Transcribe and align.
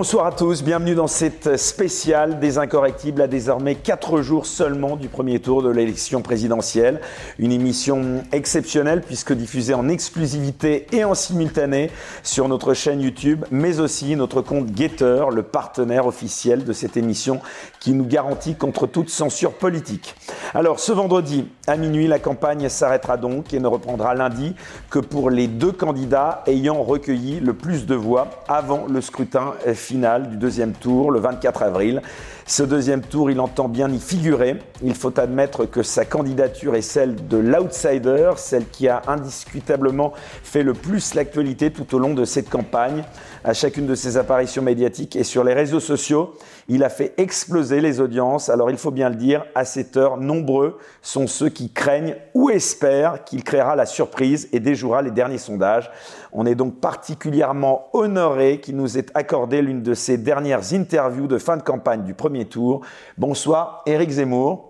Bonsoir 0.00 0.24
à 0.24 0.32
tous, 0.32 0.62
bienvenue 0.62 0.94
dans 0.94 1.06
cette 1.06 1.58
spéciale 1.58 2.40
des 2.40 2.56
incorrectibles 2.56 3.20
à 3.20 3.26
désormais 3.26 3.74
4 3.74 4.22
jours 4.22 4.46
seulement 4.46 4.96
du 4.96 5.08
premier 5.08 5.40
tour 5.40 5.62
de 5.62 5.68
l'élection 5.68 6.22
présidentielle. 6.22 7.02
Une 7.38 7.52
émission 7.52 8.24
exceptionnelle 8.32 9.02
puisque 9.02 9.34
diffusée 9.34 9.74
en 9.74 9.90
exclusivité 9.90 10.86
et 10.92 11.04
en 11.04 11.12
simultané 11.12 11.90
sur 12.22 12.48
notre 12.48 12.72
chaîne 12.72 13.02
YouTube, 13.02 13.44
mais 13.50 13.78
aussi 13.78 14.16
notre 14.16 14.40
compte 14.40 14.74
Getter, 14.74 15.26
le 15.34 15.42
partenaire 15.42 16.06
officiel 16.06 16.64
de 16.64 16.72
cette 16.72 16.96
émission 16.96 17.42
qui 17.78 17.92
nous 17.92 18.06
garantit 18.06 18.54
contre 18.54 18.86
toute 18.86 19.10
censure 19.10 19.52
politique. 19.52 20.14
Alors 20.54 20.80
ce 20.80 20.92
vendredi 20.92 21.46
à 21.66 21.76
minuit, 21.76 22.06
la 22.06 22.18
campagne 22.18 22.70
s'arrêtera 22.70 23.18
donc 23.18 23.52
et 23.52 23.60
ne 23.60 23.66
reprendra 23.66 24.14
lundi 24.14 24.54
que 24.88 24.98
pour 24.98 25.28
les 25.28 25.46
deux 25.46 25.72
candidats 25.72 26.42
ayant 26.46 26.82
recueilli 26.82 27.38
le 27.38 27.52
plus 27.52 27.84
de 27.84 27.94
voix 27.94 28.28
avant 28.48 28.86
le 28.88 29.02
scrutin 29.02 29.52
du 30.28 30.36
deuxième 30.36 30.72
tour 30.72 31.10
le 31.10 31.20
24 31.20 31.62
avril. 31.62 32.02
Ce 32.50 32.64
deuxième 32.64 33.02
tour, 33.02 33.30
il 33.30 33.38
entend 33.38 33.68
bien 33.68 33.88
y 33.92 34.00
figurer. 34.00 34.56
Il 34.82 34.96
faut 34.96 35.20
admettre 35.20 35.66
que 35.66 35.84
sa 35.84 36.04
candidature 36.04 36.74
est 36.74 36.82
celle 36.82 37.28
de 37.28 37.36
l'outsider, 37.36 38.32
celle 38.38 38.66
qui 38.66 38.88
a 38.88 39.02
indiscutablement 39.06 40.12
fait 40.42 40.64
le 40.64 40.72
plus 40.72 41.14
l'actualité 41.14 41.70
tout 41.70 41.94
au 41.94 42.00
long 42.00 42.12
de 42.12 42.24
cette 42.24 42.50
campagne. 42.50 43.04
À 43.44 43.52
chacune 43.52 43.86
de 43.86 43.94
ses 43.94 44.16
apparitions 44.16 44.62
médiatiques 44.62 45.14
et 45.14 45.22
sur 45.22 45.44
les 45.44 45.54
réseaux 45.54 45.78
sociaux, 45.78 46.34
il 46.68 46.82
a 46.82 46.88
fait 46.88 47.14
exploser 47.18 47.80
les 47.80 48.00
audiences. 48.00 48.48
Alors 48.48 48.68
il 48.68 48.76
faut 48.78 48.90
bien 48.90 49.10
le 49.10 49.14
dire, 49.14 49.44
à 49.54 49.64
cette 49.64 49.96
heure, 49.96 50.16
nombreux 50.16 50.76
sont 51.02 51.28
ceux 51.28 51.50
qui 51.50 51.70
craignent 51.70 52.16
ou 52.34 52.50
espèrent 52.50 53.22
qu'il 53.24 53.44
créera 53.44 53.76
la 53.76 53.86
surprise 53.86 54.48
et 54.52 54.58
déjouera 54.58 55.02
les 55.02 55.12
derniers 55.12 55.38
sondages. 55.38 55.88
On 56.32 56.46
est 56.46 56.54
donc 56.54 56.80
particulièrement 56.80 57.88
honoré 57.92 58.60
qu'il 58.60 58.76
nous 58.76 58.98
ait 58.98 59.06
accordé 59.14 59.62
l'une 59.62 59.82
de 59.82 59.94
ses 59.94 60.18
dernières 60.18 60.72
interviews 60.72 61.26
de 61.26 61.38
fin 61.38 61.56
de 61.56 61.62
campagne 61.62 62.02
du 62.02 62.14
premier 62.14 62.39
Bonsoir, 63.16 63.82
Éric 63.86 64.10
Zemmour. 64.10 64.69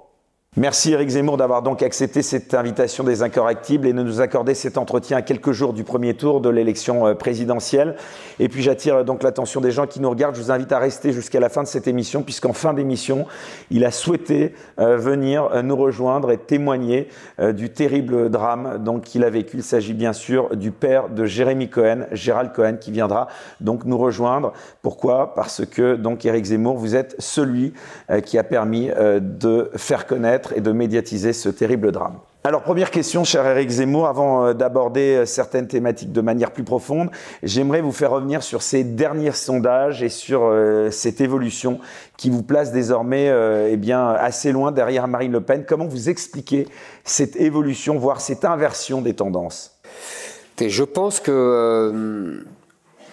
Merci 0.57 0.91
Éric 0.91 1.11
Zemmour 1.11 1.37
d'avoir 1.37 1.63
donc 1.63 1.81
accepté 1.81 2.23
cette 2.23 2.55
invitation 2.55 3.05
des 3.05 3.23
incorrectibles 3.23 3.87
et 3.87 3.93
de 3.93 4.03
nous 4.03 4.21
accorder 4.21 4.55
cet 4.55 4.79
entretien 4.79 5.23
quelques 5.23 5.53
jours 5.53 5.73
du 5.73 5.85
premier 5.85 6.15
tour 6.15 6.41
de 6.41 6.49
l'élection 6.49 7.07
euh, 7.07 7.15
présidentielle. 7.15 7.95
Et 8.41 8.49
puis 8.49 8.61
j'attire 8.61 8.97
euh, 8.97 9.05
donc 9.05 9.23
l'attention 9.23 9.61
des 9.61 9.71
gens 9.71 9.87
qui 9.87 10.01
nous 10.01 10.11
regardent. 10.11 10.35
Je 10.35 10.43
vous 10.43 10.51
invite 10.51 10.73
à 10.73 10.81
rester 10.81 11.13
jusqu'à 11.13 11.39
la 11.39 11.51
fin 11.51 11.63
de 11.63 11.69
cette 11.69 11.87
émission 11.87 12.25
puisqu'en 12.25 12.53
fin 12.53 12.75
d'émission, 12.75 13.27
il 13.71 13.85
a 13.85 13.93
souhaité 13.93 14.53
euh, 14.81 14.97
venir 14.97 15.63
nous 15.63 15.77
rejoindre 15.77 16.33
et 16.33 16.39
témoigner 16.39 17.07
du 17.39 17.71
terrible 17.71 18.29
drame 18.29 18.83
donc 18.83 19.03
qu'il 19.03 19.23
a 19.23 19.31
vécu. 19.31 19.59
Il 19.59 19.63
s'agit 19.63 19.95
bien 19.95 20.13
sûr 20.13 20.57
du 20.57 20.73
père 20.73 21.11
de 21.11 21.27
Jérémy 21.27 21.69
Cohen, 21.69 22.07
Gérald 22.11 22.53
Cohen, 22.53 22.75
qui 22.81 22.91
viendra 22.91 23.29
donc 23.61 23.85
nous 23.85 23.99
rejoindre. 23.99 24.53
Pourquoi? 24.83 25.33
Parce 25.35 25.65
que 25.65 25.95
donc 25.95 26.25
Éric 26.25 26.47
Zemmour, 26.47 26.77
vous 26.77 26.97
êtes 26.97 27.15
celui 27.21 27.73
qui 28.25 28.37
a 28.37 28.43
permis 28.43 28.91
de 29.21 29.71
faire 29.77 30.07
connaître 30.07 30.40
et 30.57 30.61
de 30.61 30.73
médiatiser 30.73 31.33
ce 31.33 31.49
terrible 31.49 31.93
drame. 31.93 32.19
Alors 32.43 32.63
première 32.63 32.91
question, 32.91 33.23
cher 33.23 33.47
Eric 33.47 33.69
Zemmour, 33.69 34.07
avant 34.07 34.47
euh, 34.47 34.55
d'aborder 34.55 35.15
euh, 35.15 35.27
certaines 35.27 35.69
thématiques 35.69 36.11
de 36.11 36.23
manière 36.23 36.53
plus 36.53 36.65
profonde, 36.65 37.11
j'aimerais 37.43 37.83
vous 37.83 37.93
faire 37.93 38.13
revenir 38.13 38.43
sur 38.43 38.63
ces 38.63 38.83
derniers 38.83 39.33
sondages 39.33 40.03
et 40.03 40.09
sur 40.09 40.45
euh, 40.45 40.91
cette 40.91 41.21
évolution 41.21 41.81
qui 42.17 42.31
vous 42.31 42.43
place 42.43 42.73
désormais 42.73 43.31
eh 43.71 43.77
bien, 43.77 44.09
assez 44.09 44.53
loin 44.53 44.73
derrière 44.73 45.07
Marine 45.09 45.33
Le 45.33 45.41
Pen. 45.41 45.65
Comment 45.67 45.87
vous 45.87 46.09
expliquez 46.09 46.67
cette 47.05 47.37
évolution, 47.37 47.99
voire 47.99 48.21
cette 48.21 48.45
inversion 48.45 49.01
des 49.01 49.15
tendances? 49.15 49.79
Je 50.61 50.85
pense 50.85 51.21
que 51.21 52.45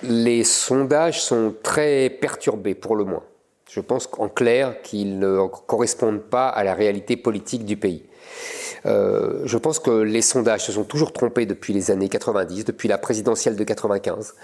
les 0.03 0.43
sondages 0.43 1.21
sont 1.21 1.53
très 1.63 2.09
perturbés 2.09 2.75
pour 2.75 2.97
le 2.97 3.05
moins. 3.05 3.23
Je 3.69 3.79
pense 3.81 4.07
qu'en 4.07 4.29
clair 4.29 4.81
qu'ils 4.81 5.19
ne 5.19 5.45
correspondent 5.47 6.23
pas 6.23 6.47
à 6.47 6.63
la 6.63 6.73
réalité 6.73 7.17
politique 7.17 7.65
du 7.65 7.77
pays. 7.77 8.05
Euh, 8.85 9.41
je 9.45 9.57
pense 9.57 9.79
que 9.79 9.91
les 9.91 10.21
sondages 10.21 10.65
se 10.65 10.71
sont 10.71 10.83
toujours 10.83 11.11
trompés 11.11 11.45
depuis 11.45 11.73
les 11.73 11.91
années 11.91 12.09
90, 12.09 12.65
depuis 12.65 12.87
la 12.87 12.97
présidentielle 12.97 13.55
de 13.55 13.63
95. 13.63 14.35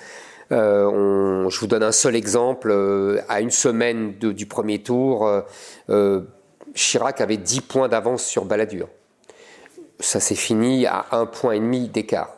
Euh, 0.51 1.50
je 1.50 1.59
vous 1.59 1.67
donne 1.67 1.84
un 1.84 1.91
seul 1.91 2.16
exemple. 2.16 2.69
Euh, 2.72 3.22
à 3.29 3.41
une 3.41 3.51
semaine 3.51 4.13
du 4.13 4.45
premier 4.45 4.79
tour, 4.79 5.29
Chirac 6.73 7.22
avait 7.22 7.38
10 7.38 7.61
points 7.61 7.88
d'avance 7.88 8.23
sur 8.25 8.45
Balladur. 8.45 8.90
Ça 10.00 10.19
s'est 10.19 10.35
fini 10.35 10.85
à 10.85 11.05
un 11.11 11.25
point 11.25 11.53
et 11.53 11.59
demi 11.59 11.88
d'écart. 11.88 12.35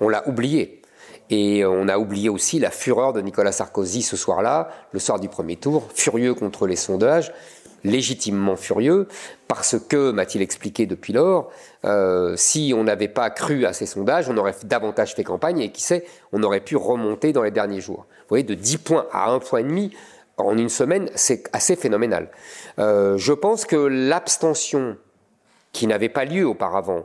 On 0.00 0.08
l'a 0.08 0.28
oublié. 0.28 0.77
Et 1.30 1.64
on 1.64 1.88
a 1.88 1.98
oublié 1.98 2.28
aussi 2.28 2.58
la 2.58 2.70
fureur 2.70 3.12
de 3.12 3.20
Nicolas 3.20 3.52
Sarkozy 3.52 4.02
ce 4.02 4.16
soir-là, 4.16 4.68
le 4.92 4.98
soir 4.98 5.20
du 5.20 5.28
premier 5.28 5.56
tour, 5.56 5.88
furieux 5.94 6.34
contre 6.34 6.66
les 6.66 6.76
sondages, 6.76 7.32
légitimement 7.84 8.56
furieux, 8.56 9.08
parce 9.46 9.76
que, 9.78 10.10
m'a-t-il 10.10 10.42
expliqué 10.42 10.86
depuis 10.86 11.12
lors, 11.12 11.50
euh, 11.84 12.34
si 12.36 12.72
on 12.76 12.84
n'avait 12.84 13.08
pas 13.08 13.30
cru 13.30 13.66
à 13.66 13.72
ces 13.72 13.86
sondages, 13.86 14.28
on 14.28 14.36
aurait 14.36 14.54
davantage 14.64 15.14
fait 15.14 15.24
campagne 15.24 15.60
et 15.60 15.70
qui 15.70 15.82
sait, 15.82 16.04
on 16.32 16.42
aurait 16.42 16.60
pu 16.60 16.76
remonter 16.76 17.32
dans 17.32 17.42
les 17.42 17.50
derniers 17.50 17.80
jours. 17.80 18.06
Vous 18.20 18.30
voyez, 18.30 18.44
de 18.44 18.54
10 18.54 18.78
points 18.78 19.06
à 19.12 19.30
1 19.30 19.38
point 19.38 19.60
et 19.60 19.64
demi 19.64 19.92
en 20.36 20.56
une 20.56 20.68
semaine, 20.68 21.10
c'est 21.14 21.44
assez 21.52 21.76
phénoménal. 21.76 22.30
Euh, 22.78 23.16
je 23.16 23.32
pense 23.32 23.64
que 23.64 23.76
l'abstention 23.76 24.96
qui 25.72 25.86
n'avait 25.86 26.08
pas 26.08 26.24
lieu 26.24 26.46
auparavant, 26.46 27.04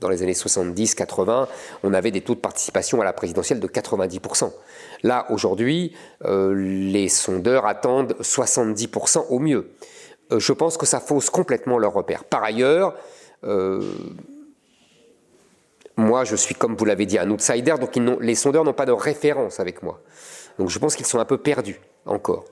dans 0.00 0.08
les 0.08 0.22
années 0.22 0.32
70-80, 0.32 1.46
on 1.82 1.94
avait 1.94 2.10
des 2.10 2.20
taux 2.20 2.34
de 2.34 2.40
participation 2.40 3.00
à 3.00 3.04
la 3.04 3.12
présidentielle 3.12 3.60
de 3.60 3.66
90%. 3.66 4.52
Là, 5.02 5.26
aujourd'hui, 5.30 5.94
euh, 6.24 6.54
les 6.54 7.08
sondeurs 7.08 7.66
attendent 7.66 8.14
70% 8.20 9.26
au 9.28 9.38
mieux. 9.38 9.70
Euh, 10.32 10.38
je 10.38 10.52
pense 10.52 10.76
que 10.76 10.86
ça 10.86 11.00
fausse 11.00 11.30
complètement 11.30 11.78
leur 11.78 11.92
repère. 11.92 12.24
Par 12.24 12.42
ailleurs, 12.42 12.94
euh, 13.44 13.82
moi, 15.96 16.24
je 16.24 16.36
suis, 16.36 16.54
comme 16.54 16.76
vous 16.76 16.84
l'avez 16.84 17.06
dit, 17.06 17.18
un 17.18 17.30
outsider, 17.30 17.74
donc 17.80 17.96
les 18.20 18.34
sondeurs 18.34 18.64
n'ont 18.64 18.72
pas 18.72 18.86
de 18.86 18.92
référence 18.92 19.60
avec 19.60 19.82
moi. 19.82 20.00
Donc 20.58 20.68
je 20.68 20.78
pense 20.78 20.96
qu'ils 20.96 21.06
sont 21.06 21.18
un 21.18 21.24
peu 21.24 21.38
perdus 21.38 21.80
encore. 22.06 22.44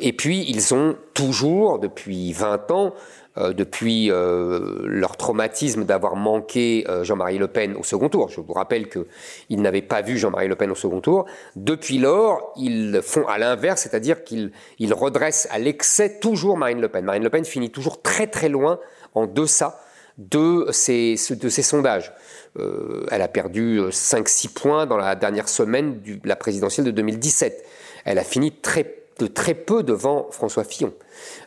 et 0.00 0.12
puis, 0.12 0.44
ils 0.48 0.74
ont 0.74 0.96
toujours, 1.14 1.78
depuis 1.78 2.32
20 2.32 2.70
ans, 2.72 2.94
euh, 3.38 3.52
depuis 3.52 4.10
euh, 4.10 4.80
leur 4.86 5.16
traumatisme 5.16 5.84
d'avoir 5.84 6.16
manqué 6.16 6.84
euh, 6.88 7.04
Jean-Marie 7.04 7.38
Le 7.38 7.46
Pen 7.46 7.76
au 7.76 7.84
second 7.84 8.08
tour. 8.08 8.28
Je 8.28 8.40
vous 8.40 8.52
rappelle 8.52 8.88
qu'ils 8.88 9.62
n'avaient 9.62 9.82
pas 9.82 10.02
vu 10.02 10.18
Jean-Marie 10.18 10.48
Le 10.48 10.56
Pen 10.56 10.68
au 10.72 10.74
second 10.74 11.00
tour. 11.00 11.26
Depuis 11.54 11.98
lors, 11.98 12.52
ils 12.56 13.00
font 13.04 13.28
à 13.28 13.38
l'inverse, 13.38 13.82
c'est-à-dire 13.82 14.24
qu'ils 14.24 14.52
redressent 14.92 15.46
à 15.52 15.60
l'excès 15.60 16.18
toujours 16.18 16.56
Marine 16.56 16.80
Le 16.80 16.88
Pen. 16.88 17.04
Marine 17.04 17.22
Le 17.22 17.30
Pen 17.30 17.44
finit 17.44 17.70
toujours 17.70 18.02
très 18.02 18.26
très 18.26 18.48
loin 18.48 18.80
en 19.14 19.28
deçà 19.28 19.80
de 20.18 20.66
ces, 20.72 21.16
sondages. 21.16 22.12
elle 22.58 23.22
a 23.22 23.28
perdu 23.28 23.80
5-6 23.80 24.52
points 24.52 24.86
dans 24.86 24.96
la 24.96 25.14
dernière 25.14 25.48
semaine 25.48 26.00
de 26.02 26.18
la 26.24 26.34
présidentielle 26.34 26.84
de 26.84 26.90
2017. 26.90 27.64
Elle 28.04 28.18
a 28.18 28.24
fini 28.24 28.50
très 28.50 29.00
de 29.20 29.26
très 29.26 29.54
peu 29.54 29.82
devant 29.82 30.28
François 30.30 30.64
Fillon, 30.64 30.92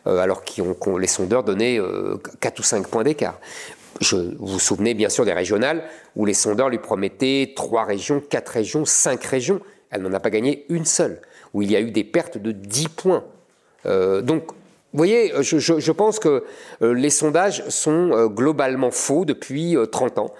euh, 0.06 0.18
alors 0.18 0.44
que 0.44 0.98
les 0.98 1.06
sondeurs 1.06 1.42
donnaient 1.42 1.78
4 2.40 2.58
euh, 2.58 2.60
ou 2.60 2.62
5 2.62 2.88
points 2.88 3.02
d'écart. 3.02 3.38
Vous 4.10 4.34
vous 4.38 4.58
souvenez 4.58 4.94
bien 4.94 5.08
sûr 5.08 5.24
des 5.24 5.32
régionales 5.32 5.84
où 6.16 6.24
les 6.24 6.34
sondeurs 6.34 6.68
lui 6.68 6.78
promettaient 6.78 7.52
3 7.54 7.84
régions, 7.84 8.20
4 8.20 8.48
régions, 8.48 8.84
5 8.84 9.22
régions. 9.24 9.60
Elle 9.90 10.02
n'en 10.02 10.12
a 10.12 10.20
pas 10.20 10.30
gagné 10.30 10.66
une 10.68 10.84
seule, 10.84 11.20
où 11.52 11.62
il 11.62 11.70
y 11.70 11.76
a 11.76 11.80
eu 11.80 11.90
des 11.90 12.04
pertes 12.04 12.38
de 12.38 12.52
10 12.52 12.88
points. 12.88 13.24
Euh, 13.86 14.20
donc, 14.20 14.46
vous 14.92 14.98
voyez, 14.98 15.32
je, 15.40 15.58
je, 15.58 15.92
pense 15.92 16.20
que 16.20 16.44
les 16.80 17.10
sondages 17.10 17.68
sont 17.68 18.28
globalement 18.28 18.92
faux 18.92 19.24
depuis 19.24 19.76
30 19.90 20.18
ans. 20.18 20.34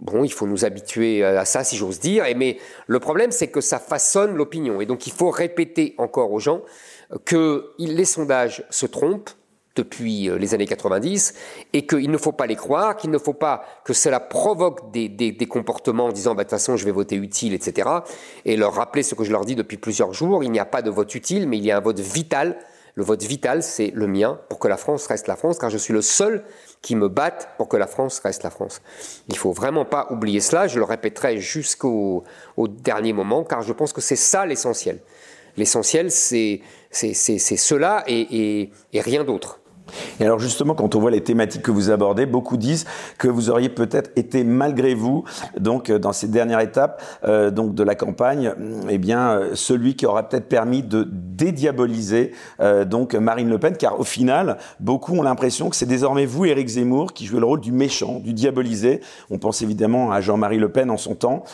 Bon, 0.00 0.24
il 0.24 0.32
faut 0.32 0.46
nous 0.46 0.64
habituer 0.64 1.22
à 1.22 1.44
ça, 1.44 1.62
si 1.62 1.76
j'ose 1.76 2.00
dire. 2.00 2.24
mais 2.36 2.58
le 2.86 3.00
problème, 3.00 3.32
c'est 3.32 3.48
que 3.48 3.60
ça 3.60 3.78
façonne 3.78 4.34
l'opinion. 4.34 4.80
Et 4.80 4.86
donc, 4.86 5.06
il 5.06 5.12
faut 5.12 5.30
répéter 5.30 5.94
encore 5.98 6.32
aux 6.32 6.38
gens 6.38 6.62
que 7.24 7.72
les 7.78 8.04
sondages 8.04 8.64
se 8.70 8.86
trompent 8.86 9.30
depuis 9.76 10.28
euh, 10.28 10.36
les 10.36 10.54
années 10.54 10.66
90 10.66 11.34
et 11.72 11.86
qu'il 11.86 12.10
ne 12.10 12.18
faut 12.18 12.32
pas 12.32 12.46
les 12.46 12.56
croire, 12.56 12.96
qu'il 12.96 13.10
ne 13.10 13.18
faut 13.18 13.32
pas 13.32 13.64
que 13.84 13.92
cela 13.92 14.20
provoque 14.20 14.90
des, 14.90 15.36
comportements 15.48 16.06
en 16.06 16.12
disant 16.12 16.34
bah, 16.34 16.44
de 16.44 16.48
toute 16.48 16.58
façon 16.58 16.76
je 16.76 16.84
vais 16.84 16.90
voter 16.90 17.16
utile, 17.16 17.54
etc. 17.54 17.88
Et 18.44 18.56
leur 18.56 18.74
rappeler 18.74 19.02
ce 19.02 19.14
que 19.14 19.24
je 19.24 19.32
leur 19.32 19.44
dis 19.44 19.54
depuis 19.54 19.76
plusieurs 19.76 20.12
jours, 20.12 20.42
il 20.44 20.50
n'y 20.50 20.58
a 20.58 20.64
pas 20.64 20.82
de 20.82 20.90
vote 20.90 21.14
utile, 21.14 21.48
mais 21.48 21.58
il 21.58 21.64
y 21.64 21.70
a 21.70 21.76
un 21.76 21.80
vote 21.80 22.00
vital. 22.00 22.58
Le 23.00 23.06
vote 23.06 23.22
vital, 23.22 23.62
c'est 23.62 23.92
le 23.94 24.06
mien 24.06 24.38
pour 24.50 24.58
que 24.58 24.68
la 24.68 24.76
France 24.76 25.06
reste 25.06 25.26
la 25.26 25.34
France, 25.34 25.58
car 25.58 25.70
je 25.70 25.78
suis 25.78 25.94
le 25.94 26.02
seul 26.02 26.44
qui 26.82 26.96
me 26.96 27.08
battent 27.08 27.48
pour 27.56 27.66
que 27.66 27.78
la 27.78 27.86
France 27.86 28.18
reste 28.18 28.42
la 28.42 28.50
France. 28.50 28.82
Il 29.26 29.32
ne 29.32 29.38
faut 29.38 29.52
vraiment 29.52 29.86
pas 29.86 30.08
oublier 30.10 30.40
cela, 30.40 30.68
je 30.68 30.78
le 30.78 30.84
répéterai 30.84 31.38
jusqu'au 31.38 32.24
dernier 32.58 33.14
moment, 33.14 33.42
car 33.42 33.62
je 33.62 33.72
pense 33.72 33.94
que 33.94 34.02
c'est 34.02 34.16
ça 34.16 34.44
l'essentiel. 34.44 35.00
L'essentiel, 35.56 36.10
c'est 36.10 36.60
cela 36.92 38.04
et, 38.06 38.70
rien 38.92 39.24
d'autre. 39.24 39.60
Et 40.18 40.24
alors 40.24 40.38
justement, 40.38 40.74
quand 40.74 40.94
on 40.94 41.00
voit 41.00 41.10
les 41.10 41.22
thématiques 41.22 41.62
que 41.62 41.70
vous 41.70 41.90
abordez, 41.90 42.26
beaucoup 42.26 42.56
disent 42.56 42.86
que 43.18 43.28
vous 43.28 43.50
auriez 43.50 43.68
peut-être 43.68 44.10
été 44.16 44.44
malgré 44.44 44.94
vous, 44.94 45.24
donc 45.58 45.90
euh, 45.90 45.98
dans 45.98 46.12
ces 46.12 46.28
dernières 46.28 46.60
étapes 46.60 47.02
euh, 47.24 47.50
donc 47.50 47.74
de 47.74 47.82
la 47.82 47.94
campagne, 47.94 48.52
eh 48.88 48.98
bien 48.98 49.30
euh, 49.30 49.50
celui 49.54 49.94
qui 49.94 50.06
aura 50.06 50.28
peut-être 50.28 50.48
permis 50.48 50.82
de 50.82 51.06
dédiaboliser 51.10 52.32
euh, 52.60 52.84
donc 52.84 53.14
Marine 53.14 53.48
Le 53.48 53.58
Pen, 53.58 53.76
car 53.76 53.98
au 54.00 54.04
final, 54.04 54.58
beaucoup 54.78 55.14
ont 55.16 55.22
l'impression 55.22 55.70
que 55.70 55.76
c'est 55.76 55.86
désormais 55.86 56.26
vous, 56.26 56.44
Éric 56.44 56.68
Zemmour, 56.68 57.12
qui 57.12 57.26
jouez 57.26 57.40
le 57.40 57.46
rôle 57.46 57.60
du 57.60 57.72
méchant, 57.72 58.20
du 58.20 58.32
diabolisé. 58.32 59.00
On 59.30 59.38
pense 59.38 59.62
évidemment 59.62 60.12
à 60.12 60.20
Jean-Marie 60.20 60.58
Le 60.58 60.70
Pen 60.70 60.90
en 60.90 60.96
son 60.96 61.14
temps, 61.14 61.44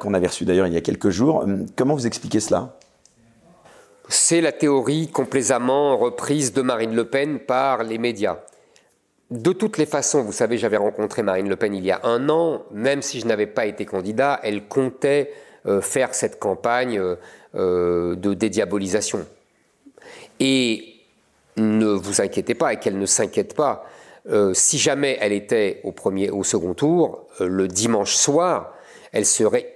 qu'on 0.00 0.14
avait 0.14 0.26
reçu 0.26 0.44
d'ailleurs 0.44 0.66
il 0.66 0.72
y 0.72 0.76
a 0.76 0.80
quelques 0.80 1.10
jours. 1.10 1.44
Comment 1.76 1.94
vous 1.94 2.06
expliquez 2.06 2.40
cela? 2.40 2.76
C'est 4.08 4.40
la 4.40 4.52
théorie 4.52 5.08
complaisamment 5.08 5.96
reprise 5.96 6.52
de 6.52 6.62
Marine 6.62 6.94
Le 6.94 7.04
Pen 7.04 7.38
par 7.38 7.82
les 7.82 7.98
médias. 7.98 8.38
De 9.30 9.52
toutes 9.52 9.78
les 9.78 9.86
façons, 9.86 10.22
vous 10.22 10.32
savez, 10.32 10.58
j'avais 10.58 10.76
rencontré 10.76 11.22
Marine 11.22 11.48
Le 11.48 11.56
Pen 11.56 11.74
il 11.74 11.84
y 11.84 11.90
a 11.90 12.00
un 12.04 12.28
an, 12.28 12.64
même 12.70 13.02
si 13.02 13.20
je 13.20 13.26
n'avais 13.26 13.46
pas 13.46 13.66
été 13.66 13.86
candidat, 13.86 14.40
elle 14.42 14.68
comptait 14.68 15.32
euh, 15.66 15.80
faire 15.80 16.14
cette 16.14 16.38
campagne 16.38 16.98
euh, 16.98 17.16
euh, 17.54 18.14
de 18.16 18.34
dédiabolisation. 18.34 19.26
Et 20.38 20.96
ne 21.56 21.86
vous 21.86 22.20
inquiétez 22.20 22.54
pas 22.54 22.74
et 22.74 22.78
qu'elle 22.78 22.98
ne 22.98 23.06
s'inquiète 23.06 23.54
pas. 23.54 23.86
si 24.54 24.78
jamais 24.78 25.16
elle 25.20 25.32
était 25.32 25.80
au 25.84 25.92
premier, 25.92 26.30
au 26.30 26.42
second 26.42 26.74
tour, 26.74 27.26
le 27.40 27.68
dimanche 27.68 28.14
soir, 28.14 28.74
elle 29.12 29.26
serait 29.26 29.74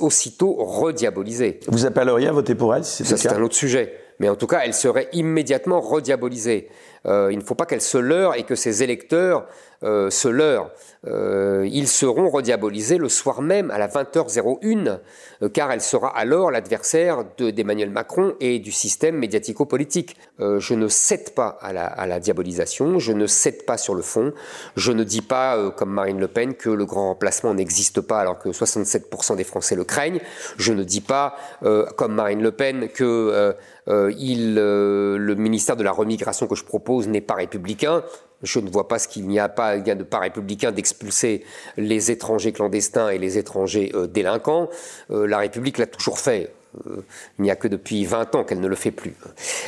aussitôt 0.00 0.54
rediabolisée. 0.58 1.60
Vous 1.68 1.86
appelleriez 1.86 2.28
à 2.28 2.32
voter 2.32 2.54
pour 2.54 2.74
elle 2.74 2.84
si 2.84 3.04
c'est 3.04 3.16
C'est 3.16 3.32
un 3.32 3.42
autre 3.42 3.54
sujet. 3.54 3.94
Mais 4.18 4.28
en 4.28 4.36
tout 4.36 4.46
cas, 4.46 4.60
elle 4.64 4.74
serait 4.74 5.08
immédiatement 5.12 5.80
rediabolisée. 5.80 6.68
Euh, 7.06 7.28
il 7.32 7.38
ne 7.38 7.44
faut 7.44 7.54
pas 7.54 7.66
qu'elle 7.66 7.80
se 7.80 7.98
leurre 7.98 8.34
et 8.34 8.42
que 8.42 8.54
ses 8.54 8.82
électeurs 8.82 9.46
euh, 9.82 10.10
se 10.10 10.28
leurrent. 10.28 10.70
Euh, 11.06 11.66
ils 11.72 11.88
seront 11.88 12.28
rediabolisés 12.28 12.98
le 12.98 13.08
soir 13.08 13.40
même 13.40 13.70
à 13.70 13.78
la 13.78 13.88
20h01, 13.88 14.98
car 15.54 15.72
elle 15.72 15.80
sera 15.80 16.14
alors 16.14 16.50
l'adversaire 16.50 17.24
d'Emmanuel 17.38 17.88
Macron 17.88 18.34
et 18.40 18.58
du 18.58 18.72
système 18.72 19.16
médiatico-politique. 19.16 20.18
je 20.38 20.74
ne 20.74 20.88
cède 20.88 21.34
pas 21.34 21.58
à 21.62 21.72
la, 21.72 21.86
à 21.86 22.06
la, 22.06 22.20
diabolisation, 22.20 22.98
je 22.98 23.12
ne 23.12 23.26
cède 23.26 23.64
pas 23.64 23.78
sur 23.78 23.94
le 23.94 24.02
fond, 24.02 24.34
je 24.76 24.92
ne 24.92 25.02
dis 25.02 25.22
pas, 25.22 25.70
comme 25.70 25.90
Marine 25.90 26.20
Le 26.20 26.28
Pen, 26.28 26.54
que 26.54 26.68
le 26.68 26.84
grand 26.84 27.08
remplacement 27.08 27.54
n'existe 27.54 28.02
pas 28.02 28.20
alors 28.20 28.38
que 28.38 28.50
67% 28.50 29.36
des 29.36 29.44
Français 29.44 29.76
le 29.76 29.84
craignent, 29.84 30.20
je 30.58 30.74
ne 30.74 30.84
dis 30.84 31.00
pas, 31.00 31.36
comme 31.96 32.14
Marine 32.14 32.42
Le 32.42 32.52
Pen, 32.52 32.88
que 32.88 33.56
il, 34.18 34.54
le 34.54 35.34
ministère 35.34 35.76
de 35.76 35.82
la 35.82 35.92
remigration 35.92 36.46
que 36.46 36.54
je 36.54 36.64
propose 36.64 37.08
n'est 37.08 37.20
pas 37.20 37.34
républicain. 37.34 38.02
Je 38.42 38.58
ne 38.58 38.70
vois 38.70 38.88
pas 38.88 38.98
ce 38.98 39.08
qu'il 39.08 39.26
n'y 39.28 39.38
a 39.38 39.48
pas 39.48 39.78
de 39.78 40.02
pas 40.02 40.18
républicain 40.18 40.72
d'expulser 40.72 41.44
les 41.76 42.10
étrangers 42.10 42.52
clandestins 42.52 43.10
et 43.10 43.18
les 43.18 43.36
étrangers 43.38 43.92
euh, 43.94 44.06
délinquants. 44.06 44.68
Euh, 45.10 45.26
la 45.26 45.38
République 45.38 45.78
l'a 45.78 45.86
toujours 45.86 46.18
fait. 46.18 46.50
Euh, 46.86 47.02
il 47.38 47.42
n'y 47.42 47.50
a 47.50 47.56
que 47.56 47.68
depuis 47.68 48.04
20 48.04 48.34
ans 48.34 48.44
qu'elle 48.44 48.60
ne 48.60 48.68
le 48.68 48.76
fait 48.76 48.90
plus. 48.90 49.14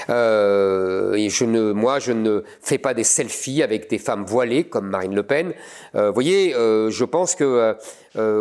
et 0.08 1.28
je 1.28 1.44
ne, 1.44 1.72
moi, 1.72 1.98
je 1.98 2.12
ne 2.12 2.44
fais 2.60 2.78
pas 2.78 2.94
des 2.94 3.04
selfies 3.04 3.62
avec 3.62 3.90
des 3.90 3.98
femmes 3.98 4.24
voilées 4.24 4.64
comme 4.64 4.88
Marine 4.88 5.14
Le 5.14 5.22
Pen. 5.22 5.52
vous 5.94 6.12
voyez, 6.12 6.52
je 6.52 7.04
pense 7.04 7.34
que 7.34 7.76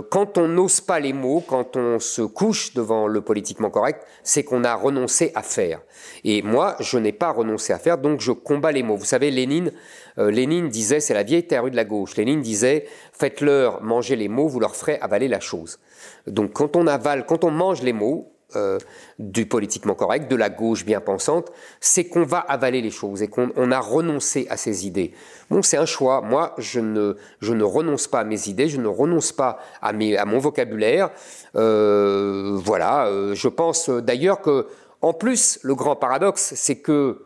quand 0.10 0.38
on 0.38 0.48
n'ose 0.48 0.82
pas 0.82 1.00
les 1.00 1.14
mots, 1.14 1.44
quand 1.46 1.76
on 1.76 2.00
se 2.00 2.22
couche 2.22 2.74
devant 2.74 3.08
le 3.08 3.22
politiquement 3.22 3.70
correct, 3.70 4.06
c'est 4.24 4.44
qu'on 4.44 4.64
a 4.64 4.76
renoncé 4.76 5.32
à 5.36 5.42
faire. 5.42 5.82
Et 6.24 6.42
moi, 6.42 6.76
je 6.80 6.98
n'ai 6.98 7.12
pas 7.12 7.32
renoncé 7.32 7.74
à 7.74 7.80
faire, 7.80 7.98
donc 7.98 8.20
je 8.22 8.32
combats 8.32 8.72
les 8.72 8.84
mots. 8.84 8.98
Vous 8.98 9.06
savez, 9.06 9.32
Lénine, 9.32 9.72
euh, 10.18 10.32
Lénine 10.32 10.70
disait, 10.70 11.00
c'est 11.00 11.14
la 11.14 11.24
vieille 11.24 11.46
théorie 11.48 11.72
de 11.72 11.76
la 11.76 11.86
gauche. 11.86 12.16
Lénine 12.16 12.42
disait, 12.42 12.86
faites-leur 13.14 13.82
manger 13.82 14.16
les 14.16 14.28
mots, 14.28 14.48
vous 14.48 14.60
leur 14.60 14.76
ferez 14.76 14.98
avaler 15.00 15.28
la 15.28 15.40
chose. 15.40 15.80
Donc 16.28 16.54
quand 16.54 16.76
on 16.76 16.88
avale, 16.88 17.26
quand 17.26 17.44
on 17.44 17.52
mange 17.52 17.82
les 17.82 17.94
mots, 17.94 18.31
euh, 18.56 18.78
du 19.20 19.46
politiquement 19.46 19.94
correct, 19.96 20.30
de 20.30 20.36
la 20.36 20.50
gauche 20.50 20.86
bien 20.86 21.02
pensante, 21.02 21.52
c'est 21.80 22.06
qu'on 22.06 22.24
va 22.24 22.40
avaler 22.40 22.82
les 22.82 22.92
choses 22.92 23.22
et 23.22 23.28
qu'on 23.28 23.72
a 23.72 23.80
renoncé 23.80 24.48
à 24.50 24.58
ces 24.58 24.88
idées. 24.88 25.14
Bon, 25.50 25.62
c'est 25.62 25.78
un 25.78 25.86
choix. 25.86 26.22
Moi, 26.22 26.54
je 26.58 26.80
ne, 26.80 27.16
je 27.42 27.54
ne 27.54 27.64
renonce 27.64 28.08
pas 28.08 28.20
à 28.20 28.24
mes 28.24 28.48
idées, 28.48 28.68
je 28.68 28.78
ne 28.78 28.88
renonce 28.88 29.32
pas 29.32 29.60
à, 29.82 29.94
mes, 29.94 30.18
à 30.18 30.26
mon 30.26 30.40
vocabulaire. 30.40 31.12
Euh, 31.56 32.52
voilà, 32.56 33.10
je 33.34 33.48
pense 33.48 33.90
d'ailleurs 33.90 34.42
que 34.42 34.68
en 35.02 35.14
plus, 35.14 35.60
le 35.64 35.74
grand 35.74 35.96
paradoxe, 35.96 36.54
c'est 36.56 36.78
que 36.78 37.26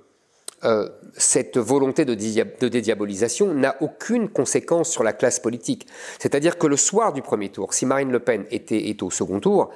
euh, 0.63 0.89
cette 1.17 1.57
volonté 1.57 2.05
de, 2.05 2.13
dédiabolisation 2.15 3.53
n'a 3.53 3.75
aucune 3.81 4.29
conséquence 4.29 4.89
sur 4.89 5.03
la 5.03 5.13
classe 5.13 5.39
politique. 5.39 5.85
C'est-à-dire 6.17 6.57
que 6.57 6.65
le 6.65 6.77
soir 6.77 7.13
du 7.13 7.21
premier 7.21 7.49
tour, 7.49 7.73
si 7.73 7.85
Marine 7.85 8.11
Le 8.11 8.19
Pen 8.19 8.45
était, 8.49 8.89
est 8.89 9.03
au 9.03 9.11
second 9.11 9.39
tour, 9.39 9.69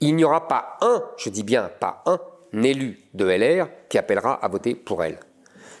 il 0.00 0.16
n'y 0.16 0.24
aura 0.24 0.48
pas 0.48 0.78
un, 0.80 1.02
je 1.16 1.30
dis 1.30 1.42
bien 1.42 1.70
pas 1.80 2.02
un, 2.06 2.18
élu 2.62 2.98
de 3.14 3.24
LR 3.24 3.68
qui 3.88 3.98
appellera 3.98 4.34
à 4.34 4.48
voter 4.48 4.74
pour 4.74 5.02
elle. 5.04 5.18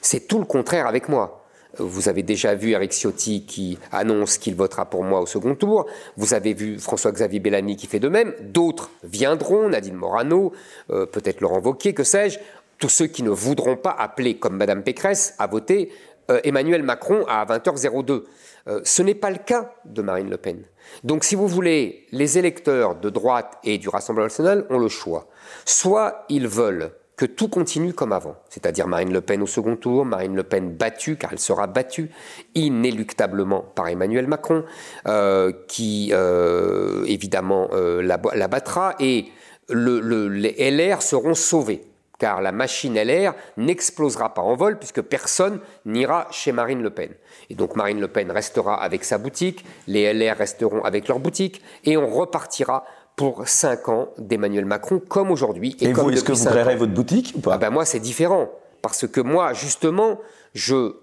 C'est 0.00 0.26
tout 0.28 0.38
le 0.38 0.44
contraire 0.44 0.86
avec 0.86 1.08
moi. 1.08 1.44
Vous 1.78 2.08
avez 2.08 2.22
déjà 2.22 2.54
vu 2.54 2.70
Eric 2.70 2.92
Ciotti 2.92 3.44
qui 3.44 3.78
annonce 3.92 4.38
qu'il 4.38 4.54
votera 4.54 4.86
pour 4.86 5.04
moi 5.04 5.20
au 5.20 5.26
second 5.26 5.54
tour. 5.54 5.86
Vous 6.16 6.34
avez 6.34 6.54
vu 6.54 6.78
François-Xavier 6.78 7.40
Bellamy 7.40 7.76
qui 7.76 7.86
fait 7.86 8.00
de 8.00 8.08
même. 8.08 8.34
D'autres 8.40 8.90
viendront, 9.04 9.68
Nadine 9.68 9.94
Morano, 9.94 10.52
euh, 10.90 11.06
peut-être 11.06 11.40
Laurent 11.40 11.60
Wauquiez, 11.60 11.94
que 11.94 12.04
sais-je. 12.04 12.38
Tous 12.78 12.88
ceux 12.88 13.06
qui 13.06 13.22
ne 13.22 13.30
voudront 13.30 13.76
pas 13.76 13.90
appeler, 13.90 14.38
comme 14.38 14.56
Madame 14.56 14.82
Pécresse, 14.82 15.34
à 15.38 15.46
voter 15.46 15.92
euh, 16.30 16.40
Emmanuel 16.44 16.82
Macron 16.82 17.24
à 17.28 17.44
20h02. 17.44 18.24
Euh, 18.68 18.80
ce 18.84 19.02
n'est 19.02 19.14
pas 19.14 19.30
le 19.30 19.38
cas 19.38 19.74
de 19.84 20.02
Marine 20.02 20.30
Le 20.30 20.36
Pen. 20.36 20.62
Donc, 21.04 21.24
si 21.24 21.34
vous 21.34 21.46
voulez, 21.46 22.06
les 22.12 22.38
électeurs 22.38 22.94
de 22.94 23.10
droite 23.10 23.58
et 23.64 23.78
du 23.78 23.88
Rassemblement 23.88 24.26
national 24.26 24.66
ont 24.70 24.78
le 24.78 24.88
choix. 24.88 25.28
Soit 25.64 26.24
ils 26.28 26.48
veulent 26.48 26.92
que 27.18 27.26
tout 27.26 27.48
continue 27.48 27.92
comme 27.92 28.12
avant, 28.12 28.36
c'est-à-dire 28.48 28.86
Marine 28.86 29.12
Le 29.12 29.20
Pen 29.20 29.42
au 29.42 29.46
second 29.46 29.74
tour, 29.74 30.04
Marine 30.04 30.36
Le 30.36 30.44
Pen 30.44 30.72
battue, 30.72 31.16
car 31.16 31.32
elle 31.32 31.40
sera 31.40 31.66
battue 31.66 32.10
inéluctablement 32.54 33.64
par 33.74 33.88
Emmanuel 33.88 34.28
Macron, 34.28 34.64
euh, 35.08 35.52
qui 35.66 36.10
euh, 36.12 37.04
évidemment 37.06 37.70
euh, 37.72 38.02
la, 38.02 38.48
battra, 38.48 38.94
et 39.00 39.26
le, 39.68 39.98
le, 39.98 40.28
les 40.28 40.70
LR 40.70 41.02
seront 41.02 41.34
sauvés, 41.34 41.82
car 42.18 42.42
la 42.42 42.52
machine 42.52 42.94
LR 42.94 43.34
n'explosera 43.56 44.34
pas 44.34 44.42
en 44.42 44.56
vol, 44.56 44.78
puisque 44.78 45.00
personne 45.02 45.60
n'ira 45.84 46.26
chez 46.30 46.52
Marine 46.52 46.82
Le 46.82 46.90
Pen. 46.90 47.10
Et 47.48 47.54
donc 47.54 47.76
Marine 47.76 48.00
Le 48.00 48.08
Pen 48.08 48.30
restera 48.30 48.82
avec 48.82 49.04
sa 49.04 49.18
boutique, 49.18 49.64
les 49.86 50.12
LR 50.12 50.36
resteront 50.36 50.82
avec 50.84 51.08
leur 51.08 51.20
boutique, 51.20 51.62
et 51.84 51.96
on 51.96 52.08
repartira 52.08 52.84
pour 53.16 53.48
5 53.48 53.88
ans 53.88 54.08
d'Emmanuel 54.18 54.64
Macron, 54.64 55.00
comme 55.00 55.30
aujourd'hui. 55.30 55.76
Et, 55.80 55.92
vous, 55.92 56.10
est-ce 56.10 56.22
que 56.22 56.32
vous 56.32 56.44
créerez 56.44 56.76
votre 56.76 56.94
boutique 56.94 57.32
ou 57.36 57.40
pas? 57.40 57.54
Ah 57.54 57.58
ben 57.58 57.70
Moi, 57.70 57.84
c'est 57.84 57.98
différent. 57.98 58.48
Parce 58.80 59.08
que 59.08 59.20
moi, 59.20 59.52
justement, 59.54 60.20
je 60.54 60.94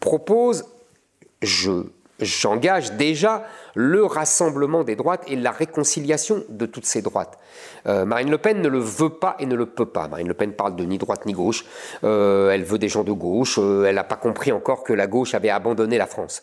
propose, 0.00 0.64
je, 1.42 1.84
j'engage 2.20 2.92
déjà 2.92 3.44
le 3.74 4.04
rassemblement 4.04 4.82
des 4.82 4.96
droites 4.96 5.22
et 5.28 5.36
la 5.36 5.52
réconciliation 5.52 6.42
de 6.48 6.66
toutes 6.66 6.86
ces 6.86 7.00
droites. 7.00 7.38
Euh, 7.86 8.04
Marine 8.04 8.30
Le 8.30 8.38
Pen 8.38 8.60
ne 8.60 8.68
le 8.68 8.80
veut 8.80 9.10
pas 9.10 9.36
et 9.38 9.46
ne 9.46 9.54
le 9.54 9.66
peut 9.66 9.86
pas. 9.86 10.08
Marine 10.08 10.26
Le 10.26 10.34
Pen 10.34 10.52
parle 10.52 10.74
de 10.74 10.84
ni 10.84 10.98
droite 10.98 11.26
ni 11.26 11.32
gauche. 11.32 11.64
Euh, 12.02 12.50
elle 12.50 12.64
veut 12.64 12.78
des 12.78 12.88
gens 12.88 13.04
de 13.04 13.12
gauche. 13.12 13.58
Euh, 13.58 13.84
elle 13.84 13.94
n'a 13.94 14.04
pas 14.04 14.16
compris 14.16 14.50
encore 14.50 14.82
que 14.82 14.92
la 14.92 15.06
gauche 15.06 15.34
avait 15.34 15.50
abandonné 15.50 15.96
la 15.96 16.06
France. 16.06 16.42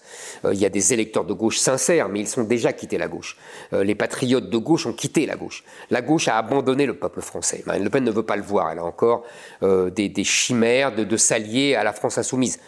il 0.49 0.57
y 0.57 0.65
a 0.65 0.69
des 0.69 0.93
électeurs 0.93 1.25
de 1.25 1.33
gauche 1.33 1.57
sincères, 1.57 2.07
mais 2.07 2.21
ils 2.21 2.27
sont 2.27 2.43
déjà 2.43 2.71
quittés 2.71 2.97
la 2.97 3.07
gauche. 3.07 3.37
les 3.71 3.95
patriotes 3.95 4.49
de 4.49 4.57
gauche 4.57 4.85
ont 4.85 4.93
quitté 4.93 5.25
la 5.25 5.35
gauche. 5.35 5.63
La 5.89 6.01
gauche 6.01 6.27
a 6.27 6.37
abandonné 6.37 6.85
le 6.85 6.95
peuple 6.95 7.21
français. 7.21 7.63
Marine 7.65 7.83
Le 7.83 7.89
Pen 7.89 8.03
ne 8.03 8.11
veut 8.11 8.23
pas 8.23 8.37
le 8.37 8.43
voir. 8.43 8.71
Elle 8.71 8.79
a 8.79 8.85
encore 8.85 9.23
des, 9.61 10.23
chimères 10.23 10.95
de 10.95 11.17
s'allier 11.17 11.75
à 11.75 11.83
la 11.83 11.91
France 11.91 12.17
insoumise. 12.17 12.59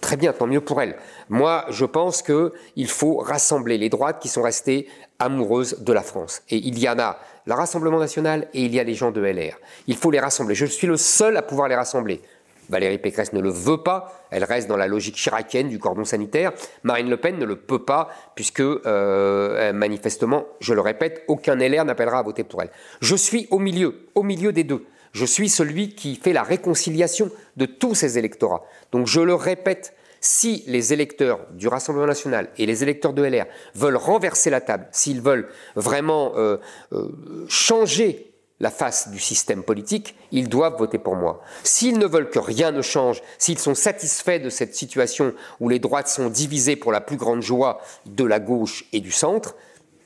Très 0.00 0.16
bien, 0.16 0.32
tant 0.32 0.46
mieux 0.46 0.60
pour 0.60 0.80
elle. 0.80 0.96
Moi, 1.28 1.64
je 1.68 1.84
pense 1.84 2.22
qu'il 2.22 2.88
faut 2.88 3.16
rassembler 3.16 3.78
les 3.78 3.88
droites 3.88 4.20
qui 4.20 4.28
sont 4.28 4.42
restées 4.42 4.88
amoureuses 5.18 5.80
de 5.80 5.92
la 5.92 6.02
France. 6.02 6.42
Et 6.50 6.56
il 6.56 6.78
y 6.78 6.88
en 6.88 6.98
a 6.98 7.18
le 7.46 7.54
Rassemblement 7.54 7.98
national 7.98 8.48
et 8.54 8.62
il 8.62 8.74
y 8.74 8.80
a 8.80 8.84
les 8.84 8.94
gens 8.94 9.10
de 9.10 9.20
LR. 9.20 9.58
Il 9.86 9.96
faut 9.96 10.10
les 10.10 10.20
rassembler. 10.20 10.54
Je 10.54 10.66
suis 10.66 10.86
le 10.86 10.96
seul 10.96 11.36
à 11.36 11.42
pouvoir 11.42 11.68
les 11.68 11.74
rassembler. 11.74 12.20
Valérie 12.68 12.98
Pécresse 12.98 13.32
ne 13.32 13.40
le 13.40 13.50
veut 13.50 13.82
pas, 13.82 14.12
elle 14.30 14.44
reste 14.44 14.68
dans 14.68 14.76
la 14.76 14.86
logique 14.86 15.16
chiracienne 15.16 15.68
du 15.68 15.78
cordon 15.78 16.04
sanitaire. 16.04 16.52
Marine 16.84 17.10
Le 17.10 17.16
Pen 17.16 17.36
ne 17.36 17.44
le 17.44 17.56
peut 17.56 17.84
pas, 17.84 18.08
puisque 18.34 18.60
euh, 18.60 19.72
manifestement, 19.72 20.46
je 20.60 20.72
le 20.72 20.80
répète, 20.80 21.24
aucun 21.28 21.56
LR 21.56 21.84
n'appellera 21.84 22.20
à 22.20 22.22
voter 22.22 22.44
pour 22.44 22.62
elle. 22.62 22.70
Je 23.00 23.16
suis 23.16 23.48
au 23.50 23.58
milieu, 23.58 24.06
au 24.14 24.22
milieu 24.22 24.52
des 24.52 24.64
deux. 24.64 24.86
Je 25.12 25.24
suis 25.24 25.48
celui 25.48 25.94
qui 25.94 26.16
fait 26.16 26.32
la 26.32 26.42
réconciliation 26.42 27.30
de 27.56 27.66
tous 27.66 27.94
ces 27.94 28.18
électorats. 28.18 28.64
Donc 28.92 29.06
je 29.06 29.20
le 29.20 29.34
répète, 29.34 29.94
si 30.20 30.64
les 30.66 30.92
électeurs 30.92 31.40
du 31.52 31.68
Rassemblement 31.68 32.06
national 32.06 32.48
et 32.56 32.64
les 32.64 32.82
électeurs 32.82 33.12
de 33.12 33.22
LR 33.22 33.46
veulent 33.74 33.96
renverser 33.96 34.50
la 34.50 34.60
table, 34.60 34.88
s'ils 34.92 35.20
veulent 35.20 35.48
vraiment 35.76 36.32
euh, 36.36 36.56
euh, 36.92 37.08
changer 37.48 38.32
la 38.60 38.70
face 38.70 39.10
du 39.10 39.18
système 39.18 39.64
politique, 39.64 40.14
ils 40.30 40.48
doivent 40.48 40.78
voter 40.78 40.98
pour 40.98 41.16
moi. 41.16 41.42
S'ils 41.64 41.98
ne 41.98 42.06
veulent 42.06 42.30
que 42.30 42.38
rien 42.38 42.70
ne 42.70 42.80
change, 42.80 43.20
s'ils 43.36 43.58
sont 43.58 43.74
satisfaits 43.74 44.38
de 44.38 44.50
cette 44.50 44.76
situation 44.76 45.34
où 45.58 45.68
les 45.68 45.80
droites 45.80 46.06
sont 46.06 46.28
divisées 46.30 46.76
pour 46.76 46.92
la 46.92 47.00
plus 47.00 47.16
grande 47.16 47.42
joie 47.42 47.80
de 48.06 48.24
la 48.24 48.38
gauche 48.38 48.84
et 48.92 49.00
du 49.00 49.10
centre, 49.10 49.56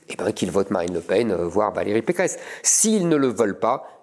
eh 0.09 0.15
bien 0.15 0.31
qu'ils 0.31 0.49
votent 0.49 0.71
Marine 0.71 0.95
Le 0.95 1.01
Pen, 1.01 1.31
euh, 1.31 1.47
voire 1.47 1.71
Valérie 1.71 2.01
Pécresse. 2.01 2.39
S'ils 2.63 3.07
ne 3.07 3.15
le 3.15 3.27
veulent 3.27 3.59
pas, 3.59 3.96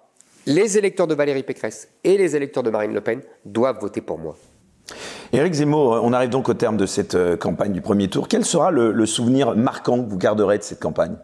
les 0.45 0.77
électeurs 0.77 1.07
de 1.07 1.15
Valérie 1.15 1.43
Pécresse 1.43 1.89
et 2.03 2.17
les 2.17 2.35
électeurs 2.35 2.63
de 2.63 2.69
Marine 2.69 2.93
Le 2.93 3.01
Pen 3.01 3.21
doivent 3.45 3.79
voter 3.79 4.01
pour 4.01 4.19
moi. 4.19 4.35
Éric 5.33 5.53
Zemmour, 5.53 5.99
on 6.03 6.13
arrive 6.13 6.29
donc 6.29 6.47
au 6.49 6.53
terme 6.53 6.77
de 6.77 6.85
cette 6.85 7.15
euh, 7.15 7.35
campagne 7.35 7.73
du 7.73 7.81
premier 7.81 8.07
tour. 8.07 8.27
Quel 8.27 8.45
sera 8.45 8.71
le, 8.71 9.05
souvenir 9.05 9.55
marquant 9.55 10.03
que 10.03 10.09
vous 10.09 10.17
garderez 10.17 10.59
de 10.59 10.63
cette 10.63 10.79
campagne? 10.79 11.15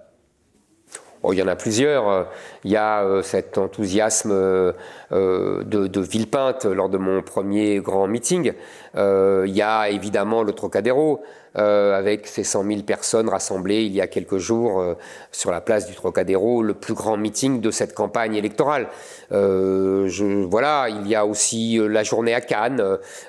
Oh, 1.24 1.34
il 1.34 1.38
y 1.38 1.44
en 1.44 1.48
a 1.48 1.56
plusieurs. 1.56 2.28
Il 2.64 2.72
y 2.72 2.76
a 2.76 3.04
euh, 3.04 3.22
cet 3.22 3.60
enthousiasme 3.60 4.32
euh, 4.32 4.74
de, 5.12 5.86
de, 5.86 6.02
Villepinte 6.02 6.66
lors 6.66 6.90
de 6.90 6.98
mon 6.98 7.22
premier 7.22 7.80
grand 7.80 8.08
meeting. 8.08 8.54
il 8.96 9.54
y 9.54 9.62
a 9.62 9.90
évidemment 9.90 10.42
le 10.42 10.54
Trocadéro. 10.54 11.22
Euh, 11.58 11.98
avec 11.98 12.28
ces 12.28 12.46
100 12.46 12.64
000 12.64 12.82
personnes 12.84 13.28
rassemblées 13.28 13.84
il 13.84 13.92
y 13.92 14.00
a 14.00 14.08
quelques 14.08 14.38
jours 14.38 14.80
euh, 14.80 14.94
sur 15.34 15.52
la 15.52 15.60
place 15.60 15.86
du 15.86 15.94
Trocadéro, 15.94 16.64
le 16.64 16.74
plus 16.74 16.94
grand 16.94 17.18
meeting 17.18 17.60
de 17.60 17.72
cette 17.72 17.94
campagne 17.94 18.36
électorale. 18.36 18.88
Euh, 19.34 20.10
voilà, 20.50 20.88
il 20.88 21.06
y 21.10 21.16
a 21.16 21.26
aussi 21.26 21.78
la 21.78 22.04
journée 22.04 22.34
à 22.34 22.40
Cannes 22.40 22.82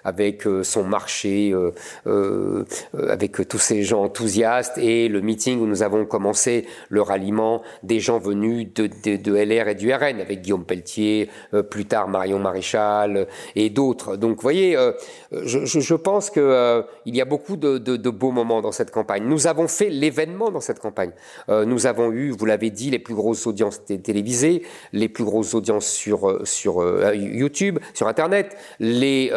avec 0.04 0.44
son 0.62 0.84
marché, 0.84 1.54
avec 2.94 3.48
tous 3.48 3.58
ces 3.58 3.82
gens 3.82 4.02
enthousiastes 4.02 4.78
et 4.78 5.08
le 5.08 5.20
meeting 5.20 5.60
où 5.60 5.66
nous 5.66 5.82
avons 5.82 6.04
commencé 6.04 6.66
le 6.88 7.02
ralliement 7.02 7.62
des 7.82 8.00
gens 8.00 8.18
venus 8.18 8.68
de, 8.74 9.32
LR 9.32 9.68
et 9.68 9.74
du 9.74 9.92
RN 9.92 10.20
avec 10.20 10.42
Guillaume 10.42 10.64
Pelletier, 10.64 11.28
plus 11.70 11.86
tard 11.86 12.08
Marion 12.08 12.38
Maréchal 12.38 13.26
et 13.54 13.70
d'autres. 13.70 14.16
Donc, 14.16 14.36
vous 14.36 14.42
voyez, 14.42 14.76
je, 15.30 15.94
pense 15.94 16.30
qu'il 16.30 16.84
il 17.06 17.16
y 17.16 17.20
a 17.20 17.24
beaucoup 17.24 17.56
de 17.56 17.78
beaux 18.12 18.30
moments 18.30 18.62
dans 18.62 18.72
cette 18.72 18.90
campagne. 18.90 19.24
Nous 19.24 19.46
avons 19.46 19.68
fait 19.68 19.88
l'événement 19.88 20.50
dans 20.50 20.60
cette 20.60 20.78
campagne. 20.78 21.12
Euh, 21.48 21.64
nous 21.64 21.86
avons 21.86 22.12
eu, 22.12 22.30
vous 22.30 22.46
l'avez 22.46 22.70
dit, 22.70 22.90
les 22.90 22.98
plus 22.98 23.14
grosses 23.14 23.46
audiences 23.46 23.84
télévisées, 23.84 24.62
les 24.92 25.08
plus 25.08 25.24
grosses 25.24 25.54
audiences 25.54 25.88
sur, 25.88 26.28
euh, 26.28 26.44
sur 26.44 26.80
euh, 26.80 27.14
YouTube, 27.14 27.78
sur 27.94 28.08
Internet, 28.08 28.56
les, 28.78 29.32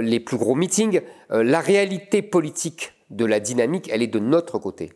les 0.00 0.20
plus 0.20 0.36
gros 0.36 0.54
meetings. 0.54 1.00
la 1.30 1.60
réalité 1.60 2.22
politique 2.22 2.92
de 3.10 3.24
la 3.24 3.40
dynamique, 3.40 3.90
elle 3.92 4.02
est 4.02 4.06
de 4.06 4.18
notre 4.18 4.58
côté. 4.58 4.90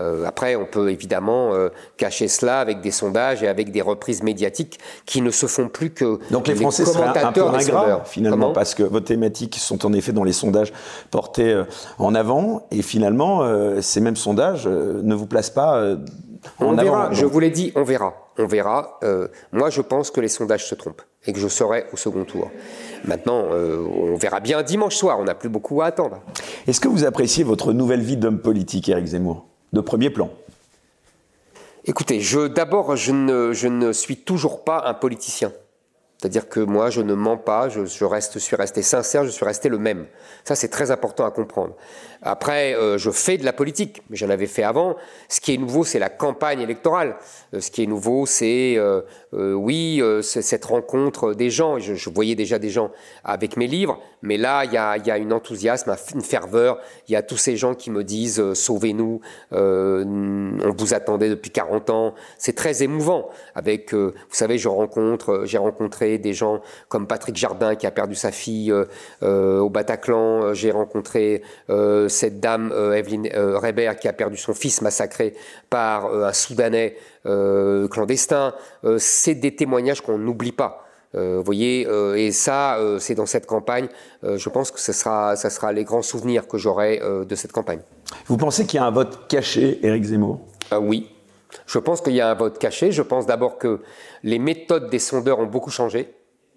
Euh, 0.00 0.24
après, 0.24 0.56
on 0.56 0.64
peut 0.64 0.90
évidemment 0.90 1.52
euh, 1.52 1.68
cacher 1.96 2.28
cela 2.28 2.60
avec 2.60 2.80
des 2.80 2.90
sondages 2.90 3.42
et 3.42 3.48
avec 3.48 3.70
des 3.70 3.82
reprises 3.82 4.22
médiatiques 4.22 4.78
qui 5.04 5.20
ne 5.20 5.30
se 5.30 5.46
font 5.46 5.68
plus 5.68 5.90
que 5.90 6.18
donc 6.30 6.48
les 6.48 6.54
Français 6.54 6.84
seraient 6.84 7.22
un 7.22 7.32
peu 7.32 7.42
ingrats 7.42 8.04
finalement 8.04 8.52
parce 8.52 8.74
que 8.74 8.82
vos 8.82 9.00
thématiques 9.00 9.56
sont 9.56 9.84
en 9.84 9.92
effet 9.92 10.12
dans 10.12 10.24
les 10.24 10.32
sondages 10.32 10.72
portés 11.10 11.52
euh, 11.52 11.64
en 11.98 12.14
avant 12.14 12.66
et 12.70 12.82
finalement 12.82 13.20
ces 13.80 14.00
mêmes 14.00 14.16
sondages 14.16 14.66
ne 14.66 15.14
vous 15.14 15.26
placent 15.26 15.50
pas 15.50 15.96
en 16.58 16.66
on 16.66 16.78
avant. 16.78 16.90
Verra, 16.90 17.12
Je 17.12 17.26
vous 17.26 17.40
l'ai 17.40 17.50
dit, 17.50 17.72
on 17.74 17.82
verra, 17.82 18.14
on 18.38 18.46
verra. 18.46 18.98
moi, 19.52 19.70
je 19.70 19.80
pense 19.80 20.10
que 20.10 20.20
les 20.20 20.28
sondages 20.28 20.66
se 20.66 20.74
trompent 20.74 21.02
et 21.26 21.32
que 21.32 21.38
je 21.38 21.48
serai 21.48 21.86
au 21.92 21.96
second 21.96 22.24
tour. 22.24 22.50
Maintenant, 23.04 23.46
on 23.50 24.16
verra 24.16 24.40
bien 24.40 24.62
dimanche 24.62 24.96
soir. 24.96 25.18
On 25.20 25.24
n'a 25.24 25.34
plus 25.34 25.48
beaucoup 25.48 25.82
à 25.82 25.86
attendre. 25.86 26.20
Est-ce 26.66 26.80
que 26.80 26.88
vous 26.88 27.04
appréciez 27.04 27.44
votre 27.44 27.72
nouvelle 27.72 28.00
vie 28.00 28.16
d'homme 28.16 28.40
politique, 28.40 28.88
Éric 28.88 29.06
Zemmour? 29.06 29.49
De 29.72 29.80
premier 29.80 30.10
plan 30.10 30.30
Écoutez, 31.84 32.20
d'abord, 32.54 32.94
je 32.96 33.12
ne, 33.12 33.52
je 33.52 33.92
suis 33.92 34.18
toujours 34.18 34.64
pas 34.64 34.84
un 34.86 34.94
politicien. 34.94 35.50
C'est-à-dire 36.18 36.50
que 36.50 36.60
moi, 36.60 36.90
je 36.90 37.00
ne 37.00 37.14
mens 37.14 37.38
pas, 37.38 37.70
je, 37.70 38.04
reste, 38.04 38.38
suis 38.38 38.54
resté 38.54 38.82
sincère, 38.82 39.24
je 39.24 39.30
suis 39.30 39.44
resté 39.46 39.70
le 39.70 39.78
même. 39.78 40.06
Ça, 40.44 40.54
c'est 40.54 40.68
très 40.68 40.90
important 40.90 41.24
à 41.24 41.30
comprendre. 41.30 41.74
Après, 42.22 42.74
euh, 42.74 42.98
je 42.98 43.10
fais 43.10 43.38
de 43.38 43.44
la 43.46 43.52
politique, 43.52 44.02
mais 44.10 44.16
j'en 44.16 44.28
avais 44.28 44.46
fait 44.46 44.62
avant. 44.62 44.96
Ce 45.28 45.40
qui 45.40 45.54
est 45.54 45.56
nouveau, 45.56 45.84
c'est 45.84 45.98
la 45.98 46.10
campagne 46.10 46.60
électorale. 46.60 47.16
Euh, 47.54 47.60
ce 47.60 47.70
qui 47.70 47.82
est 47.82 47.86
nouveau, 47.86 48.26
c'est, 48.26 48.76
euh, 48.76 49.02
oui, 49.32 50.02
cette 50.22 50.64
rencontre 50.64 51.32
des 51.32 51.50
gens. 51.50 51.78
Je, 51.78 52.10
voyais 52.10 52.34
déjà 52.34 52.58
des 52.58 52.68
gens 52.68 52.90
avec 53.24 53.56
mes 53.56 53.66
livres, 53.66 54.00
mais 54.22 54.36
là, 54.36 54.64
il 54.64 54.72
y 54.72 54.76
a, 54.76 54.96
y 54.98 55.20
une 55.20 55.32
enthousiasme, 55.32 55.94
une 56.14 56.20
ferveur. 56.20 56.78
Il 57.08 57.12
y 57.12 57.16
a 57.16 57.22
tous 57.22 57.36
ces 57.36 57.56
gens 57.56 57.74
qui 57.74 57.90
me 57.90 58.04
disent 58.04 58.52
Sauvez-nous, 58.52 59.20
on 59.52 60.74
vous 60.76 60.94
attendait 60.94 61.30
depuis 61.30 61.50
40 61.50 61.90
ans. 61.90 62.14
C'est 62.38 62.54
très 62.54 62.82
émouvant. 62.82 63.30
Avec, 63.54 63.94
vous 63.94 64.12
savez, 64.30 64.58
je 64.58 64.68
rencontre, 64.68 65.42
j'ai 65.44 65.58
rencontré 65.58 66.18
des 66.18 66.32
gens 66.34 66.60
comme 66.88 67.06
Patrick 67.06 67.36
Jardin 67.36 67.76
qui 67.76 67.86
a 67.86 67.90
perdu 67.92 68.16
sa 68.16 68.32
fille 68.32 68.74
au 69.22 69.70
Bataclan. 69.70 70.52
J'ai 70.54 70.72
rencontré 70.72 71.42
cette 72.10 72.40
dame 72.40 72.72
euh, 72.72 72.92
Evelyne 72.92 73.28
euh, 73.34 73.58
Reber 73.58 73.92
qui 74.00 74.08
a 74.08 74.12
perdu 74.12 74.36
son 74.36 74.54
fils 74.54 74.82
massacré 74.82 75.34
par 75.68 76.06
euh, 76.06 76.26
un 76.26 76.32
Soudanais 76.32 76.96
clandestin. 77.90 78.54
c'est 78.96 79.34
des 79.34 79.54
témoignages 79.54 80.00
qu'on 80.00 80.16
n'oublie 80.16 80.52
pas. 80.52 80.86
vous 81.12 81.42
voyez, 81.42 81.86
et 82.16 82.32
ça, 82.32 82.78
c'est 82.98 83.14
dans 83.14 83.26
cette 83.26 83.44
campagne. 83.44 83.88
je 84.22 84.48
pense 84.48 84.70
que 84.70 84.80
ce 84.80 84.94
sera, 84.94 85.36
ça 85.36 85.50
sera 85.50 85.70
les 85.70 85.84
grands 85.84 86.00
souvenirs 86.00 86.48
que 86.48 86.56
j'aurai 86.56 86.98
de 86.98 87.34
cette 87.34 87.52
campagne. 87.52 87.80
Vous 88.26 88.38
pensez 88.38 88.64
qu'il 88.64 88.80
y 88.80 88.82
a 88.82 88.86
un 88.86 88.90
vote 88.90 89.28
caché, 89.28 89.80
Éric 89.82 90.04
Zemmour? 90.04 90.40
Oui. 90.80 91.10
Je 91.66 91.78
pense 91.78 92.00
qu'il 92.00 92.14
y 92.14 92.22
a 92.22 92.30
un 92.30 92.34
vote 92.34 92.58
caché. 92.58 92.90
Je 92.90 93.02
pense 93.02 93.26
d'abord 93.26 93.58
que 93.58 93.80
les 94.22 94.38
méthodes 94.38 94.88
des 94.88 94.98
sondeurs 94.98 95.40
ont 95.40 95.46
beaucoup 95.46 95.70
changé. 95.70 96.14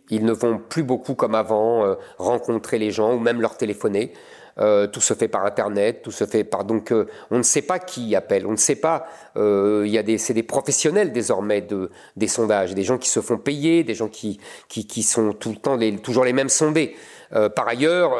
Ils 0.10 0.24
ne 0.24 0.32
vont 0.32 0.60
plus 0.60 0.84
beaucoup 0.84 1.16
comme 1.16 1.36
avant 1.36 1.98
rencontrer 2.18 2.80
les 2.80 2.92
gens 2.92 3.14
ou 3.16 3.20
même 3.20 3.42
leur 3.42 3.58
téléphoner. 3.58 4.14
Euh, 4.60 4.86
tout 4.88 5.02
se 5.02 5.14
fait 5.16 5.28
par 5.28 5.46
Internet, 5.46 6.02
tout 6.04 6.12
se 6.12 6.26
fait 6.26 6.44
par 6.44 6.64
donc 6.64 6.92
euh, 6.92 7.08
on 7.32 7.40
ne 7.40 7.44
sait 7.44 7.64
pas 7.64 7.80
qui 7.80 8.16
appelle, 8.16 8.46
on 8.46 8.52
ne 8.52 8.58
sait 8.58 8.76
pas. 8.76 9.08
Euh, 9.36 9.84
y 9.88 9.98
a 9.98 10.04
des 10.04 10.20
c'est 10.20 10.36
des 10.36 10.44
professionnels 10.44 11.12
désormais 11.12 11.62
de 11.62 11.90
des 12.18 12.28
sondages, 12.28 12.76
des 12.76 12.84
gens 12.84 13.00
qui 13.00 13.10
se 13.10 13.20
font 13.20 13.38
payer, 13.38 13.84
des 13.84 13.96
gens 13.96 14.10
qui 14.10 14.40
sont 15.04 15.34
tout 15.34 15.50
le 15.50 15.56
temps 15.56 15.80
toujours 16.04 16.24
les 16.24 16.34
mêmes 16.34 16.50
sondés. 16.50 16.96
par 17.56 17.68
ailleurs, 17.68 18.12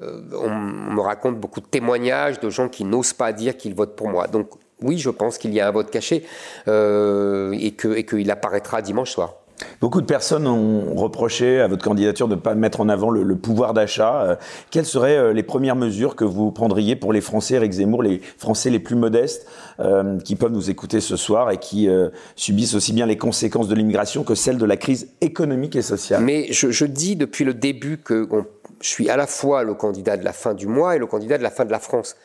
on, 0.00 0.50
me 0.50 1.00
raconte 1.00 1.38
beaucoup 1.38 1.60
de 1.60 1.66
témoignages 1.66 2.40
de 2.40 2.50
gens 2.50 2.68
qui 2.68 2.84
n'osent 2.84 3.12
pas 3.12 3.32
dire 3.32 3.56
qu'ils 3.56 3.74
votent 3.74 3.94
pour 3.94 4.08
moi. 4.08 4.26
Donc 4.26 4.50
oui, 4.80 4.98
je 4.98 5.10
pense 5.10 5.38
qu'il 5.38 5.54
y 5.54 5.60
a 5.60 5.68
un 5.68 5.70
vote 5.70 5.90
caché 5.90 6.24
et 6.66 8.04
qu'il 8.04 8.30
apparaîtra 8.30 8.82
dimanche 8.82 9.12
soir. 9.12 9.41
Beaucoup 9.80 10.00
de 10.00 10.06
personnes 10.06 10.46
ont 10.46 10.94
reproché 10.94 11.60
à 11.60 11.66
votre 11.66 11.84
candidature 11.84 12.28
de 12.28 12.34
ne 12.34 12.40
pas 12.40 12.54
mettre 12.54 12.80
en 12.80 12.88
avant 12.88 13.10
le, 13.10 13.36
pouvoir 13.36 13.74
d'achat. 13.74 14.22
Euh, 14.22 14.36
quelles 14.70 14.86
seraient 14.86 15.16
euh, 15.16 15.32
les 15.32 15.42
premières 15.42 15.76
mesures 15.76 16.14
que 16.14 16.24
vous 16.24 16.52
prendriez 16.52 16.94
pour 16.94 17.12
les 17.12 17.20
Français, 17.20 17.54
Eric 17.54 17.72
Zemmour, 17.72 18.02
les 18.02 18.20
Français 18.38 18.70
les 18.70 18.78
plus 18.78 18.94
modestes 18.94 19.46
euh, 19.80 20.18
qui 20.20 20.36
peuvent 20.36 20.52
nous 20.52 20.70
écouter 20.70 21.00
ce 21.00 21.16
soir 21.16 21.50
et 21.50 21.58
qui 21.58 21.88
subissent 22.36 22.74
aussi 22.74 22.92
bien 22.92 23.06
les 23.06 23.16
conséquences 23.16 23.68
de 23.68 23.74
l'immigration 23.74 24.24
que 24.24 24.34
celles 24.34 24.58
de 24.58 24.64
la 24.64 24.76
crise 24.76 25.08
économique 25.20 25.76
et 25.76 25.82
sociale? 25.82 26.22
Mais 26.22 26.52
je, 26.52 26.84
dis 26.84 27.16
depuis 27.16 27.44
le 27.44 27.54
début 27.54 27.98
que 27.98 28.28
je 28.80 28.88
suis 28.88 29.08
à 29.08 29.16
la 29.16 29.26
fois 29.26 29.64
le 29.64 29.74
candidat 29.74 30.16
de 30.16 30.24
la 30.24 30.32
fin 30.32 30.54
du 30.54 30.66
mois 30.66 30.96
et 30.96 30.98
le 30.98 31.06
candidat 31.06 31.38
de 31.38 31.42
la 31.42 31.50
fin 31.50 31.64
de 31.64 31.70
la 31.70 31.78
France. 31.78 32.16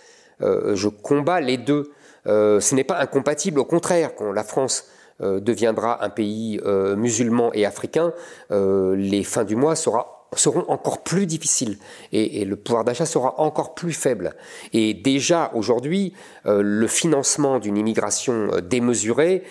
je 0.41 0.87
combats 0.87 1.41
les 1.41 1.57
deux. 1.57 1.91
ce 2.25 2.75
n'est 2.75 2.83
pas 2.83 2.99
incompatible, 2.99 3.59
au 3.59 3.65
contraire, 3.65 4.15
quand 4.15 4.31
la 4.31 4.43
France 4.43 4.85
deviendra 5.19 6.03
un 6.03 6.09
pays 6.09 6.59
euh, 6.65 6.95
musulman 6.95 7.51
et 7.53 7.65
africain, 7.65 8.13
euh, 8.51 8.95
les 8.95 9.23
fins 9.23 9.43
du 9.43 9.55
mois 9.55 9.75
seront 9.75 10.65
encore 10.67 11.03
plus 11.03 11.25
difficiles 11.25 11.77
et, 12.11 12.45
le 12.45 12.55
pouvoir 12.55 12.83
d'achat 12.83 13.05
sera 13.05 13.39
encore 13.39 13.73
plus 13.73 13.93
faible. 13.93 14.35
Et 14.73 14.93
déjà 14.93 15.51
aujourd'hui, 15.53 16.13
le 16.45 16.87
financement 16.87 17.59
d'une 17.59 17.77
immigration 17.77 18.49
démesurée 18.61 19.43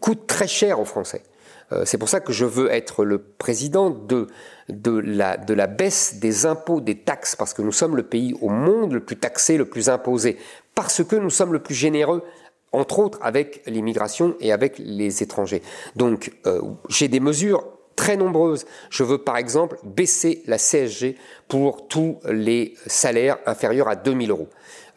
coûte 0.00 0.26
très 0.26 0.48
cher 0.48 0.80
aux 0.80 0.84
Français. 0.84 1.22
C'est 1.84 1.98
pour 1.98 2.08
ça 2.08 2.20
que 2.20 2.32
je 2.32 2.46
veux 2.46 2.72
être 2.72 3.04
le 3.04 3.18
président 3.18 3.90
de, 3.90 4.26
de, 4.68 4.90
la, 4.90 5.36
de 5.36 5.54
la 5.54 5.66
baisse 5.66 6.18
des 6.18 6.46
impôts, 6.46 6.80
des 6.80 6.96
taxes, 6.96 7.36
parce 7.36 7.54
que 7.54 7.62
nous 7.62 7.70
sommes 7.70 7.94
le 7.94 8.02
pays 8.02 8.34
au 8.40 8.48
monde 8.48 8.92
le 8.92 9.00
plus 9.00 9.16
taxé, 9.16 9.56
le 9.56 9.66
plus 9.66 9.88
imposé, 9.88 10.38
parce 10.74 11.04
que 11.04 11.16
nous 11.16 11.30
sommes 11.30 11.52
le 11.52 11.62
plus 11.62 11.74
généreux 11.74 12.24
entre 12.72 12.98
autres 13.00 13.18
avec 13.22 13.62
l'immigration 13.66 14.34
et 14.40 14.52
avec 14.52 14.76
les 14.78 15.22
étrangers. 15.22 15.62
Donc 15.96 16.32
euh, 16.46 16.60
j'ai 16.88 17.08
des 17.08 17.20
mesures 17.20 17.64
très 17.96 18.16
nombreuses. 18.16 18.64
Je 18.88 19.02
veux 19.02 19.18
par 19.18 19.36
exemple 19.36 19.78
baisser 19.84 20.42
la 20.46 20.56
CSG 20.56 21.16
pour 21.48 21.86
tous 21.88 22.18
les 22.28 22.74
salaires 22.86 23.38
inférieurs 23.44 23.88
à 23.88 23.96
2000 23.96 24.30
euros. 24.30 24.48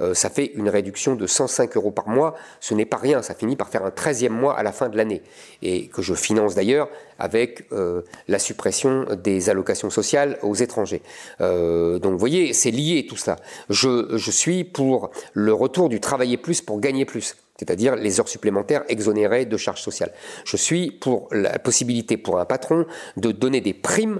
Euh, 0.01 0.13
ça 0.13 0.29
fait 0.29 0.45
une 0.55 0.69
réduction 0.69 1.15
de 1.15 1.27
105 1.27 1.75
euros 1.75 1.91
par 1.91 2.07
mois. 2.07 2.35
Ce 2.61 2.73
n'est 2.73 2.85
pas 2.85 2.97
rien, 2.97 3.21
ça 3.21 3.35
finit 3.35 3.55
par 3.55 3.69
faire 3.69 3.83
un 3.83 3.89
13e 3.89 4.29
mois 4.29 4.57
à 4.57 4.63
la 4.63 4.71
fin 4.71 4.87
de 4.87 4.95
l'année. 4.95 5.21
Et 5.61 5.87
que 5.87 6.01
je 6.01 6.13
finance 6.13 6.55
d'ailleurs 6.55 6.89
avec 7.19 7.65
euh, 7.73 8.03
la 8.27 8.39
suppression 8.39 9.05
des 9.21 9.49
allocations 9.49 9.89
sociales 9.89 10.39
aux 10.41 10.55
étrangers. 10.55 11.01
Donc 11.39 12.11
vous 12.11 12.17
voyez, 12.17 12.53
c'est 12.53 12.71
lié 12.71 13.05
tout 13.07 13.17
ça. 13.17 13.35
Je, 13.69 14.15
je 14.17 14.31
suis 14.31 14.63
pour 14.63 15.11
le 15.33 15.53
retour 15.53 15.89
du 15.89 15.99
travailler 15.99 16.37
plus 16.37 16.61
pour 16.61 16.79
gagner 16.79 17.05
plus. 17.05 17.35
C'est-à-dire 17.63 17.95
les 17.95 18.19
heures 18.19 18.27
supplémentaires 18.27 18.83
exonérées 18.89 19.45
de 19.45 19.57
charges 19.57 19.81
sociales. 19.81 20.11
Je 20.45 20.57
suis 20.57 20.91
pour 20.91 21.27
la 21.31 21.59
possibilité 21.59 22.17
pour 22.17 22.39
un 22.39 22.45
patron 22.45 22.85
de 23.17 23.31
donner 23.31 23.61
des 23.61 23.73
primes 23.73 24.19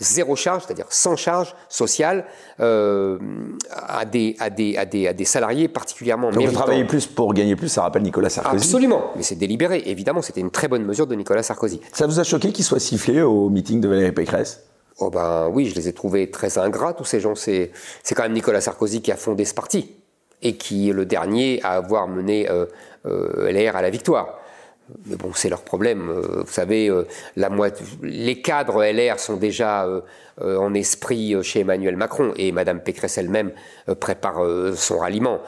zéro 0.00 0.34
charge, 0.34 0.64
c'est-à-dire 0.64 0.86
sans 0.88 1.16
charge 1.16 1.54
sociale, 1.68 2.24
euh, 2.60 3.18
à, 3.70 4.04
des, 4.04 4.34
à, 4.40 4.50
des, 4.50 4.76
à, 4.76 4.84
des, 4.84 5.06
à 5.06 5.12
des 5.12 5.24
salariés 5.24 5.68
particulièrement 5.68 6.30
Donc 6.30 6.46
vous 6.46 6.52
travaillez 6.52 6.84
plus 6.84 7.06
pour 7.06 7.32
gagner 7.32 7.54
plus, 7.54 7.68
ça 7.68 7.82
rappelle 7.82 8.02
Nicolas 8.02 8.30
Sarkozy 8.30 8.64
Absolument, 8.64 9.10
mais 9.14 9.22
c'est 9.22 9.36
délibéré, 9.36 9.82
évidemment, 9.86 10.22
c'était 10.22 10.40
une 10.40 10.50
très 10.50 10.68
bonne 10.68 10.84
mesure 10.84 11.06
de 11.06 11.14
Nicolas 11.14 11.42
Sarkozy. 11.42 11.80
Ça 11.92 12.06
vous 12.06 12.18
a 12.18 12.24
choqué 12.24 12.50
qu'il 12.50 12.64
soit 12.64 12.80
sifflé 12.80 13.22
au 13.22 13.50
meeting 13.50 13.80
de 13.80 13.88
Valérie 13.88 14.12
Pécresse? 14.12 14.64
Oh 14.98 15.10
ben 15.10 15.48
oui, 15.52 15.66
je 15.66 15.74
les 15.74 15.88
ai 15.88 15.92
trouvés 15.92 16.30
très 16.30 16.56
ingrats, 16.56 16.92
tous 16.92 17.04
ces 17.04 17.20
gens. 17.20 17.34
C'est 17.34 17.72
quand 18.14 18.22
même 18.22 18.32
Nicolas 18.32 18.60
Sarkozy 18.60 19.02
qui 19.02 19.10
a 19.12 19.16
fondé 19.16 19.44
ce 19.44 19.54
parti 19.54 19.94
et 20.44 20.56
qui 20.56 20.90
est 20.90 20.92
le 20.92 21.06
dernier 21.06 21.60
à 21.64 21.72
avoir 21.72 22.06
mené 22.06 22.48
euh, 22.50 22.66
euh, 23.06 23.50
LR 23.50 23.76
à 23.76 23.82
la 23.82 23.90
victoire. 23.90 24.38
Mais 25.06 25.16
bon, 25.16 25.30
c'est 25.34 25.48
leur 25.48 25.62
problème. 25.62 26.10
Euh, 26.10 26.42
vous 26.44 26.52
savez, 26.52 26.92
la 27.36 27.50
les 28.02 28.42
cadres 28.42 28.84
LR 28.84 29.18
sont 29.18 29.36
déjà 29.36 29.88
en 30.42 30.74
esprit 30.74 31.34
chez 31.42 31.60
Emmanuel 31.60 31.96
Macron 31.96 32.32
et 32.36 32.52
Madame 32.52 32.80
Pécresse 32.80 33.18
elle-même 33.18 33.52
prépare 33.98 34.42
son 34.74 34.98
ralliement. 34.98 35.40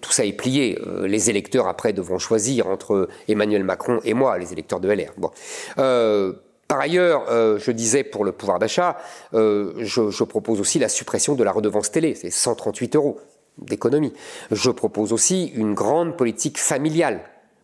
Tout 0.00 0.12
ça 0.12 0.24
est 0.24 0.32
plié. 0.32 0.78
Les 1.04 1.30
électeurs 1.30 1.68
après 1.68 1.92
devront 1.92 2.18
choisir 2.18 2.66
entre 2.66 3.08
Emmanuel 3.28 3.64
Macron 3.64 4.00
et 4.04 4.14
moi, 4.14 4.38
les 4.38 4.52
électeurs 4.52 4.80
de 4.80 4.88
LR. 4.88 5.12
Bon. 5.18 5.30
Par 6.66 6.80
ailleurs, 6.80 7.26
je 7.58 7.70
disais 7.70 8.02
pour 8.02 8.24
le 8.24 8.32
pouvoir 8.32 8.58
d'achat, 8.58 8.96
je, 9.32 10.24
propose 10.24 10.60
aussi 10.60 10.78
la 10.78 10.88
suppression 10.88 11.34
de 11.34 11.44
la 11.44 11.52
redevance 11.52 11.92
télé, 11.92 12.14
c'est 12.14 12.30
138 12.30 12.96
euros 12.96 13.20
d'économie. 13.60 14.12
Je 14.50 14.70
propose 14.70 15.12
aussi 15.12 15.46
une 15.54 15.74
grande 15.74 16.16
politique 16.16 16.58
familiale 16.58 17.20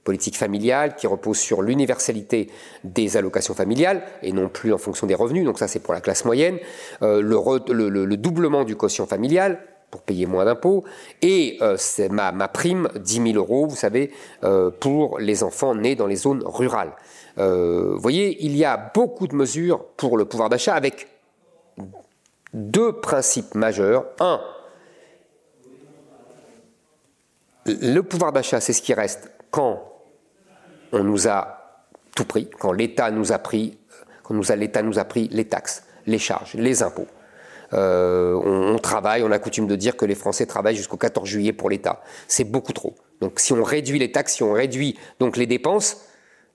politique 0.07 0.39
familiale 0.39 0.95
qui 0.95 1.07
repose 1.09 1.37
sur 1.37 1.61
l'universalité 1.61 2.49
des 2.85 3.17
allocations 3.19 3.55
familiales 3.55 4.03
et 4.23 4.33
non 4.33 4.49
plus 4.49 4.73
en 4.73 4.79
fonction 4.79 5.07
des 5.07 5.17
revenus, 5.17 5.45
donc 5.45 5.59
ça 5.59 5.69
c'est 5.69 5.81
pour 5.81 5.93
la 5.93 6.01
classe 6.01 6.25
moyenne, 6.25 6.59
euh, 7.03 7.21
le, 7.21 8.17
doublement 8.17 8.63
du 8.65 8.77
quotient 8.77 9.07
familial 9.07 9.59
pour 9.91 10.03
payer 10.03 10.27
moins 10.27 10.45
d'impôts, 10.45 10.85
et 11.23 11.59
euh, 11.61 11.77
ma, 12.11 12.49
prime 12.49 12.89
10 12.95 13.33
000 13.33 13.37
euros, 13.37 13.67
vous 13.67 13.77
savez, 13.77 14.13
euh, 14.45 14.71
pour 14.71 15.19
les 15.19 15.43
enfants 15.43 15.75
nés 15.75 15.97
dans 15.97 16.07
les 16.07 16.17
zones 16.17 16.43
rurales. 16.45 16.93
vous 17.37 17.99
voyez, 17.99 18.45
il 18.45 18.57
y 18.57 18.65
a 18.65 18.77
beaucoup 18.95 19.27
de 19.27 19.35
mesures 19.35 19.85
pour 19.97 20.17
le 20.17 20.25
pouvoir 20.25 20.49
d'achat 20.49 20.75
avec 20.75 21.09
deux 22.55 22.93
principes 22.93 23.55
majeurs. 23.55 24.07
Un, 24.21 24.41
le 27.67 28.01
pouvoir 28.01 28.33
d'achat, 28.33 28.61
c'est 28.61 28.73
ce 28.73 28.83
qui 28.83 28.95
reste 28.95 29.31
quand 29.51 29.93
on 30.93 31.05
nous 31.05 31.29
a 31.29 31.83
tout 32.15 32.25
pris, 32.25 32.49
quand 32.59 32.73
l'État 32.73 33.11
nous 33.11 33.33
a 33.33 33.39
pris, 33.39 33.79
quand 34.23 34.35
nous 34.35 34.45
l'État 34.57 34.83
nous 34.83 34.99
a 34.99 35.05
pris 35.05 35.29
les 35.29 35.45
taxes, 35.47 35.85
les 36.07 36.19
charges, 36.19 36.55
les 36.55 36.83
impôts. 36.83 37.07
Euh, 37.73 38.35
on, 38.35 38.79
travaille, 38.79 39.23
on 39.23 39.31
a 39.33 39.39
coutume 39.39 39.67
de 39.67 39.77
dire 39.77 39.97
que 39.97 40.05
les 40.05 40.15
Français 40.15 40.47
travaillent 40.47 40.77
jusqu'au 40.77 40.97
14 40.97 41.29
juillet 41.29 41.53
pour 41.53 41.69
l'État. 41.69 42.03
C'est 42.29 42.45
beaucoup 42.45 42.73
trop. 42.73 42.95
Donc 43.21 43.41
si 43.41 43.53
on 43.53 43.63
réduit 43.63 43.99
les 43.99 44.13
taxes, 44.13 44.35
si 44.35 44.43
on 44.43 44.53
réduit 44.53 44.99
donc 45.19 45.37
les 45.37 45.47
dépenses, 45.47 46.03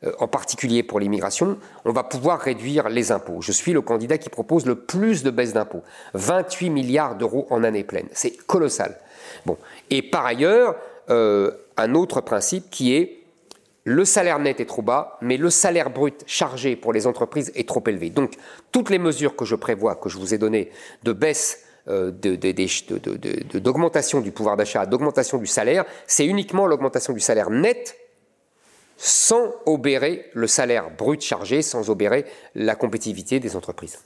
euh, 0.03 0.13
en 0.19 0.27
particulier 0.27 0.83
pour 0.83 0.99
l'immigration, 0.99 1.57
on 1.85 1.91
va 1.91 2.03
pouvoir 2.03 2.39
réduire 2.39 2.89
les 2.89 3.11
impôts. 3.11 3.41
Je 3.41 3.51
suis 3.51 3.73
le 3.73 3.81
candidat 3.81 4.17
qui 4.17 4.29
propose 4.29 4.65
le 4.65 4.75
plus 4.75 5.21
de 5.21 5.29
baisse 5.29 5.53
d'impôts. 5.53 5.83
28 6.13 6.69
milliards 6.69 7.15
d'euros 7.15 7.45
en 7.49 7.63
année 7.63 7.83
pleine. 7.83 8.07
C'est 8.13 8.35
colossal. 8.47 8.97
Bon. 9.45 9.57
Et 9.89 10.01
par 10.01 10.25
ailleurs, 10.25 10.75
euh, 11.11 11.51
un 11.77 11.93
autre 11.93 12.21
principe 12.21 12.69
qui 12.69 12.95
est 12.95 13.21
le 13.83 14.05
salaire 14.05 14.39
net 14.39 14.59
est 14.59 14.65
trop 14.65 14.83
bas, 14.83 15.17
mais 15.21 15.37
le 15.37 15.49
salaire 15.49 15.89
brut 15.89 16.23
chargé 16.27 16.75
pour 16.75 16.93
les 16.93 17.07
entreprises 17.07 17.51
est 17.55 17.67
trop 17.67 17.83
élevé. 17.87 18.11
Donc, 18.11 18.33
toutes 18.71 18.89
les 18.91 18.99
mesures 18.99 19.35
que 19.35 19.43
je 19.43 19.55
prévois, 19.55 19.95
que 19.95 20.07
je 20.07 20.19
vous 20.19 20.33
ai 20.33 20.37
données, 20.37 20.69
de 21.03 21.13
baisse 21.13 21.63
euh, 21.87 22.11
d'augmentation 23.55 24.21
du 24.21 24.31
pouvoir 24.31 24.55
d'achat, 24.55 24.85
d'augmentation 24.85 25.39
du 25.39 25.47
salaire, 25.47 25.85
c'est 26.05 26.27
uniquement 26.27 26.67
l'augmentation 26.67 27.11
du 27.11 27.19
salaire 27.19 27.49
net 27.49 27.97
sans 28.97 29.51
obérer 29.65 30.25
le 30.33 30.45
salaire 30.45 30.91
brut 30.95 31.21
chargé, 31.21 31.63
sans 31.63 31.89
obérer 31.89 32.25
la 32.53 32.75
compétitivité 32.75 33.39
des 33.39 33.55
entreprises. 33.55 33.97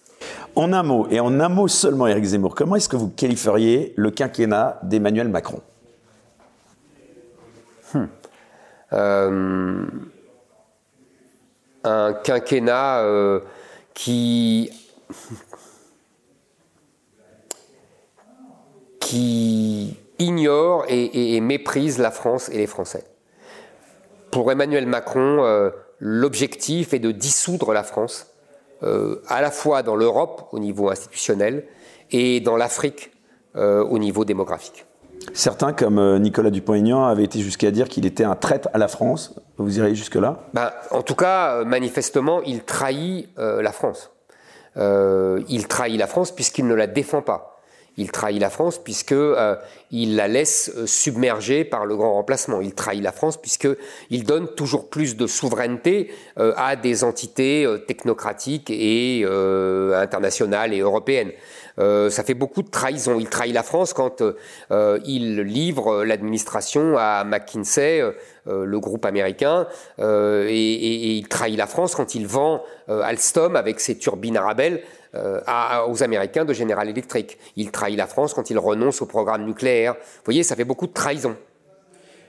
En 0.56 0.72
un 0.72 0.84
mot, 0.84 1.06
et 1.12 1.20
en 1.20 1.38
un 1.42 1.50
mot 1.50 1.68
seulement, 1.68 2.08
Éric 2.08 2.24
Zemmour, 2.24 2.56
comment 2.56 2.78
est-ce 2.78 2.88
que 2.88 2.96
vous 2.96 3.10
qualifieriez 3.10 3.94
le 3.98 4.10
quinquennat 4.10 4.80
d'Emmanuel 4.84 5.28
Macron? 5.28 5.62
Hmm. 7.94 8.06
Euh, 8.94 9.86
un 11.84 12.14
quinquennat 12.14 13.02
euh, 13.02 13.42
qui 13.94 14.72
ignore 20.18 20.86
et, 20.88 21.40
méprise 21.42 22.00
la 22.00 22.12
France 22.12 22.50
et 22.50 22.58
les 22.58 22.68
Français. 22.68 23.04
Pour 24.32 24.52
Emmanuel 24.52 24.88
Macron, 24.88 25.44
euh, 25.44 25.70
l'objectif 26.00 26.94
est 26.94 27.00
de 27.00 27.12
dissoudre 27.12 27.74
la 27.74 27.84
France, 27.84 28.32
à 29.28 29.42
la 29.42 29.50
fois 29.50 29.82
dans 29.82 29.96
l'Europe 29.96 30.50
au 30.52 30.60
niveau 30.60 30.90
institutionnel 30.92 31.66
et 32.12 32.40
dans 32.40 32.56
l'Afrique 32.56 33.12
au 33.56 33.98
niveau 33.98 34.26
démographique. 34.26 34.85
Certains, 35.34 35.74
comme 35.74 36.00
euh, 36.00 36.20
Nicolas 36.20 36.50
Dupont-Aignan, 36.50 37.06
avaient 37.06 37.24
été 37.24 37.40
jusqu'à 37.40 37.72
dire 37.72 37.88
qu'il 37.88 38.06
était 38.06 38.24
un 38.24 38.36
traître 38.36 38.70
à 38.74 38.78
la 38.78 38.88
France. 38.88 39.36
Vous 39.58 39.78
irez 39.78 39.96
jusque-là? 39.96 40.40
Ben, 40.54 40.72
En 40.92 41.02
tout 41.02 41.16
cas, 41.16 41.56
euh, 41.56 41.66
manifestement, 41.66 42.42
il 42.44 42.64
trahit 42.64 43.30
euh, 43.38 43.62
la 43.62 43.72
France. 43.72 44.12
il 44.78 45.68
trahit 45.68 45.98
la 45.98 46.08
France 46.08 46.32
puisqu'il 46.32 46.68
ne 46.68 46.76
la 46.76 46.88
défend 46.88 47.22
pas. 47.22 47.52
Il 47.98 48.12
trahit 48.12 48.42
la 48.42 48.50
France 48.50 48.78
puisque 48.78 49.16
il 49.90 50.16
la 50.18 50.28
laisse 50.28 50.70
submerger 50.86 51.64
par 51.64 51.86
le 51.86 51.96
grand 51.96 52.12
remplacement. 52.16 52.60
Il 52.60 52.74
trahit 52.74 53.02
la 53.02 53.14
France 53.14 53.38
puisque 53.38 53.70
il 54.10 54.26
donne 54.26 54.50
toujours 54.54 54.90
plus 54.90 55.16
de 55.16 55.28
souveraineté 55.28 56.12
à 56.36 56.76
des 56.76 57.06
entités 57.06 57.66
technocratiques 57.88 58.70
et 58.70 59.24
internationales 59.96 60.74
et 60.74 60.80
européennes. 60.80 61.32
Euh, 61.80 62.10
ça 62.10 62.24
fait 62.24 62.34
beaucoup 62.34 62.62
de 62.62 62.70
trahison. 62.70 63.20
Il 63.20 63.30
trahit 63.30 63.54
la 63.54 63.64
France 63.64 63.94
quand 63.94 64.22
euh, 64.22 65.00
il 65.06 65.42
livre 65.42 66.04
l'administration 66.04 66.98
à 66.98 67.24
McKinsey, 67.24 68.02
euh, 68.02 68.66
le 68.66 68.80
groupe 68.80 69.06
américain, 69.06 69.68
et, 70.00 71.18
il 71.18 71.28
trahit 71.28 71.58
la 71.58 71.68
France 71.68 71.96
quand 71.96 72.16
il 72.16 72.28
vend 72.28 72.64
Alstom 72.88 73.56
avec 73.56 73.80
ses 73.80 73.98
turbines 73.98 74.38
Arabelle 74.38 74.82
aux 75.88 76.04
Américains 76.04 76.46
de 76.46 76.54
General 76.54 76.88
Electric. 76.88 77.38
Il 77.56 77.72
trahit 77.72 77.98
la 77.98 78.08
France 78.08 78.34
quand 78.34 78.50
il 78.50 78.60
renonce 78.60 79.02
au 79.02 79.06
programme 79.06 79.46
nucléaire. 79.46 79.94
Vous 79.94 80.26
voyez, 80.26 80.44
ça 80.44 80.56
fait 80.56 80.66
beaucoup 80.66 80.88
de 80.88 80.94
trahison. 80.94 81.36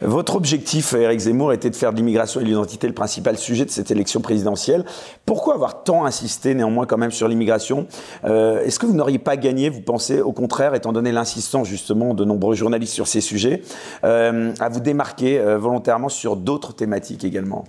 Votre 0.02 0.36
objectif, 0.36 0.92
Eric 0.92 1.20
Zemmour, 1.20 1.54
était 1.54 1.70
de 1.70 1.76
faire 1.76 1.90
de 1.92 1.96
l'immigration 1.96 2.40
et 2.40 2.42
de 2.42 2.48
l'identité 2.48 2.86
le 2.86 2.92
principal 2.92 3.38
sujet 3.38 3.64
de 3.64 3.70
cette 3.70 3.90
élection 3.90 4.20
présidentielle. 4.20 4.84
Pourquoi 5.24 5.54
avoir 5.54 5.84
tant 5.84 6.04
insisté 6.04 6.54
néanmoins 6.54 6.84
quand 6.84 6.98
même 6.98 7.10
sur 7.10 7.28
l'immigration? 7.28 7.86
Euh, 8.24 8.62
Est-ce 8.62 8.78
que 8.78 8.84
vous 8.84 8.92
n'auriez 8.92 9.18
pas 9.18 9.38
gagné, 9.38 9.70
vous 9.70 9.80
pensez, 9.80 10.20
au 10.20 10.32
contraire, 10.32 10.74
étant 10.74 10.92
donné 10.92 11.12
l'insistance 11.12 11.66
justement 11.66 12.12
de 12.12 12.24
nombreux 12.26 12.54
journalistes 12.54 12.92
sur 12.92 13.06
ces 13.06 13.22
sujets, 13.22 13.62
euh, 14.04 14.52
à 14.60 14.68
vous 14.68 14.80
démarquer 14.80 15.38
euh, 15.38 15.56
volontairement 15.56 16.10
sur 16.10 16.36
d'autres 16.36 16.74
thématiques 16.74 17.24
également? 17.24 17.64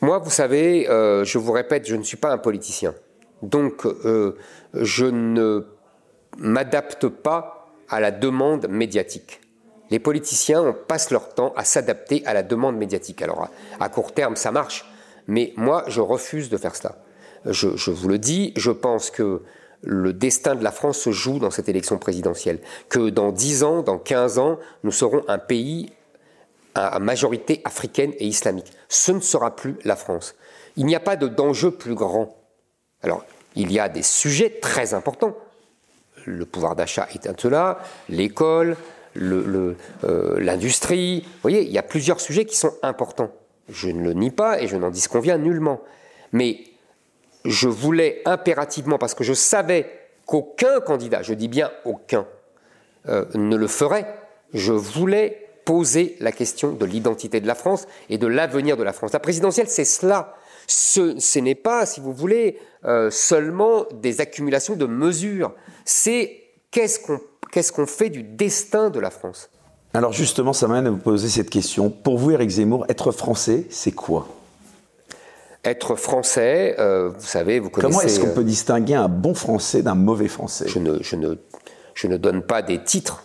Moi, 0.00 0.18
vous 0.18 0.30
savez, 0.30 0.86
je 0.86 1.38
vous 1.38 1.52
répète, 1.52 1.86
je 1.86 1.96
ne 1.96 2.02
suis 2.02 2.16
pas 2.16 2.30
un 2.32 2.38
politicien. 2.38 2.94
Donc, 3.42 3.86
je 4.74 5.04
ne 5.04 5.66
m'adapte 6.38 7.08
pas 7.08 7.68
à 7.88 8.00
la 8.00 8.10
demande 8.10 8.66
médiatique. 8.68 9.40
Les 9.90 9.98
politiciens 9.98 10.74
passent 10.88 11.10
leur 11.10 11.34
temps 11.34 11.52
à 11.56 11.64
s'adapter 11.64 12.24
à 12.26 12.34
la 12.34 12.42
demande 12.42 12.76
médiatique. 12.76 13.22
Alors 13.22 13.48
à, 13.80 13.88
court 13.88 14.12
terme, 14.12 14.36
ça 14.36 14.50
marche, 14.50 14.84
mais 15.26 15.52
moi, 15.56 15.84
je 15.86 16.00
refuse 16.00 16.50
de 16.50 16.56
faire 16.56 16.74
cela. 16.74 16.96
Je, 17.44 17.90
vous 17.90 18.08
le 18.08 18.18
dis, 18.18 18.52
je 18.56 18.72
pense 18.72 19.10
que 19.10 19.42
le 19.82 20.12
destin 20.12 20.56
de 20.56 20.64
la 20.64 20.72
France 20.72 20.98
se 20.98 21.12
joue 21.12 21.38
dans 21.38 21.50
cette 21.50 21.68
élection 21.68 21.98
présidentielle. 21.98 22.58
Que 22.88 23.10
dans 23.10 23.30
10 23.30 23.62
ans, 23.62 23.82
dans 23.82 23.98
15 23.98 24.38
ans, 24.38 24.58
nous 24.82 24.90
serons 24.90 25.22
un 25.28 25.38
pays 25.38 25.92
à 26.74 26.98
majorité 26.98 27.62
africaine 27.64 28.12
et 28.18 28.26
islamique. 28.26 28.72
Ce 28.88 29.12
ne 29.12 29.20
sera 29.20 29.54
plus 29.54 29.76
la 29.84 29.96
France. 29.96 30.34
Il 30.76 30.86
n'y 30.86 30.96
a 30.96 31.00
pas 31.00 31.16
d'enjeu 31.16 31.70
plus 31.70 31.94
grand. 31.94 32.36
Alors, 33.02 33.24
il 33.54 33.72
y 33.72 33.80
a 33.80 33.88
des 33.88 34.02
sujets 34.02 34.58
très 34.60 34.92
importants. 34.92 35.36
Le 36.26 36.44
pouvoir 36.44 36.76
d'achat 36.76 37.08
est 37.14 37.26
un 37.26 37.34
cela, 37.38 37.78
l'école, 38.08 38.76
euh, 39.16 39.74
l'industrie. 40.38 41.20
Vous 41.20 41.42
voyez, 41.42 41.62
il 41.62 41.72
y 41.72 41.78
a 41.78 41.82
plusieurs 41.82 42.20
sujets 42.20 42.44
qui 42.44 42.56
sont 42.56 42.74
importants. 42.82 43.32
Je 43.68 43.88
ne 43.88 44.02
le 44.02 44.12
nie 44.12 44.30
pas 44.30 44.60
et 44.60 44.68
je 44.68 44.76
n'en 44.76 44.90
disconviens 44.90 45.38
nullement. 45.38 45.82
Mais 46.32 46.58
je 47.44 47.68
voulais 47.68 48.22
impérativement, 48.24 48.98
parce 48.98 49.14
que 49.14 49.24
je 49.24 49.32
savais 49.32 49.90
qu'aucun 50.26 50.80
candidat, 50.80 51.22
je 51.22 51.34
dis 51.34 51.48
bien 51.48 51.70
aucun, 51.84 52.26
euh, 53.08 53.24
ne 53.34 53.56
le 53.56 53.68
ferait, 53.68 54.06
je 54.52 54.72
voulais 54.72 55.46
poser 55.64 56.16
la 56.20 56.32
question 56.32 56.72
de 56.72 56.84
l'identité 56.84 57.40
de 57.40 57.46
la 57.46 57.54
France 57.54 57.86
et 58.08 58.18
de 58.18 58.26
l'avenir 58.26 58.76
de 58.76 58.82
la 58.82 58.92
France. 58.92 59.12
La 59.12 59.20
présidentielle, 59.20 59.68
c'est 59.68 59.84
cela. 59.84 60.34
Ce, 60.68 61.38
n'est 61.38 61.54
pas, 61.54 61.86
si 61.86 62.00
vous 62.00 62.12
voulez, 62.12 62.58
euh, 62.84 63.10
seulement 63.10 63.84
des 63.92 64.20
accumulations 64.20 64.74
de 64.76 64.86
mesures. 64.86 65.54
C'est 65.84 66.40
qu'est-ce 66.70 67.00
qu'on 67.00 67.20
qu'est-ce 67.50 67.72
qu'on 67.72 67.86
fait 67.86 68.10
du 68.10 68.22
destin 68.22 68.90
de 68.90 69.00
la 69.00 69.10
France? 69.10 69.50
Alors 69.94 70.12
justement, 70.12 70.52
ça 70.52 70.68
m'amène 70.68 70.86
à 70.86 70.90
vous 70.90 70.98
poser 70.98 71.28
cette 71.28 71.50
question. 71.50 71.90
Pour 71.90 72.18
vous, 72.18 72.30
Éric 72.32 72.50
Zemmour, 72.50 72.84
être 72.88 73.12
français, 73.12 73.66
c'est 73.70 73.92
quoi? 73.92 74.28
Être 75.64 75.96
français, 75.96 76.76
euh, 76.78 77.08
vous 77.08 77.26
savez, 77.26 77.58
vous 77.58 77.70
connaissez. 77.70 77.92
Comment 77.92 78.02
est-ce 78.02 78.20
qu'on 78.20 78.34
peut 78.34 78.44
distinguer 78.44 78.94
un 78.94 79.08
bon 79.08 79.34
français 79.34 79.82
d'un 79.82 79.94
mauvais 79.94 80.28
français? 80.28 80.66
Je 80.68 80.78
ne, 80.78 81.02
je, 81.02 81.16
ne, 81.16 81.34
je 81.94 82.06
ne 82.06 82.16
donne 82.16 82.42
pas 82.42 82.62
des 82.62 82.84
titres. 82.84 83.24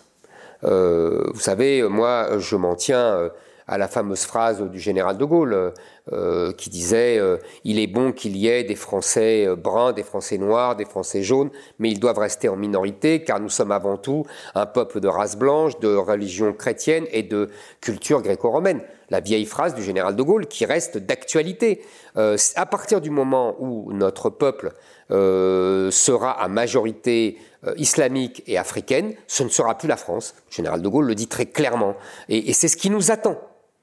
Euh, 0.64 1.30
vous 1.34 1.40
savez, 1.40 1.82
moi, 1.88 2.38
je 2.38 2.56
m'en 2.56 2.74
tiens 2.74 3.04
euh, 3.04 3.28
à 3.72 3.78
la 3.78 3.88
fameuse 3.88 4.24
phrase 4.24 4.60
du 4.60 4.78
général 4.78 5.16
de 5.16 5.24
Gaulle 5.24 5.72
euh, 6.12 6.52
qui 6.52 6.68
disait 6.68 7.18
euh, 7.18 7.38
Il 7.64 7.78
est 7.78 7.86
bon 7.86 8.12
qu'il 8.12 8.36
y 8.36 8.46
ait 8.46 8.64
des 8.64 8.74
Français 8.74 9.46
euh, 9.46 9.56
bruns, 9.56 9.94
des 9.94 10.02
Français 10.02 10.36
noirs, 10.36 10.76
des 10.76 10.84
Français 10.84 11.22
jaunes, 11.22 11.48
mais 11.78 11.90
ils 11.90 11.98
doivent 11.98 12.18
rester 12.18 12.50
en 12.50 12.56
minorité 12.56 13.24
car 13.24 13.40
nous 13.40 13.48
sommes 13.48 13.72
avant 13.72 13.96
tout 13.96 14.26
un 14.54 14.66
peuple 14.66 15.00
de 15.00 15.08
race 15.08 15.38
blanche, 15.38 15.80
de 15.80 15.94
religion 15.94 16.52
chrétienne 16.52 17.06
et 17.12 17.22
de 17.22 17.48
culture 17.80 18.20
gréco-romaine. 18.20 18.82
La 19.08 19.20
vieille 19.20 19.46
phrase 19.46 19.74
du 19.74 19.82
général 19.82 20.16
de 20.16 20.22
Gaulle 20.22 20.48
qui 20.48 20.66
reste 20.66 20.98
d'actualité. 20.98 21.82
à 22.14 22.66
partir 22.66 23.00
du 23.00 23.10
moment 23.10 23.56
où 23.58 23.92
notre 23.92 24.28
peuple 24.28 24.72
sera 25.10 26.30
à 26.30 26.48
majorité 26.48 27.36
islamique 27.76 28.42
et 28.46 28.56
africaine, 28.56 29.14
ce 29.26 29.42
ne 29.42 29.50
sera 29.50 29.76
plus 29.76 29.88
la 29.88 29.98
France. 29.98 30.34
Le 30.50 30.56
général 30.56 30.80
de 30.80 30.88
Gaulle 30.88 31.06
le 31.06 31.14
dit 31.14 31.28
très 31.28 31.46
clairement. 31.46 31.94
et 32.30 32.54
c'est 32.54 32.68
ce 32.68 32.78
qui 32.78 32.88
nous 32.88 33.10
attend 33.10 33.38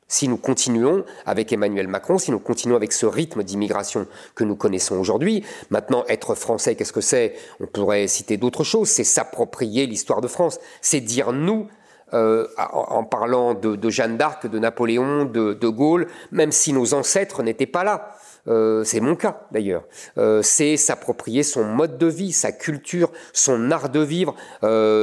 si 0.10 0.28
nous 0.28 0.38
continuons 0.38 1.06
avec 1.26 1.54
Emmanuel 1.54 1.88
Macron, 1.88 2.17
si 2.17 2.32
nous 2.32 2.39
continuons 2.39 2.76
avec 2.76 2.91
ce 2.91 3.06
rythme 3.06 3.43
d'immigration 3.43 4.08
que 4.36 4.43
nous 4.43 4.58
connaissons 4.58 4.98
aujourd'hui. 4.98 5.45
Maintenant, 5.69 6.04
être 6.10 6.36
français, 6.36 6.76
qu'est-ce 6.76 6.91
que 6.91 7.00
c'est? 7.00 7.36
On 7.62 7.67
pourrait 7.67 8.08
citer 8.08 8.36
d'autres 8.36 8.65
choses. 8.65 8.89
C'est 8.89 9.06
s'approprier 9.06 9.86
l'histoire 9.86 10.19
de 10.19 10.28
France. 10.28 10.60
C'est 10.82 11.00
dire 11.00 11.32
nous, 11.32 11.67
euh, 12.13 12.48
en 12.58 13.04
parlant 13.04 13.54
de, 13.54 13.89
Jeanne 13.89 14.17
d'Arc, 14.17 14.48
de 14.48 14.58
Napoléon, 14.58 15.26
de, 15.26 15.54
de, 15.54 15.67
Gaulle, 15.67 16.08
même 16.32 16.52
si 16.52 16.74
nos 16.74 16.95
ancêtres 16.95 17.43
n'étaient 17.43 17.67
pas 17.67 17.84
là. 17.84 18.15
Euh, 18.48 18.84
c'est 18.84 19.00
mon 19.00 19.15
cas 19.15 19.45
d'ailleurs. 19.52 19.84
Euh, 20.17 20.41
c'est 20.41 20.76
s'approprier 20.76 21.43
son 21.43 21.65
mode 21.65 22.00
de 22.00 22.08
vie, 22.08 22.32
sa 22.32 22.52
culture, 22.52 23.12
son 23.32 23.69
art 23.69 23.89
de 23.89 24.00
vivre, 24.00 24.34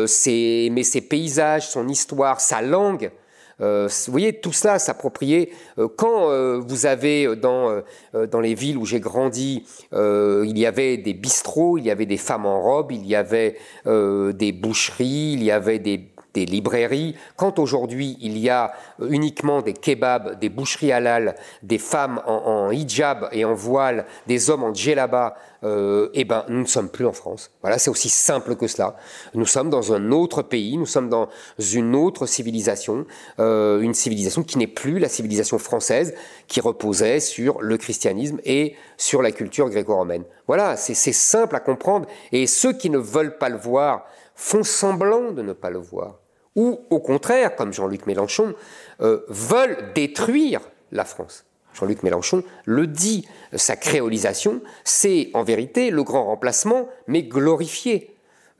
c'est 0.07 0.65
aimer 0.65 0.83
ses 0.83 1.01
paysages, 1.01 1.69
son 1.69 1.87
histoire, 1.87 2.41
sa 2.41 2.61
langue. 2.61 3.13
Euh, 3.61 3.89
vous 4.07 4.13
voyez, 4.13 4.35
tout 4.35 4.53
cela 4.53 4.79
s'approprier. 4.79 5.53
Euh, 5.79 5.89
quand 5.89 6.31
euh, 6.31 6.59
vous 6.59 6.87
avez 6.87 7.35
dans, 7.37 7.83
dans 8.31 8.41
les 8.41 8.55
villes 8.55 8.77
où 8.77 8.85
j'ai 8.85 9.01
grandi, 9.01 9.65
il 9.93 10.59
y 10.59 10.67
avait 10.67 10.97
des 10.99 11.15
bistrots, 11.15 11.79
il 11.79 11.85
y 11.85 11.91
avait 11.91 12.07
des 12.07 12.17
femmes 12.17 12.47
en 12.47 12.61
robe, 12.61 12.93
il 12.93 13.07
y 13.07 13.15
avait 13.15 13.57
des 13.85 14.53
boucheries, 14.53 15.33
il 15.35 15.43
y 15.43 15.51
avait 15.51 15.79
des 15.79 16.09
des 16.37 16.45
librairies, 16.45 17.17
quand 17.37 17.59
aujourd'hui 17.59 18.19
il 18.21 18.37
y 18.37 18.51
a 18.51 18.73
uniquement 19.01 19.63
des 19.63 19.73
kebabs, 19.73 20.39
des 20.39 20.51
boucheries 20.51 20.93
halal, 20.93 21.35
des 21.63 21.79
femmes 21.79 22.21
en, 22.27 22.71
hijab 22.71 23.29
et 23.33 23.47
en 23.47 23.55
voile, 23.55 24.05
des 24.27 24.51
hommes 24.51 24.65
en 24.65 24.75
djellaba, 24.75 25.35
euh, 25.65 26.11
eh 26.13 26.25
ben 26.25 26.45
nous 26.49 26.61
ne 26.61 26.67
sommes 26.67 26.91
plus 26.91 27.07
en 27.07 27.15
France. 27.15 27.51
Voilà, 27.63 27.79
c'est 27.79 27.89
aussi 27.89 28.11
simple 28.11 28.55
que 28.55 28.67
cela. 28.67 28.97
Nous 29.33 29.47
sommes 29.47 29.71
dans 29.71 29.95
un 29.95 30.13
autre 30.13 30.43
pays, 30.43 30.77
nous 30.77 30.85
sommes 30.85 31.09
dans 31.09 31.29
une 31.73 31.97
autre 31.97 32.27
civilisation, 32.27 33.07
euh, 33.39 33.81
une 33.81 33.95
civilisation 33.95 34.43
qui 34.43 34.59
n'est 34.59 34.67
plus 34.67 34.99
la 34.99 35.09
civilisation 35.09 35.59
française, 35.59 36.15
qui 36.49 36.61
reposait 36.61 37.21
sur 37.21 37.63
le 37.63 37.79
christianisme 37.79 38.41
et 38.45 38.75
sur 38.99 39.23
la 39.23 39.33
culture 39.33 39.71
gréco-romaine. 39.71 40.25
Voilà, 40.47 40.77
c'est 40.77 40.95
simple 40.95 41.57
à 41.57 41.61
comprendre. 41.61 42.07
Et 42.31 42.47
ceux 42.47 42.75
qui 42.75 42.91
ne 42.91 42.99
veulent 42.99 43.39
pas 43.39 43.49
le 43.49 43.57
voir 43.57 44.05
font 44.35 44.63
semblant 44.63 45.33
de 45.33 45.41
ne 45.41 45.55
pas 45.55 45.71
le 45.71 45.79
voir 45.79 46.19
ou 46.57 46.81
au 46.91 46.99
contraire, 46.99 47.55
comme 47.55 47.73
Jean-Luc 47.73 48.07
Mélenchon, 48.07 48.55
euh, 49.03 49.21
veulent 49.29 49.93
détruire 49.95 50.61
la 50.91 51.05
France. 51.05 51.45
Jean-Luc 51.75 52.03
Mélenchon 52.03 52.43
le 52.65 52.87
dit, 52.87 53.29
sa 53.53 53.77
créolisation, 53.77 54.63
c'est 54.83 55.29
en 55.35 55.45
vérité 55.45 55.91
le 55.91 56.03
grand 56.03 56.25
remplacement, 56.25 56.89
mais 57.07 57.23
glorifié. 57.23 58.15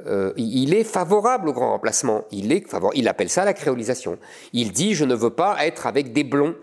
Euh, 0.07 0.35
il 0.37 0.75
est 0.75 0.85
favorable 0.85 1.49
au 1.49 1.55
grand 1.55 1.71
remplacement, 1.71 2.25
il, 2.31 3.09
appelle 3.09 3.31
ça 3.31 3.47
la 3.47 3.55
créolisation. 3.55 4.19
Il 4.53 4.73
dit 4.73 4.95
je 4.95 5.07
ne 5.07 5.15
veux 5.15 5.31
pas 5.31 5.57
être 5.65 5.87
avec 5.87 6.13
des 6.13 6.23
blonds, 6.25 6.55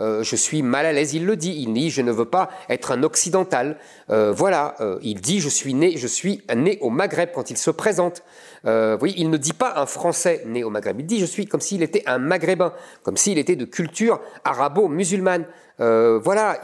euh, 0.00 0.24
je 0.24 0.34
suis 0.34 0.62
mal 0.62 0.86
à 0.86 0.92
l'aise, 0.92 1.14
il 1.14 1.24
le 1.24 1.36
dit. 1.36 1.54
Il 1.56 1.72
dit 1.72 1.90
je 1.90 2.02
ne 2.02 2.10
veux 2.10 2.24
pas 2.24 2.50
être 2.68 2.90
un 2.90 3.04
occidental. 3.04 3.78
Voilà, 4.08 4.74
il 5.02 5.20
dit 5.20 5.38
je 5.38 5.48
suis 5.48 5.74
né, 5.74 5.96
je 5.96 6.08
suis 6.08 6.42
né 6.56 6.78
au 6.80 6.90
Maghreb 6.90 7.30
quand 7.32 7.50
il 7.50 7.56
se 7.56 7.70
présente. 7.70 8.24
Oui, 8.64 9.14
il 9.16 9.30
ne 9.30 9.36
dit 9.36 9.52
pas 9.52 9.74
un 9.76 9.86
Français 9.86 10.42
né 10.46 10.64
au 10.64 10.70
Maghreb. 10.70 11.00
Il 11.00 11.06
dit 11.06 11.20
je 11.20 11.26
suis 11.26 11.46
comme 11.46 11.60
s'il 11.60 11.82
était 11.82 12.02
un 12.06 12.18
Maghrébin, 12.18 12.72
comme 13.02 13.16
s'il 13.16 13.38
était 13.38 13.56
de 13.56 13.64
culture 13.64 14.20
arabo-musulmane. 14.44 15.46
voilà, 15.78 16.60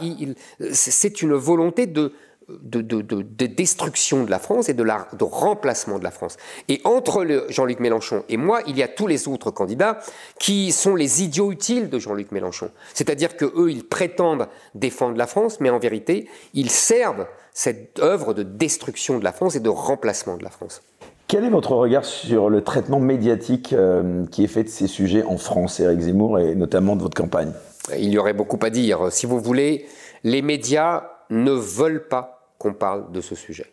c'est 0.72 1.22
une 1.22 1.34
volonté 1.34 1.86
de 1.86 2.12
de, 2.48 3.46
destruction 3.46 4.24
de 4.24 4.30
la 4.30 4.38
France 4.38 4.68
et 4.68 4.74
de, 4.74 4.84
de 4.84 5.24
remplacement 5.24 5.98
de 5.98 6.04
la 6.04 6.10
France. 6.10 6.36
Et 6.68 6.80
entre 6.84 7.46
Jean-Luc 7.48 7.80
Mélenchon 7.80 8.24
et 8.28 8.36
moi, 8.36 8.60
il 8.66 8.76
y 8.76 8.82
a 8.82 8.88
tous 8.88 9.06
les 9.06 9.28
autres 9.28 9.50
candidats 9.50 9.98
qui 10.38 10.72
sont 10.72 10.94
les 10.94 11.22
idiots 11.22 11.50
utiles 11.50 11.90
de 11.90 11.98
Jean-Luc 11.98 12.32
Mélenchon. 12.32 12.70
C'est-à-dire 12.94 13.36
que 13.36 13.44
eux, 13.44 13.70
ils 13.70 13.84
prétendent 13.84 14.48
défendre 14.74 15.16
la 15.16 15.26
France, 15.26 15.60
mais 15.60 15.70
en 15.70 15.78
vérité, 15.78 16.28
ils 16.54 16.70
servent 16.70 17.26
cette 17.52 17.98
œuvre 18.00 18.34
de 18.34 18.42
destruction 18.42 19.18
de 19.18 19.24
la 19.24 19.32
France 19.32 19.56
et 19.56 19.60
de 19.60 19.68
remplacement 19.68 20.36
de 20.36 20.44
la 20.44 20.50
France. 20.50 20.82
Quel 21.28 21.44
est 21.44 21.50
votre 21.50 21.72
regard 21.72 22.04
sur 22.04 22.48
le 22.48 22.62
traitement 22.62 23.00
médiatique 23.00 23.72
euh, 23.72 24.24
qui 24.26 24.44
est 24.44 24.48
fait 24.48 24.62
de 24.62 24.68
ces 24.68 24.86
sujets 24.86 25.24
en 25.24 25.38
France, 25.38 25.80
Éric 25.80 26.00
Zemmour, 26.00 26.38
et 26.38 26.54
notamment 26.54 26.94
de 26.94 27.02
votre 27.02 27.16
campagne? 27.16 27.52
Il 27.98 28.10
y 28.10 28.18
aurait 28.18 28.32
beaucoup 28.32 28.58
à 28.62 28.70
dire. 28.70 29.10
Si 29.10 29.26
vous 29.26 29.40
voulez, 29.40 29.86
les 30.22 30.40
médias 30.40 31.10
ne 31.30 31.50
veulent 31.50 32.06
pas 32.06 32.54
qu'on 32.58 32.74
parle 32.74 33.10
de 33.10 33.20
ce 33.20 33.34
sujet. 33.34 33.66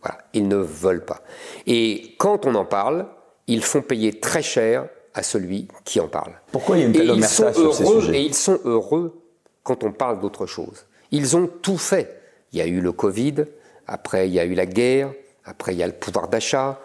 Voilà, 0.00 0.18
ils 0.32 0.48
ne 0.48 0.56
veulent 0.56 1.04
pas. 1.04 1.20
Et 1.66 2.14
quand 2.18 2.46
on 2.46 2.54
en 2.54 2.64
parle, 2.64 3.06
ils 3.48 3.62
font 3.62 3.82
payer 3.82 4.18
très 4.18 4.42
cher 4.42 4.88
à 5.12 5.22
celui 5.22 5.68
qui 5.84 6.00
en 6.00 6.08
parle. 6.08 6.32
Pourquoi 6.52 6.76
il 6.76 6.80
y 6.80 6.82
a 6.84 6.86
une 6.86 6.92
telle 6.92 7.10
omerta 7.10 7.52
sur 7.52 7.74
ces 7.74 7.84
sujets? 7.84 8.18
Et 8.18 8.22
ils 8.22 8.34
sont 8.34 8.60
heureux 8.64 9.20
quand 9.62 9.84
on 9.84 9.92
parle 9.92 10.20
d'autre 10.20 10.46
chose. 10.46 10.86
Ils 11.10 11.36
ont 11.36 11.50
tout 11.60 11.78
fait. 11.78 12.20
Il 12.52 12.58
y 12.58 12.62
a 12.62 12.66
eu 12.66 12.80
le 12.80 12.92
Covid, 12.92 13.44
après 13.86 14.28
il 14.28 14.32
y 14.32 14.40
a 14.40 14.44
eu 14.46 14.54
la 14.54 14.66
guerre, 14.66 15.12
après 15.48 15.74
il 15.74 15.78
y 15.78 15.82
a 15.82 15.86
le 15.86 15.92
pouvoir 15.92 16.28
d'achat. 16.28 16.80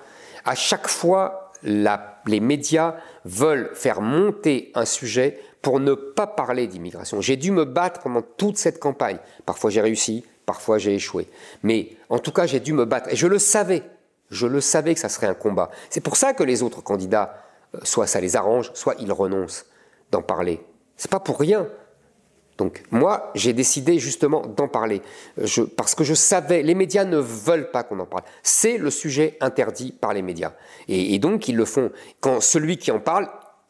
À 0.45 0.55
chaque 0.55 0.87
fois, 0.87 1.51
les 1.63 2.39
médias 2.39 2.95
veulent 3.25 3.71
faire 3.73 4.01
monter 4.01 4.71
un 4.75 4.85
sujet 4.85 5.39
pour 5.61 5.79
ne 5.79 5.93
pas 5.93 6.27
parler 6.27 6.67
d'immigration. 6.67 7.21
J'ai 7.21 7.37
dû 7.37 7.51
me 7.51 7.63
battre 7.63 8.01
pendant 8.01 8.21
toute 8.21 8.57
cette 8.57 8.79
campagne. 8.79 9.17
Parfois 9.45 9.69
j'ai 9.69 9.79
réussi, 9.79 10.25
Parfois 10.45 10.77
j'ai 10.77 10.95
échoué. 10.95 11.29
Mais 11.63 11.95
en 12.09 12.19
tout 12.19 12.31
cas, 12.31 12.45
j'ai 12.45 12.59
dû 12.59 12.73
me 12.73 12.85
battre. 12.85 13.09
Et 13.11 13.15
je 13.15 13.27
le 13.27 13.39
savais. 13.39 13.83
Je 14.29 14.47
le 14.47 14.61
savais 14.61 14.93
que 14.93 14.99
ça 14.99 15.09
serait 15.09 15.27
un 15.27 15.33
combat. 15.33 15.69
C'est 15.89 16.01
pour 16.01 16.17
ça 16.17 16.33
que 16.33 16.43
les 16.43 16.63
autres 16.63 16.81
candidats, 16.81 17.37
euh, 17.75 17.79
soit 17.83 18.07
ça 18.07 18.19
les 18.19 18.35
arrange, 18.35 18.71
soit 18.73 18.95
ils 18.99 19.11
renoncent 19.11 19.65
d'en 20.11 20.21
parler. 20.21 20.61
C'est 20.97 21.11
pas 21.11 21.19
pour 21.19 21.39
rien. 21.39 21.67
Donc 22.57 22.83
moi, 22.91 23.31
j'ai 23.35 23.53
décidé 23.53 23.97
justement 23.99 24.45
d'en 24.45 24.67
parler. 24.67 25.01
Je, 25.37 25.63
parce 25.63 25.95
que 25.95 26.03
je 26.03 26.13
savais, 26.13 26.61
les 26.61 26.75
médias 26.75 27.05
ne 27.05 27.17
veulent 27.17 27.71
pas 27.71 27.83
qu'on 27.83 27.99
en 27.99 28.05
parle. 28.05 28.23
C'est 28.43 28.77
le 28.77 28.91
sujet 28.91 29.37
interdit 29.41 29.91
par 29.91 30.13
les 30.13 30.21
médias. 30.21 30.53
Et, 30.87 31.15
et 31.15 31.19
donc 31.19 31.47
ils 31.47 31.55
le 31.55 31.65
font. 31.65 31.91
Quand 32.19 32.41
celui 32.41 32.77
qui 32.77 32.91
en 32.91 32.99
parle 32.99 33.27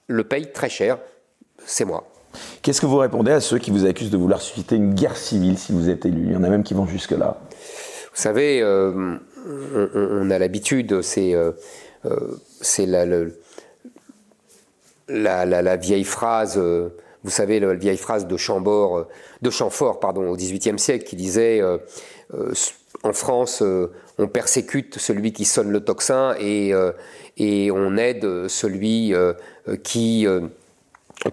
le 0.08 0.24
paye 0.24 0.52
très 0.52 0.69
cher, 0.69 1.00
c'est 1.65 1.86
moi. 1.86 2.06
Qu'est-ce 2.62 2.82
que 2.82 2.86
vous 2.86 2.98
répondez 2.98 3.32
à 3.32 3.39
ceux 3.39 3.58
qui 3.58 3.72
vous 3.72 3.86
accusent 3.86 4.10
de 4.10 4.17
vouloir 4.17 4.41
susciter 4.41 4.76
une 4.76 4.93
guerre 4.93 5.17
civile 5.17 5.58
si 5.58 5.72
vous 5.72 5.89
êtes 5.89 6.06
élu? 6.06 6.24
Il 6.26 6.32
y 6.34 6.36
en 6.36 6.43
a 6.43 6.50
même 6.50 6.63
qui 6.63 6.74
vont 6.74 6.88
jusque-là. 6.88 7.38
Vous 8.13 8.22
savez, 8.22 8.62
euh, 8.62 9.17
on, 9.96 10.30
a 10.30 10.39
l'habitude, 10.39 11.02
c'est 11.02 11.34
euh, 11.34 11.52
euh, 12.06 12.38
la, 15.10 15.46
la, 15.46 15.76
vieille 15.78 16.04
phrase, 16.04 16.62
vous 17.24 17.30
savez, 17.30 17.60
la 17.60 17.74
vieille 17.74 17.98
phrase 17.98 18.28
de 18.28 18.38
Chambord, 18.38 19.08
de 19.42 19.50
Chamfort, 19.50 20.00
pardon, 20.00 20.30
au 20.30 20.36
XVIIIe 20.36 20.78
siècle, 20.80 21.06
qui 21.06 21.16
disait 21.16 21.62
en 23.04 23.14
France, 23.14 23.64
on 24.18 24.28
persécute 24.28 24.98
celui 24.98 25.32
qui 25.32 25.46
sonne 25.46 25.72
le 25.72 25.84
tocsin 25.84 26.36
et, 26.40 26.74
et 27.38 27.72
on 27.72 27.96
aide 27.98 28.48
celui 28.48 29.14
qui, 29.84 30.28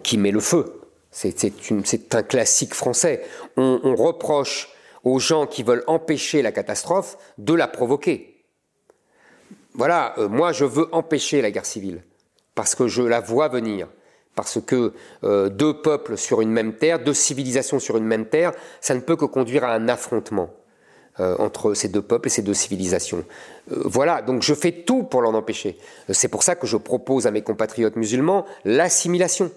qui 0.02 0.18
met 0.18 0.30
le 0.30 0.40
feu. 0.40 0.80
C'est 1.10 2.14
un 2.14 2.22
classique 2.22 2.74
français. 2.74 3.22
On, 3.56 3.94
reproche 3.94 4.68
aux 5.02 5.18
gens 5.18 5.46
qui 5.46 5.62
veulent 5.62 5.84
empêcher 5.86 6.42
la 6.42 6.52
catastrophe 6.52 7.16
de 7.38 7.54
la 7.54 7.68
provoquer. 7.68 8.44
Voilà, 9.74 10.14
euh, 10.18 10.28
moi 10.28 10.52
je 10.52 10.64
veux 10.64 10.88
empêcher 10.92 11.42
la 11.42 11.50
guerre 11.50 11.66
civile, 11.66 12.02
parce 12.54 12.74
que 12.74 12.88
je 12.88 13.02
la 13.02 13.20
vois 13.20 13.48
venir, 13.48 13.88
parce 14.40 14.58
que 14.58 14.94
euh, 15.22 15.50
deux 15.50 15.82
peuples 15.82 16.16
sur 16.16 16.40
une 16.40 16.50
même 16.50 16.72
terre, 16.72 16.98
deux 16.98 17.12
civilisations 17.12 17.78
sur 17.78 17.98
une 17.98 18.06
même 18.06 18.24
terre, 18.24 18.52
ça 18.80 18.94
ne 18.94 19.00
peut 19.00 19.14
que 19.14 19.26
conduire 19.26 19.64
à 19.64 19.74
un 19.74 19.86
affrontement 19.86 20.48
euh, 21.20 21.36
entre 21.38 21.74
ces 21.74 21.88
deux 21.88 22.00
peuples 22.00 22.28
et 22.28 22.30
ces 22.30 22.40
deux 22.40 22.54
civilisations. 22.54 23.26
Euh, 23.70 23.82
voilà, 23.84 24.22
donc 24.22 24.40
je 24.40 24.54
fais 24.54 24.72
tout 24.72 25.02
pour 25.02 25.20
l'en 25.20 25.34
empêcher. 25.34 25.76
C'est 26.08 26.28
pour 26.28 26.42
ça 26.42 26.54
que 26.54 26.66
je 26.66 26.78
propose 26.78 27.26
à 27.26 27.30
mes 27.30 27.42
compatriotes 27.42 27.96
musulmans 27.96 28.46
l'assimilation, 28.64 29.50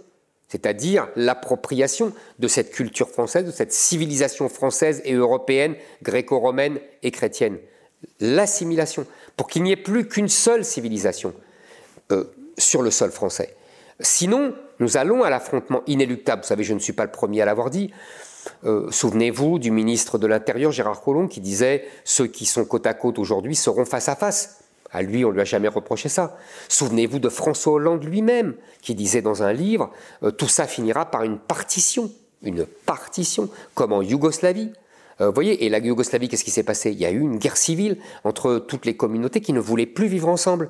c'est-à-dire 0.50 1.08
l'appropriation 1.16 2.12
de 2.40 2.50
cette 2.50 2.72
culture 2.72 3.10
française, 3.10 3.46
de 3.46 3.52
cette 3.52 3.72
civilisation 3.72 4.50
française 4.50 5.02
et 5.06 5.14
européenne, 5.14 5.76
gréco-romaine 6.02 6.78
et 7.04 7.12
chrétienne. 7.12 7.58
L'assimilation, 8.20 9.06
pour 9.38 9.48
qu'il 9.48 9.64
n'y 9.64 9.72
ait 9.72 9.78
plus 9.78 10.10
qu'une 10.10 10.28
seule 10.28 10.66
civilisation 10.66 11.34
sur 12.58 12.82
le 12.82 12.92
sol 12.92 13.12
français. 13.12 13.56
Sinon, 14.00 14.54
nous 14.80 14.98
allons 14.98 15.24
à 15.24 15.30
l'affrontement 15.30 15.82
inéluctable. 15.88 16.42
Vous 16.42 16.48
savez, 16.48 16.64
je 16.64 16.74
ne 16.74 16.80
suis 16.80 16.94
pas 16.94 17.06
le 17.06 17.12
premier 17.12 17.42
à 17.42 17.46
l'avoir 17.46 17.70
dit. 17.70 17.92
Euh, 18.66 18.90
souvenez-vous 18.92 19.60
du 19.60 19.72
ministre 19.72 20.18
de 20.18 20.28
l'Intérieur, 20.28 20.72
Gérard 20.72 21.02
Collomb, 21.02 21.28
qui 21.28 21.42
disait 21.42 21.86
Ceux 22.04 22.28
qui 22.28 22.46
sont 22.46 22.66
côte 22.66 22.88
à 22.88 22.94
côte 22.94 23.20
aujourd'hui 23.20 23.56
seront 23.56 23.86
face 23.86 24.10
à 24.10 24.16
face. 24.16 24.60
À 24.92 25.02
lui, 25.02 25.26
on 25.26 25.30
ne 25.30 25.34
lui 25.34 25.42
a 25.42 25.46
jamais 25.46 25.68
reproché 25.68 26.08
ça. 26.08 26.38
Souvenez-vous 26.70 27.20
de 27.20 27.30
François 27.30 27.74
Hollande 27.74 28.04
lui-même, 28.04 28.56
qui 28.82 28.94
disait 28.94 29.22
dans 29.22 29.42
un 29.42 29.52
livre 29.52 29.92
euh, 30.22 30.32
Tout 30.32 30.48
ça 30.48 30.68
finira 30.68 31.10
par 31.10 31.24
une 31.24 31.40
partition. 31.40 32.12
Une 32.44 32.66
partition, 32.66 33.50
comme 33.74 33.94
en 33.94 34.02
Yougoslavie. 34.02 34.72
Euh, 35.22 35.28
vous 35.28 35.34
voyez, 35.34 35.66
et 35.66 35.70
la 35.70 35.80
Yougoslavie, 35.80 36.28
qu'est-ce 36.28 36.44
qui 36.44 36.52
s'est 36.52 36.64
passé? 36.64 36.92
Il 36.92 37.00
y 37.00 37.06
a 37.06 37.12
eu 37.12 37.20
une 37.20 37.38
guerre 37.38 37.58
civile 37.58 37.98
entre 38.24 38.60
toutes 38.60 38.86
les 38.86 38.96
communautés 38.96 39.42
qui 39.42 39.54
ne 39.54 39.60
voulaient 39.60 39.86
plus 39.86 40.08
vivre 40.08 40.28
ensemble. 40.28 40.70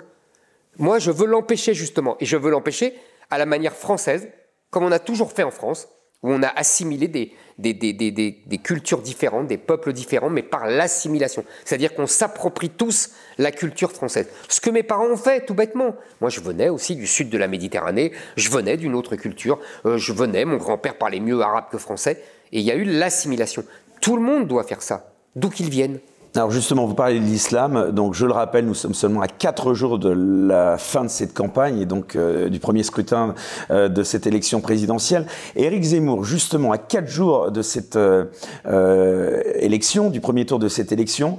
Moi, 0.78 1.00
je 1.00 1.12
veux 1.12 1.28
l'empêcher 1.28 1.74
justement, 1.74 2.16
et 2.20 2.26
je 2.26 2.38
veux 2.38 2.50
l'empêcher 2.50 2.94
à 3.34 3.38
la 3.38 3.46
manière 3.46 3.76
française, 3.76 4.30
comme 4.70 4.84
on 4.84 4.92
a 4.92 5.00
toujours 5.00 5.32
fait 5.32 5.44
en 5.44 5.52
France, 5.52 5.88
où 6.22 6.32
on 6.32 6.42
a 6.42 6.48
assimilé 6.48 7.08
des, 7.10 7.34
des, 7.58 8.58
cultures 8.64 9.02
différentes, 9.02 9.48
des 9.48 9.58
peuples 9.58 9.92
différents, 9.92 10.30
mais 10.30 10.42
par 10.42 10.68
l'assimilation. 10.68 11.44
C'est-à-dire 11.66 11.94
qu'on 11.94 12.08
s'approprie 12.08 12.70
tous 12.70 13.12
la 13.38 13.52
culture 13.52 13.92
française. 13.92 14.30
Ce 14.48 14.62
que 14.62 14.70
mes 14.70 14.84
parents 14.84 15.08
ont 15.08 15.18
fait, 15.18 15.46
tout 15.46 15.54
bêtement. 15.54 15.96
Moi, 16.22 16.30
je 16.30 16.40
venais 16.40 16.70
aussi 16.70 16.96
du 16.96 17.08
sud 17.08 17.30
de 17.30 17.38
la 17.38 17.48
Méditerranée, 17.48 18.14
je 18.38 18.50
venais 18.50 18.78
d'une 18.78 18.96
autre 18.96 19.18
culture, 19.18 19.60
euh, 19.86 19.98
je 19.98 20.14
venais, 20.14 20.46
mon 20.46 20.58
grand-père 20.58 20.98
parlait 20.98 21.20
mieux 21.20 21.42
arabe 21.42 21.66
que 21.70 21.78
français, 21.78 22.24
et 22.52 22.60
il 22.60 22.66
y 22.66 22.72
a 22.72 22.76
eu 22.76 22.86
l'assimilation. 22.86 23.66
Tout 24.00 24.16
le 24.16 24.22
monde 24.22 24.48
doit 24.48 24.64
faire 24.64 24.82
ça, 24.82 25.14
d'où 25.36 25.50
qu'ils 25.50 25.70
viennent. 25.70 26.00
Alors 26.36 26.50
justement, 26.50 26.88
vous 26.88 26.96
parlez 26.96 27.20
de 27.20 27.26
l'islam, 27.26 27.92
donc 27.92 28.16
je 28.16 28.26
le 28.26 28.32
rappelle, 28.32 28.66
nous 28.66 28.74
sommes 28.74 28.96
seulement 28.96 29.22
à 29.22 29.28
quatre 29.28 29.76
jours 29.76 30.00
de 30.00 30.10
la 30.10 30.80
fin 30.80 31.04
de 31.04 31.10
cette 31.10 31.32
campagne 31.36 31.80
et 31.80 31.86
donc 31.86 32.16
euh, 32.16 32.50
du 32.50 32.60
premier 32.60 32.82
scrutin 32.82 33.36
euh, 33.70 33.88
de 33.88 34.02
cette 34.02 34.26
élection 34.26 34.60
présidentielle. 34.60 35.28
Éric 35.56 35.84
Zemmour, 35.84 36.26
justement, 36.26 36.72
à 36.72 36.80
quatre 36.80 37.08
jours 37.08 37.52
de 37.52 37.62
cette 37.62 37.98
euh, 37.98 39.44
élection, 39.60 40.10
du 40.10 40.22
premier 40.22 40.48
tour 40.48 40.58
de 40.58 40.70
cette 40.70 40.92
élection, 40.92 41.38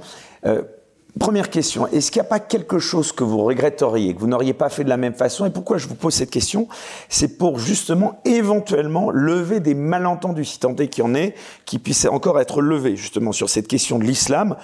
Première 1.19 1.49
question, 1.49 1.87
est-ce 1.87 2.11
qu'il 2.11 2.21
n'y 2.21 2.25
a 2.25 2.29
pas 2.29 2.41
quelque 2.41 2.77
chose 2.77 3.13
que 3.13 3.23
vous 3.23 3.41
regretteriez, 3.41 4.13
que 4.13 4.19
vous 4.19 4.27
n'auriez 4.27 4.53
pas 4.53 4.67
fait 4.67 4.83
de 4.83 4.89
la 4.89 4.97
même 4.97 5.13
façon 5.13 5.45
Et 5.45 5.49
pourquoi 5.49 5.77
je 5.77 5.87
vous 5.87 5.95
pose 5.95 6.13
cette 6.13 6.29
question? 6.29 6.67
C'est 7.07 7.37
pour 7.37 7.57
justement 7.57 8.19
éventuellement 8.25 9.11
lever 9.11 9.61
des 9.61 9.75
malentendus, 9.75 10.43
si 10.43 10.59
tant 10.59 10.75
est 10.75 10.89
qu'il 10.89 11.05
y 11.05 11.07
en 11.07 11.15
ait, 11.15 11.33
qui 11.65 11.79
puissent 11.79 12.05
encore 12.05 12.41
être 12.41 12.61
levés 12.61 12.97
justement 12.97 13.31
sur 13.31 13.49
cette 13.49 13.67
question 13.67 13.97
de 13.97 14.03
l'islam. 14.03 14.57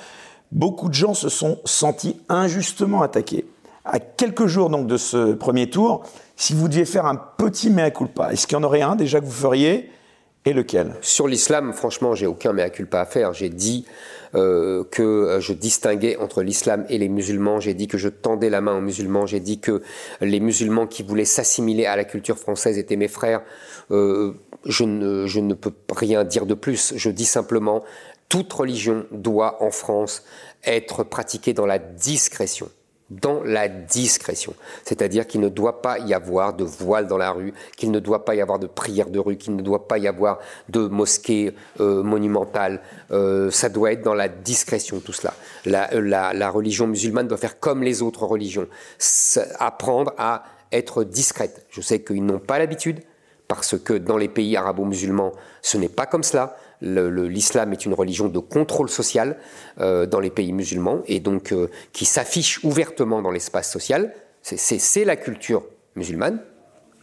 Beaucoup 0.52 0.90
de 0.90 0.94
gens 0.94 1.14
se 1.14 1.30
sont 1.30 1.58
sentis 1.64 2.18
injustement 2.28 3.02
attaqués. 3.02 3.46
À 3.86 4.00
quelques 4.00 4.48
jours 4.48 4.70
donc 4.70 4.88
de 4.88 4.98
ce 4.98 5.32
premier 5.32 5.70
tour, 5.70 6.04
si 6.36 6.54
vous 6.54 6.68
deviez 6.68 6.86
faire 6.86 7.06
un 7.06 7.16
petit 7.16 7.70
mea 7.70 7.92
culpa, 7.92 8.34
est-ce 8.34 8.46
qu'il 8.46 8.58
y 8.58 8.60
en 8.60 8.64
aurait 8.64 8.82
un 8.82 8.98
déjà 8.98 9.22
que 9.22 9.26
vous 9.26 9.32
feriez? 9.32 9.90
Et 10.46 10.54
lequel? 10.54 10.96
Sur 11.02 11.28
l'islam, 11.28 11.74
franchement, 11.74 12.16
j'ai 12.16 12.28
aucun 12.28 12.54
mea 12.54 12.70
culpa 12.70 13.02
à 13.02 13.06
faire. 13.06 13.34
J'ai 13.34 13.50
dit 13.50 13.86
euh, 14.36 14.84
que 14.90 15.38
je 15.40 15.54
distinguais 15.54 16.18
entre 16.18 16.42
l'islam 16.42 16.86
et 16.90 16.98
les 16.98 17.10
musulmans. 17.10 17.60
J'ai 17.60 17.74
dit 17.74 17.88
que 17.88 17.98
je 17.98 18.10
tendais 18.10 18.50
la 18.50 18.62
main 18.62 18.78
aux 18.78 18.82
musulmans. 18.82 19.26
J'ai 19.26 19.40
dit 19.40 19.60
que 19.60 19.82
les 20.20 20.40
musulmans 20.40 20.88
qui 20.88 21.04
voulaient 21.04 21.26
s'assimiler 21.26 21.86
à 21.86 21.96
la 21.96 22.06
culture 22.06 22.38
française 22.38 22.78
étaient 22.78 22.96
mes 22.96 23.08
frères. 23.08 23.42
Euh, 23.92 24.34
je 24.66 24.84
ne 24.84 25.54
peux 25.54 25.74
rien 25.96 26.24
dire 26.24 26.46
de 26.46 26.54
plus. 26.54 26.94
Je 26.96 27.10
dis 27.10 27.26
simplement, 27.26 27.84
toute 28.30 28.52
religion 28.54 29.06
doit 29.12 29.62
en 29.62 29.72
France 29.72 30.24
être 30.64 31.04
pratiquée 31.04 31.54
dans 31.54 31.66
la 31.66 31.80
discrétion 31.80 32.70
dans 33.12 33.44
la 33.44 33.68
discrétion. 33.68 34.56
C'est-à-dire 34.86 35.28
qu'il 35.28 35.42
ne 35.42 35.50
doit 35.50 35.82
pas 35.82 36.00
y 36.00 36.14
avoir 36.14 36.54
de 36.54 36.64
voile 36.64 37.08
dans 37.08 37.18
la 37.18 37.32
rue, 37.32 37.54
qu'il 37.76 37.92
ne 37.92 38.00
doit 38.00 38.24
pas 38.24 38.36
y 38.36 38.42
avoir 38.42 38.58
de 38.58 38.68
prière 38.68 39.10
de 39.10 39.20
rue, 39.20 39.38
qu'il 39.38 39.56
ne 39.56 39.62
doit 39.62 39.88
pas 39.88 39.98
y 39.98 40.08
avoir 40.08 40.40
de 40.70 40.88
mosquée 40.88 41.54
euh, 41.82 42.04
monumentale. 42.04 42.82
Euh, 43.12 43.52
ça 43.52 43.68
doit 43.68 43.92
être 43.92 44.02
dans 44.02 44.14
la 44.14 44.30
discrétion, 44.30 45.02
tout 45.02 45.12
cela. 45.12 45.34
La, 45.66 45.90
la, 46.34 46.50
religion 46.50 46.88
musulmane 46.88 47.28
doit 47.28 47.38
faire 47.38 47.60
comme 47.60 47.84
les 47.84 48.02
autres 48.02 48.24
religions, 48.24 48.68
apprendre 49.60 50.14
à 50.18 50.44
être 50.72 51.04
discrète. 51.04 51.66
Je 51.70 51.82
sais 51.82 52.02
qu'ils 52.02 52.26
n'ont 52.26 52.40
pas 52.40 52.60
l'habitude, 52.60 53.02
parce 53.50 53.78
que 53.78 53.94
dans 53.94 54.18
les 54.18 54.30
pays 54.30 54.56
arabo-musulmans, 54.56 55.34
ce 55.62 55.78
n'est 55.78 55.90
pas 55.90 56.06
comme 56.06 56.24
cela 56.24 56.56
l'islam 56.82 57.74
est 57.74 57.86
une 57.86 57.94
religion 57.94 58.28
de 58.28 58.40
contrôle 58.40 58.90
social 58.90 59.38
euh, 59.80 60.06
dans 60.06 60.20
les 60.20 60.30
pays 60.30 60.52
musulmans 60.52 61.02
et 61.08 61.20
donc 61.20 61.52
euh, 61.52 61.70
qui 61.94 62.06
s'affiche 62.06 62.64
ouvertement 62.64 63.22
dans 63.22 63.32
l'espace 63.32 63.72
social. 63.72 64.14
C'est 64.42 65.06
la 65.06 65.16
culture 65.16 65.64
musulmane, 65.96 66.42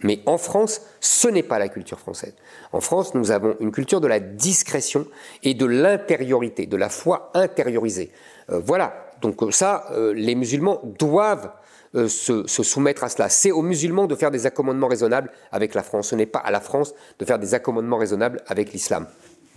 mais 0.03 0.21
en 0.27 0.39
France, 0.39 0.81
ce 1.01 1.29
n'est 1.29 1.45
pas 1.45 1.61
la 1.61 1.69
culture 1.69 2.01
française. 2.01 2.35
En 2.73 2.81
France, 2.81 3.15
nous 3.15 3.31
avons 3.31 3.55
une 3.61 3.71
culture 3.71 4.01
de 4.01 4.09
la 4.09 4.19
discrétion 4.19 5.07
et 5.45 5.55
de 5.55 5.65
l'intériorité, 5.65 6.67
de 6.67 6.77
la 6.77 6.89
foi 6.89 7.31
intériorisée. 7.35 8.11
Euh, 8.51 8.59
voilà, 8.59 9.07
donc 9.21 9.37
ça, 9.53 9.87
les 10.15 10.35
musulmans 10.37 10.81
doivent 10.99 11.51
se, 11.93 12.47
se, 12.47 12.63
soumettre 12.63 13.03
à 13.03 13.09
cela. 13.09 13.29
C'est 13.29 13.51
aux 13.51 13.63
musulmans 13.63 14.07
de 14.07 14.15
faire 14.15 14.31
des 14.31 14.47
accommodements 14.47 14.87
raisonnables 14.87 15.33
avec 15.51 15.75
la 15.75 15.83
France. 15.83 16.09
Ce 16.09 16.15
n'est 16.15 16.27
pas 16.27 16.39
à 16.39 16.53
la 16.53 16.61
France 16.61 16.95
de 17.19 17.25
faire 17.25 17.41
des 17.41 17.55
accommodements 17.55 17.97
raisonnables 17.99 18.43
avec 18.47 18.73
l'islam. 18.73 19.09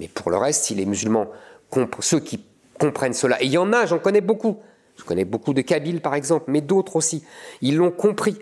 Mais 0.01 0.07
pour 0.07 0.31
le 0.31 0.37
reste, 0.37 0.63
si 0.63 0.73
les 0.73 0.87
musulmans, 0.87 1.27
ceux 1.99 2.19
qui 2.19 2.43
comprennent 2.79 3.13
cela, 3.13 3.39
et 3.39 3.45
il 3.45 3.51
y 3.51 3.59
en 3.59 3.71
a, 3.71 3.85
j'en 3.85 3.99
connais 3.99 4.19
beaucoup, 4.19 4.57
je 4.97 5.03
connais 5.03 5.25
beaucoup 5.25 5.53
de 5.53 5.61
Kabyles 5.61 6.01
par 6.01 6.15
exemple, 6.15 6.45
mais 6.47 6.61
d'autres 6.61 6.95
aussi, 6.95 7.23
ils 7.61 7.77
l'ont 7.77 7.91
compris. 7.91 8.35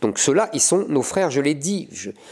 Donc 0.00 0.18
ceux-là, 0.18 0.50
ils 0.52 0.60
sont 0.60 0.86
nos 0.88 1.02
frères, 1.02 1.30
je 1.30 1.40
l'ai 1.40 1.54
dit. 1.54 1.88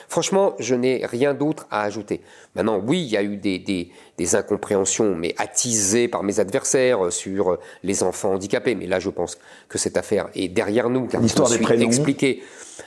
franchement, 0.09 0.55
je 0.59 0.75
n'ai 0.75 1.07
rien 1.07 1.35
d'autre 1.35 1.67
à 1.71 1.83
ajouter. 1.83 2.21
Maintenant, 2.55 2.83
oui, 2.85 3.01
il 3.01 3.09
y 3.09 3.17
a 3.17 3.23
eu 3.23 3.37
des, 3.37 3.59
des, 3.59 4.37
incompréhensions, 4.37 5.15
mais 5.15 5.35
attisées 5.39 6.07
par 6.07 6.23
mes 6.23 6.39
adversaires 6.39 7.11
sur 7.11 7.59
les 7.83 8.03
enfants 8.03 8.35
handicapés. 8.35 8.75
Mais 8.75 8.87
là, 8.87 9.01
je 9.01 9.11
pense 9.11 9.39
que 9.69 9.79
cette 9.79 9.97
affaire 9.97 10.29
est 10.35 10.49
derrière 10.49 10.91
nous, 10.91 11.07
car 11.07 11.21
l'histoire 11.21 11.49
des 11.49 11.59
prénoms. 11.59 11.91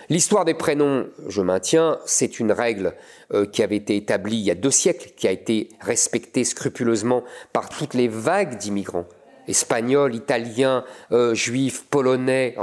L'histoire 0.10 0.46
des 0.46 0.54
prénoms, 0.54 1.08
je 1.28 1.42
maintiens, 1.42 1.98
c'est 2.06 2.40
une 2.40 2.52
règle 2.52 2.94
euh, 3.34 3.46
qui 3.46 3.64
avait 3.64 3.78
été 3.78 3.96
établie 3.96 4.38
il 4.38 4.44
y 4.44 4.52
a 4.52 4.56
deux 4.56 4.72
siècles, 4.72 5.12
qui 5.16 5.28
a 5.28 5.32
été 5.32 5.70
respectée 5.82 6.44
scrupuleusement 6.44 7.24
par 7.54 7.70
toutes 7.70 7.96
les 7.96 8.08
vagues 8.08 8.58
d'immigrants 8.58 9.08
espagnols, 9.48 10.16
italiens, 10.16 10.84
euh, 11.12 11.34
juifs, 11.34 11.86
polonais, 11.86 12.56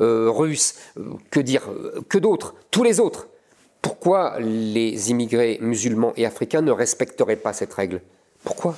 euh, 0.00 0.30
russes, 0.30 0.76
que 1.30 1.40
dire, 1.40 1.68
que 2.08 2.18
d'autres, 2.18 2.54
tous 2.70 2.82
les 2.82 3.00
autres. 3.00 3.28
Pourquoi 3.80 4.38
les 4.38 5.10
immigrés 5.10 5.58
musulmans 5.60 6.12
et 6.16 6.24
africains 6.24 6.62
ne 6.62 6.70
respecteraient 6.70 7.36
pas 7.36 7.52
cette 7.52 7.74
règle? 7.74 8.00
Pourquoi? 8.44 8.76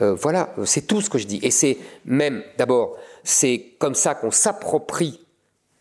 Voilà, 0.00 0.52
c'est 0.64 0.86
tout 0.86 1.00
ce 1.00 1.08
que 1.08 1.16
je 1.16 1.26
dis. 1.26 1.38
Et 1.42 1.50
c'est 1.50 1.78
même, 2.04 2.42
d'abord, 2.58 2.98
c'est 3.24 3.72
comme 3.78 3.94
ça 3.94 4.14
qu'on 4.14 4.30
s'approprie 4.30 5.24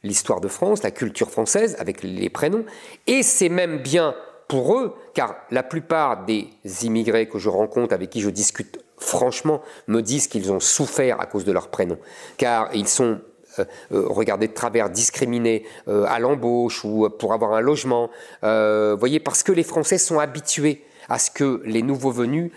l'histoire 0.03 0.39
de 0.39 0.47
France, 0.47 0.83
la 0.83 0.91
culture 0.91 1.29
française 1.29 1.75
avec 1.79 2.03
les 2.03 2.29
prénoms, 2.29 2.65
et 3.07 3.23
c'est 3.23 3.49
même 3.49 3.79
bien 3.79 4.15
pour 4.47 4.77
eux, 4.77 4.95
car 5.13 5.35
la 5.51 5.63
plupart 5.63 6.25
des 6.25 6.47
immigrés 6.83 7.27
que 7.27 7.39
je 7.39 7.49
rencontre, 7.49 7.93
avec 7.93 8.09
qui 8.11 8.21
je 8.21 8.29
discute 8.29 8.79
franchement, 8.97 9.61
me 9.87 10.01
disent 10.01 10.27
qu'ils 10.27 10.51
ont 10.51 10.59
souffert 10.59 11.19
à 11.19 11.25
cause 11.25 11.45
de 11.45 11.51
leurs 11.51 11.69
prénoms, 11.69 11.99
car 12.37 12.69
ils 12.73 12.87
sont 12.87 13.19
euh, 13.59 13.65
euh, 13.91 14.05
regardés 14.07 14.47
de 14.47 14.53
travers, 14.53 14.89
discriminés 14.89 15.65
euh, 15.87 16.05
à 16.07 16.19
l'embauche 16.19 16.83
ou 16.83 17.09
pour 17.09 17.33
avoir 17.33 17.53
un 17.53 17.61
logement. 17.61 18.09
voyez, 18.41 19.19
parce 19.19 19.43
que 19.43 19.51
les 19.51 19.63
Français 19.63 19.97
sont 19.97 20.19
habitués 20.19 20.83
à 21.09 21.19
ce 21.19 21.29
que 21.29 21.61
les 21.65 21.81
nouveaux 21.81 22.11
venus 22.11 22.51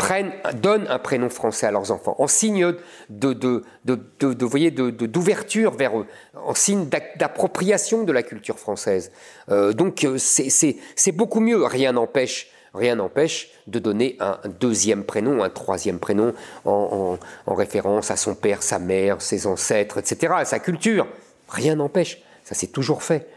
prennent, 0.00 0.32
donnent 0.54 0.86
un 0.88 0.98
prénom 0.98 1.28
français 1.28 1.66
à 1.66 1.70
leurs 1.70 1.90
enfants, 1.90 2.16
en 2.18 2.26
signe 2.26 2.74
de, 3.10 3.32
de, 3.34 3.62
de, 3.84 4.44
voyez, 4.44 4.70
d'ouverture 4.70 5.72
vers 5.72 5.98
eux, 5.98 6.06
en 6.34 6.54
signe 6.54 6.86
d'appropriation 7.16 8.04
de 8.04 8.12
la 8.12 8.22
culture 8.22 8.58
française. 8.58 9.12
Euh, 9.50 9.72
donc 9.74 10.04
euh, 10.04 10.16
c'est 10.18 11.12
beaucoup 11.12 11.40
mieux. 11.40 11.64
Rien 11.64 11.92
n'empêche 11.92 12.50
rien 12.74 12.96
n'empêche 12.96 13.50
de 13.66 13.78
donner 13.78 14.16
un 14.20 14.38
deuxième 14.60 15.04
prénom, 15.04 15.42
un 15.42 15.50
troisième 15.50 15.98
prénom 15.98 16.34
en, 16.64 17.18
en, 17.46 17.54
référence 17.54 18.10
à 18.10 18.16
son 18.16 18.34
père, 18.34 18.62
sa 18.62 18.78
mère, 18.78 19.20
ses 19.22 19.46
ancêtres, 19.46 19.98
etc., 19.98 20.32
à 20.36 20.44
sa 20.44 20.58
culture. 20.58 21.06
Rien 21.48 21.76
n'empêche. 21.76 22.22
Ça 22.44 22.54
s'est 22.54 22.68
toujours 22.68 23.02
fait. 23.02 23.28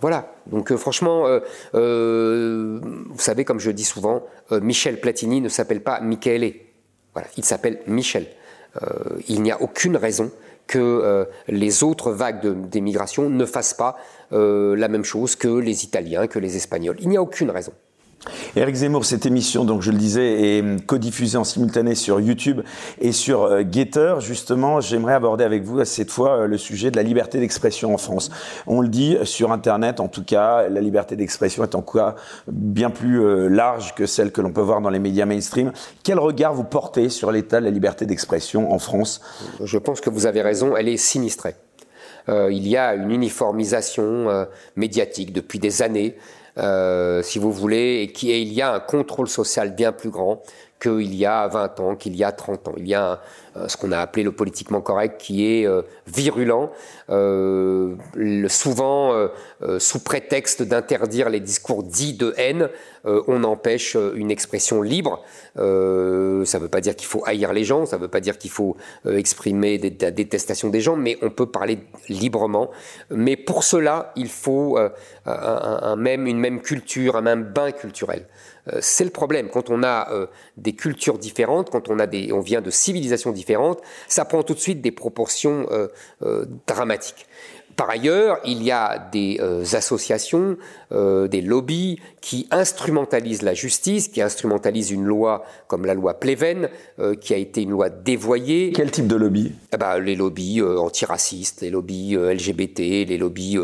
Voilà. 0.00 0.34
Donc 0.46 0.74
franchement, 0.74 1.26
vous 1.72 3.18
savez, 3.18 3.44
comme 3.44 3.60
je 3.60 3.70
dis 3.70 3.84
souvent, 3.84 4.24
Michel 4.50 5.00
Platini 5.00 5.40
ne 5.40 5.48
s'appelle 5.48 5.80
pas 5.80 6.00
Michele. 6.00 6.54
Voilà, 7.14 7.28
il 7.36 7.44
s'appelle 7.44 7.80
Michel. 7.86 8.26
il 9.28 9.42
n'y 9.42 9.52
a 9.52 9.62
aucune 9.62 9.96
raison 9.96 10.32
que 10.66 11.28
les 11.46 11.84
autres 11.84 12.10
vagues 12.10 12.68
d'émigration 12.68 13.30
ne 13.30 13.46
fassent 13.46 13.74
pas 13.74 13.96
la 14.32 14.88
même 14.88 15.04
chose 15.04 15.36
que 15.36 15.48
les 15.48 15.84
Italiens, 15.84 16.26
que 16.26 16.40
les 16.40 16.56
Espagnols. 16.56 16.96
Il 16.98 17.08
n'y 17.08 17.16
a 17.16 17.22
aucune 17.22 17.50
raison. 17.50 17.72
Eric 18.54 18.74
Zemmour, 18.74 19.04
cette 19.04 19.26
émission, 19.26 19.64
donc 19.64 19.82
je 19.82 19.90
le 19.90 19.98
disais, 19.98 20.58
est 20.58 20.86
codiffusée 20.86 21.38
en 21.38 21.44
simultané 21.44 21.94
sur 21.94 22.20
YouTube 22.20 22.60
et 23.00 23.12
sur 23.12 23.44
euh, 23.44 23.62
Getter. 23.70 24.16
Justement, 24.20 24.80
j'aimerais 24.80 25.14
aborder 25.14 25.44
avec 25.44 25.64
vous 25.64 25.84
cette 25.84 26.10
fois 26.10 26.42
euh, 26.42 26.46
le 26.46 26.58
sujet 26.58 26.90
de 26.90 26.96
la 26.96 27.02
liberté 27.02 27.40
d'expression 27.40 27.92
en 27.94 27.98
France. 27.98 28.30
On 28.66 28.80
le 28.80 28.88
dit 28.88 29.16
sur 29.24 29.52
Internet, 29.52 30.00
en 30.00 30.08
tout 30.08 30.24
cas, 30.24 30.68
la 30.68 30.80
liberté 30.80 31.16
d'expression 31.16 31.64
est 31.64 31.74
en 31.74 31.82
quoi 31.82 32.14
bien 32.46 32.90
plus 32.90 33.20
euh, 33.20 33.48
large 33.48 33.94
que 33.94 34.06
celle 34.06 34.30
que 34.30 34.40
l'on 34.40 34.52
peut 34.52 34.60
voir 34.60 34.80
dans 34.80 34.90
les 34.90 34.98
médias 34.98 35.26
mainstream. 35.26 35.72
Quel 36.04 36.18
regard 36.18 36.54
vous 36.54 36.64
portez 36.64 37.08
sur 37.08 37.32
l'état 37.32 37.58
de 37.60 37.64
la 37.64 37.70
liberté 37.70 38.06
d'expression 38.06 38.72
en 38.72 38.78
France? 38.78 39.20
Je 39.62 39.78
pense 39.78 40.00
que 40.00 40.10
vous 40.10 40.26
avez 40.26 40.42
raison, 40.42 40.76
elle 40.76 40.88
est 40.88 40.96
sinistrée. 40.96 41.54
il 42.28 42.68
y 42.68 42.76
a 42.76 42.94
une 42.94 43.10
uniformisation 43.10 44.46
médiatique 44.76 45.32
depuis 45.32 45.58
des 45.58 45.82
années 45.82 46.16
euh, 46.16 46.41
si 46.56 47.38
vous 47.38 47.52
voulez, 47.52 48.02
et, 48.02 48.12
qui, 48.12 48.40
il 48.40 48.52
y 48.52 48.62
a 48.62 48.74
un 48.74 48.80
contrôle 48.80 49.28
social 49.28 49.74
bien 49.74 49.92
plus 49.92 50.10
grand 50.10 50.42
qu'il 50.82 51.14
y 51.14 51.24
a 51.24 51.46
20 51.46 51.80
ans, 51.80 51.94
qu'il 51.94 52.16
y 52.16 52.24
a 52.24 52.32
30 52.32 52.68
ans. 52.68 52.74
Il 52.76 52.88
y 52.88 52.94
a 52.94 53.20
euh, 53.56 53.68
ce 53.68 53.76
qu'on 53.76 53.92
a 53.92 53.98
appelé 53.98 54.24
le 54.24 54.32
politiquement 54.32 54.80
correct 54.80 55.20
qui 55.20 55.46
est 55.46 55.66
euh, 55.66 55.82
virulent, 56.06 56.72
euh, 57.10 57.94
souvent 58.48 59.28
sous 59.78 60.00
prétexte 60.00 60.62
d'interdire 60.62 61.28
les 61.28 61.40
discours 61.40 61.82
dits 61.82 62.14
de 62.14 62.34
haine, 62.36 62.68
on 63.04 63.44
empêche 63.44 63.96
une 64.14 64.30
expression 64.30 64.82
libre. 64.82 65.22
ça 65.54 65.62
ne 65.62 66.58
veut 66.58 66.68
pas 66.68 66.80
dire 66.80 66.96
qu'il 66.96 67.06
faut 67.06 67.22
haïr 67.26 67.52
les 67.52 67.64
gens, 67.64 67.86
ça 67.86 67.96
ne 67.96 68.02
veut 68.02 68.08
pas 68.08 68.20
dire 68.20 68.38
qu'il 68.38 68.50
faut 68.50 68.76
exprimer 69.08 69.78
la 70.00 70.10
détestation 70.10 70.68
des 70.68 70.80
gens, 70.80 70.96
mais 70.96 71.18
on 71.22 71.30
peut 71.30 71.46
parler 71.46 71.78
librement. 72.08 72.70
Mais 73.10 73.36
pour 73.36 73.64
cela, 73.64 74.12
il 74.16 74.28
faut 74.28 74.78
un, 75.26 75.96
même, 75.96 76.26
une 76.26 76.38
même 76.38 76.60
culture, 76.60 77.16
un 77.16 77.22
même 77.22 77.44
bain 77.44 77.72
culturel. 77.72 78.26
Euh, 78.68 78.78
c'est 78.80 79.04
le 79.04 79.10
problème. 79.10 79.48
Quand 79.50 79.70
on 79.70 79.82
a 79.82 80.10
euh, 80.12 80.26
des 80.56 80.74
cultures 80.74 81.18
différentes, 81.18 81.70
quand 81.70 81.88
on, 81.88 81.98
a 81.98 82.06
des, 82.06 82.32
on 82.32 82.40
vient 82.40 82.60
de 82.60 82.70
civilisations 82.70 83.32
différentes, 83.32 83.80
ça 84.08 84.24
prend 84.24 84.42
tout 84.42 84.54
de 84.54 84.60
suite 84.60 84.80
des 84.80 84.92
proportions 84.92 85.66
euh, 85.70 86.46
dramatiques. 86.66 87.26
Par 87.76 87.88
ailleurs, 87.88 88.38
il 88.44 88.62
y 88.62 88.70
a 88.70 88.98
des 88.98 89.38
euh, 89.40 89.64
associations, 89.72 90.56
euh, 90.92 91.26
des 91.28 91.40
lobbies 91.40 91.98
qui 92.20 92.46
instrumentalisent 92.50 93.42
la 93.42 93.54
justice, 93.54 94.08
qui 94.08 94.20
instrumentalisent 94.20 94.90
une 94.90 95.04
loi 95.04 95.44
comme 95.68 95.86
la 95.86 95.94
loi 95.94 96.14
Pleven, 96.20 96.68
euh, 96.98 97.14
qui 97.14 97.32
a 97.32 97.36
été 97.36 97.62
une 97.62 97.70
loi 97.70 97.88
dévoyée. 97.88 98.72
Quel 98.74 98.90
type 98.90 99.06
de 99.06 99.16
lobby? 99.16 99.52
Eh 99.72 99.76
ben, 99.76 99.98
Les 99.98 100.16
lobbies 100.16 100.60
antiracistes, 100.62 101.62
les 101.62 101.70
lobbies 101.70 102.14
LGBT, 102.14 102.78
les 103.08 103.18
lobbies 103.18 103.58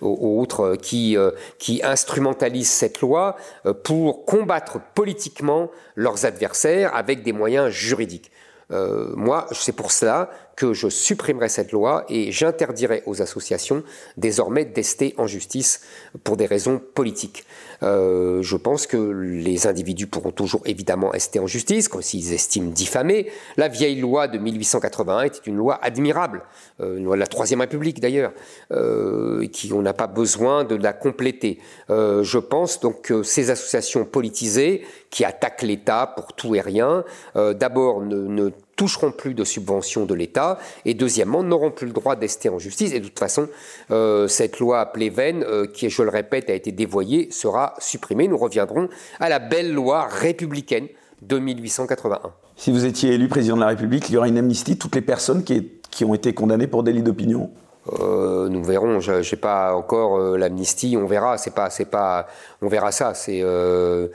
autres, 0.00 0.76
qui, 0.76 1.16
qui 1.58 1.82
instrumentalisent 1.82 2.70
cette 2.70 3.00
loi 3.00 3.36
pour 3.84 4.24
combattre 4.24 4.78
politiquement 4.94 5.70
leurs 5.94 6.24
adversaires 6.24 6.94
avec 6.94 7.22
des 7.22 7.32
moyens 7.32 7.70
juridiques. 7.70 8.30
moi, 8.70 9.46
c'est 9.52 9.74
pour 9.74 9.92
cela 9.92 10.30
que 10.56 10.72
je 10.72 10.88
supprimerai 10.88 11.48
cette 11.48 11.72
loi 11.72 12.04
et 12.08 12.32
j'interdirai 12.32 13.02
aux 13.06 13.22
associations 13.22 13.82
désormais 14.16 14.64
d'ester 14.64 15.14
en 15.16 15.26
justice 15.26 15.80
pour 16.24 16.36
des 16.36 16.46
raisons 16.46 16.80
politiques. 16.94 17.44
Euh, 17.82 18.42
je 18.42 18.56
pense 18.56 18.86
que 18.86 18.96
les 18.96 19.66
individus 19.66 20.06
pourront 20.06 20.32
toujours 20.32 20.62
évidemment 20.66 21.14
ester 21.14 21.38
en 21.38 21.46
justice 21.46 21.88
s'ils 22.00 22.32
estiment 22.32 22.70
diffamés. 22.70 23.30
La 23.56 23.68
vieille 23.68 24.00
loi 24.00 24.28
de 24.28 24.38
1881 24.38 25.22
était 25.22 25.40
une 25.46 25.56
loi 25.56 25.78
admirable, 25.82 26.42
euh, 26.80 26.98
une 26.98 27.04
loi 27.04 27.16
de 27.16 27.20
la 27.20 27.26
Troisième 27.26 27.60
République 27.60 28.00
d'ailleurs, 28.00 28.32
euh, 28.72 29.46
qui 29.48 29.72
on 29.72 29.82
n'a 29.82 29.94
pas 29.94 30.06
besoin 30.06 30.64
de 30.64 30.74
la 30.74 30.92
compléter. 30.92 31.58
Je 31.88 32.38
pense 32.38 32.80
donc 32.80 33.02
que 33.02 33.22
ces 33.22 33.50
associations 33.50 34.04
politisées 34.04 34.82
qui 35.10 35.24
attaquent 35.24 35.62
l'État 35.62 36.12
pour 36.14 36.32
tout 36.34 36.54
et 36.54 36.60
rien, 36.60 37.04
d'abord 37.34 38.02
ne 38.02 38.50
toucheront 38.80 39.12
plus 39.12 39.34
de 39.34 39.44
subventions 39.44 40.06
de 40.06 40.14
l'État 40.14 40.58
et 40.86 40.94
deuxièmement 40.94 41.42
n'auront 41.42 41.70
plus 41.70 41.86
le 41.86 41.92
droit 41.92 42.16
d'ester 42.16 42.48
en 42.48 42.58
justice. 42.58 42.94
Et 42.94 43.00
de 43.00 43.04
toute 43.04 43.18
façon, 43.18 43.46
euh, 43.90 44.26
cette 44.26 44.58
loi 44.58 44.86
Pleven, 44.86 45.42
euh, 45.42 45.66
qui, 45.66 45.90
je 45.90 46.02
le 46.02 46.08
répète, 46.08 46.48
a 46.48 46.54
été 46.54 46.72
dévoyée, 46.72 47.30
sera 47.30 47.74
supprimée. 47.78 48.26
Nous 48.26 48.38
reviendrons 48.38 48.88
à 49.18 49.28
la 49.28 49.38
belle 49.38 49.70
loi 49.70 50.08
républicaine 50.10 50.88
de 51.20 51.38
1881. 51.38 52.32
Si 52.56 52.70
vous 52.70 52.86
étiez 52.86 53.12
élu 53.12 53.28
président 53.28 53.56
de 53.56 53.60
la 53.60 53.66
République, 53.66 54.08
il 54.08 54.14
y 54.14 54.16
aurait 54.16 54.30
une 54.30 54.38
amnistie 54.38 54.78
toutes 54.78 54.94
les 54.94 55.02
personnes 55.02 55.44
qui 55.44 56.04
ont 56.06 56.14
été 56.14 56.32
condamnées 56.32 56.66
pour 56.66 56.82
délit 56.82 57.02
d'opinion 57.02 57.50
euh, 57.88 58.48
nous 58.48 58.62
verrons. 58.62 59.00
Je 59.00 59.12
n'ai 59.12 59.40
pas 59.40 59.74
encore 59.74 60.18
euh, 60.18 60.36
l'amnistie. 60.36 60.96
On 61.00 61.06
verra. 61.06 61.38
C'est 61.38 61.54
pas, 61.54 61.70
c'est 61.70 61.86
pas. 61.86 62.26
On 62.62 62.68
verra 62.68 62.92
ça. 62.92 63.14
C'est 63.14 63.40
euh, 63.42 64.08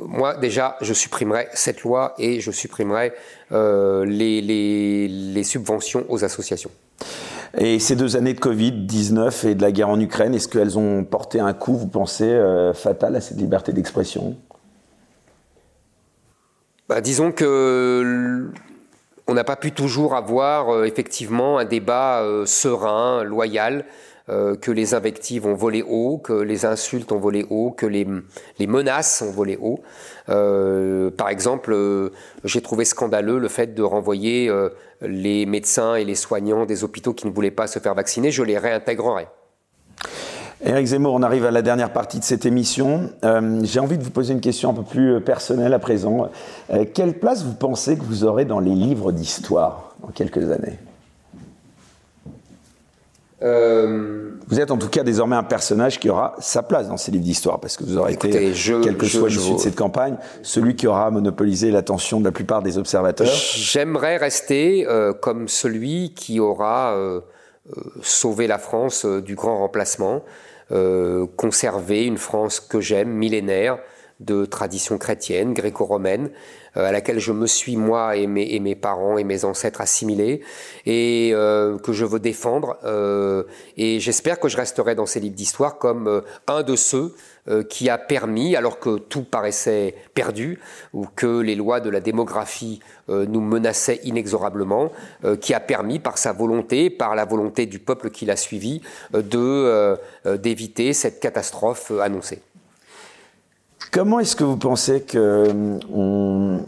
moi 0.00 0.36
déjà, 0.36 0.76
je 0.80 0.92
supprimerai 0.92 1.48
cette 1.54 1.82
loi 1.82 2.14
et 2.18 2.40
je 2.40 2.50
supprimerai 2.50 3.12
les, 3.50 4.40
les, 4.40 5.08
les, 5.08 5.44
subventions 5.44 6.04
aux 6.08 6.24
associations. 6.24 6.70
Et 7.56 7.78
ces 7.78 7.94
deux 7.94 8.16
années 8.16 8.34
de 8.34 8.40
Covid 8.40 8.72
19 8.72 9.44
et 9.44 9.54
de 9.54 9.62
la 9.62 9.70
guerre 9.70 9.90
en 9.90 10.00
Ukraine, 10.00 10.34
est-ce 10.34 10.48
qu'elles 10.48 10.76
ont 10.76 11.04
porté 11.04 11.38
un 11.38 11.52
coup, 11.52 11.76
vous 11.76 11.86
pensez, 11.86 12.36
fatal 12.74 13.14
à 13.14 13.20
cette 13.20 13.36
liberté 13.36 13.72
d'expression? 13.72 14.36
Bah, 16.88 17.00
disons 17.00 17.30
que 17.30 18.50
on 19.26 19.34
n'a 19.34 19.44
pas 19.44 19.56
pu 19.56 19.72
toujours 19.72 20.14
avoir 20.14 20.70
euh, 20.70 20.84
effectivement 20.84 21.58
un 21.58 21.64
débat 21.64 22.22
euh, 22.22 22.46
serein, 22.46 23.24
loyal, 23.24 23.84
euh, 24.28 24.56
que 24.56 24.70
les 24.70 24.94
invectives 24.94 25.46
ont 25.46 25.54
volé 25.54 25.82
haut, 25.82 26.18
que 26.18 26.32
les 26.32 26.64
insultes 26.64 27.12
ont 27.12 27.18
volé 27.18 27.46
haut, 27.50 27.70
que 27.70 27.86
les, 27.86 28.06
les 28.58 28.66
menaces 28.66 29.22
ont 29.22 29.30
volé 29.30 29.58
haut. 29.60 29.80
par 30.26 31.28
exemple, 31.28 31.76
j'ai 32.44 32.62
trouvé 32.62 32.84
scandaleux 32.86 33.38
le 33.38 33.48
fait 33.48 33.74
de 33.74 33.82
renvoyer 33.82 34.50
les 35.02 35.44
médecins 35.44 35.96
et 35.96 36.04
les 36.04 36.14
soignants 36.14 36.64
des 36.64 36.84
hôpitaux 36.84 37.12
qui 37.12 37.26
ne 37.26 37.32
voulaient 37.32 37.50
pas 37.50 37.66
se 37.66 37.78
faire 37.78 37.94
vacciner. 37.94 38.30
Je 38.30 38.42
les 38.42 38.56
réintégrerai. 38.56 39.26
Éric 40.66 40.86
Zemmour, 40.86 41.12
on 41.12 41.22
arrive 41.22 41.44
à 41.44 41.50
la 41.50 41.60
dernière 41.60 41.92
partie 41.92 42.18
de 42.18 42.24
cette 42.24 42.46
émission. 42.46 43.10
Euh, 43.22 43.60
j'ai 43.64 43.80
envie 43.80 43.98
de 43.98 44.02
vous 44.02 44.10
poser 44.10 44.32
une 44.32 44.40
question 44.40 44.70
un 44.70 44.74
peu 44.74 44.82
plus 44.82 45.16
euh, 45.16 45.20
personnelle 45.20 45.74
à 45.74 45.78
présent. 45.78 46.30
Euh, 46.72 46.86
quelle 46.92 47.18
place 47.18 47.44
vous 47.44 47.52
pensez 47.52 47.98
que 47.98 48.02
vous 48.02 48.24
aurez 48.24 48.46
dans 48.46 48.60
les 48.60 48.74
livres 48.74 49.12
d'histoire 49.12 49.94
en 50.02 50.08
quelques 50.08 50.50
années? 50.50 50.78
Vous 53.46 54.58
êtes 54.58 54.70
en 54.70 54.78
tout 54.78 54.88
cas 54.88 55.02
désormais 55.02 55.36
un 55.36 55.42
personnage 55.42 56.00
qui 56.00 56.08
aura 56.08 56.34
sa 56.38 56.62
place 56.62 56.88
dans 56.88 56.96
ces 56.96 57.12
livres 57.12 57.24
d'histoire, 57.24 57.60
parce 57.60 57.76
que 57.76 57.84
vous 57.84 57.98
aurez 57.98 58.14
été, 58.14 58.30
quel 58.30 58.96
que 58.96 59.04
soit 59.04 59.28
l'issue 59.28 59.52
de 59.52 59.58
cette 59.58 59.76
campagne, 59.76 60.16
celui 60.40 60.76
qui 60.76 60.86
aura 60.86 61.10
monopolisé 61.10 61.70
l'attention 61.70 62.20
de 62.20 62.24
la 62.24 62.32
plupart 62.32 62.62
des 62.62 62.78
observateurs. 62.78 63.26
J'aimerais 63.26 64.16
rester 64.16 64.86
comme 65.20 65.48
celui 65.48 66.14
qui 66.14 66.40
aura 66.40 66.96
sauvé 68.00 68.46
la 68.46 68.56
France 68.56 69.04
du 69.04 69.34
grand 69.34 69.58
remplacement, 69.58 70.22
euh, 70.72 71.26
conserver 71.36 72.04
une 72.04 72.18
France 72.18 72.60
que 72.60 72.80
j'aime, 72.80 73.10
millénaire, 73.10 73.78
de 74.20 74.44
tradition 74.44 74.96
chrétienne, 74.96 75.54
gréco-romaine, 75.54 76.30
euh, 76.76 76.86
à 76.86 76.92
laquelle 76.92 77.18
je 77.18 77.32
me 77.32 77.46
suis 77.46 77.76
moi 77.76 78.16
et 78.16 78.26
mes, 78.26 78.74
parents 78.74 79.18
et 79.18 79.24
mes 79.24 79.44
ancêtres 79.44 79.80
assimilés, 79.80 80.40
et 80.86 81.30
euh, 81.34 81.78
que 81.78 81.92
je 81.92 82.04
veux 82.04 82.20
défendre. 82.20 82.78
et 83.76 84.00
j'espère 84.00 84.38
que 84.40 84.48
je 84.48 84.56
resterai 84.56 84.94
dans 84.94 85.06
ces 85.06 85.20
livres 85.20 85.34
d'histoire 85.34 85.78
comme 85.78 86.22
un 86.46 86.62
de 86.62 86.76
ceux 86.76 87.14
qui 87.68 87.90
a 87.90 87.98
permis, 87.98 88.56
alors 88.56 88.78
que 88.78 88.96
tout 88.98 89.22
paraissait 89.22 89.94
perdu, 90.14 90.60
ou 90.92 91.06
que 91.14 91.40
les 91.40 91.54
lois 91.54 91.80
de 91.80 91.90
la 91.90 92.00
démographie 92.00 92.80
nous 93.08 93.40
menaçaient 93.40 94.00
inexorablement, 94.04 94.90
qui 95.40 95.52
a 95.52 95.60
permis 95.60 95.98
par 95.98 96.16
sa 96.16 96.32
volonté, 96.32 96.88
par 96.88 97.14
la 97.14 97.24
volonté 97.24 97.66
du 97.66 97.78
peuple 97.78 98.10
qui 98.10 98.24
l'a 98.24 98.36
suivi, 98.36 98.80
de 99.12 99.98
d'éviter 100.36 100.92
cette 100.92 101.20
catastrophe 101.20 101.92
annoncée. 102.00 102.40
Comment 103.92 104.20
est-ce 104.20 104.36
que 104.36 104.44
vous 104.44 104.56
pensez 104.56 105.04
qu'on 105.04 106.60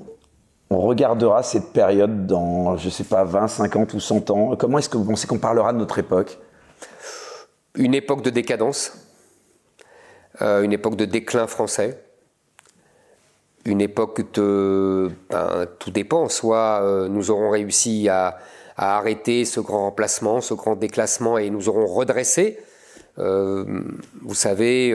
on 0.68 0.80
regardera 0.80 1.42
cette 1.42 1.72
période 1.72 2.26
dans, 2.26 2.76
je 2.76 2.86
ne 2.86 2.90
sais 2.90 3.04
pas, 3.04 3.24
20, 3.24 3.48
50 3.48 3.94
ou 3.94 4.00
100 4.00 4.30
ans? 4.30 4.56
Comment 4.56 4.78
est-ce 4.78 4.88
que 4.88 4.96
vous 4.96 5.04
pensez 5.04 5.26
qu'on 5.26 5.38
parlera 5.38 5.72
de 5.72 5.78
notre 5.78 5.98
époque? 5.98 6.38
Une 7.76 7.94
époque 7.94 8.22
de 8.22 8.30
décadence, 8.30 8.92
euh, 10.42 10.62
une 10.62 10.72
époque 10.72 10.96
de 10.96 11.04
déclin 11.04 11.46
français, 11.46 12.02
une 13.64 13.80
époque 13.80 14.32
de... 14.34 15.10
Ben, 15.30 15.66
tout 15.78 15.90
dépend, 15.90 16.28
soit 16.28 16.80
euh, 16.82 17.08
nous 17.08 17.30
aurons 17.30 17.50
réussi 17.50 18.08
à, 18.08 18.38
arrêter 18.78 19.46
ce 19.46 19.58
grand 19.58 19.84
remplacement, 19.84 20.42
ce 20.42 20.52
grand 20.52 20.76
déclassement 20.76 21.38
et 21.38 21.48
nous 21.48 21.70
aurons 21.70 21.86
redressé. 21.86 22.58
Vous 23.16 24.34
savez, 24.34 24.94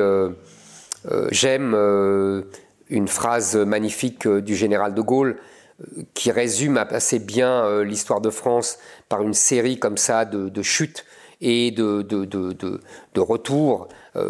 j'aime 1.32 1.74
une 2.90 3.08
phrase 3.08 3.56
magnifique 3.56 4.28
du 4.28 4.56
général 4.56 4.94
de 4.94 5.02
Gaulle 5.02 5.38
qui 6.14 6.30
résume 6.30 6.78
assez 6.78 7.18
bien 7.18 7.82
l'histoire 7.82 8.22
de 8.22 8.30
France 8.30 8.78
par 9.10 9.24
une 9.24 9.34
série 9.34 9.80
comme 9.80 9.98
ça 9.98 10.26
de, 10.26 10.62
chutes 10.62 11.04
et 11.42 11.72
de, 11.72 12.04
de, 12.04 12.26
de 12.26 13.20
retours. 13.20 13.88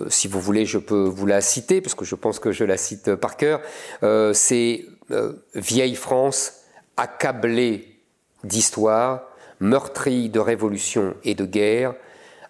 Si 0.10 0.28
vous 0.28 0.40
voulez, 0.40 0.66
je 0.66 0.78
peux 0.78 1.04
vous 1.04 1.26
la 1.26 1.42
citer, 1.42 1.82
parce 1.82 1.96
que 1.96 2.06
je 2.06 2.16
pense 2.16 2.40
que 2.40 2.52
je 2.52 2.64
la 2.64 2.78
cite 2.78 3.16
par 3.16 3.38
cœur. 3.38 3.62
C'est 4.34 4.86
Vieille 5.56 5.96
France, 5.96 6.54
accablée 6.98 8.00
d'histoire, 8.44 9.24
meurtrie 9.60 10.30
de 10.30 10.40
révolution 10.40 11.16
et 11.24 11.36
de 11.36 11.46
guerre, 11.46 11.96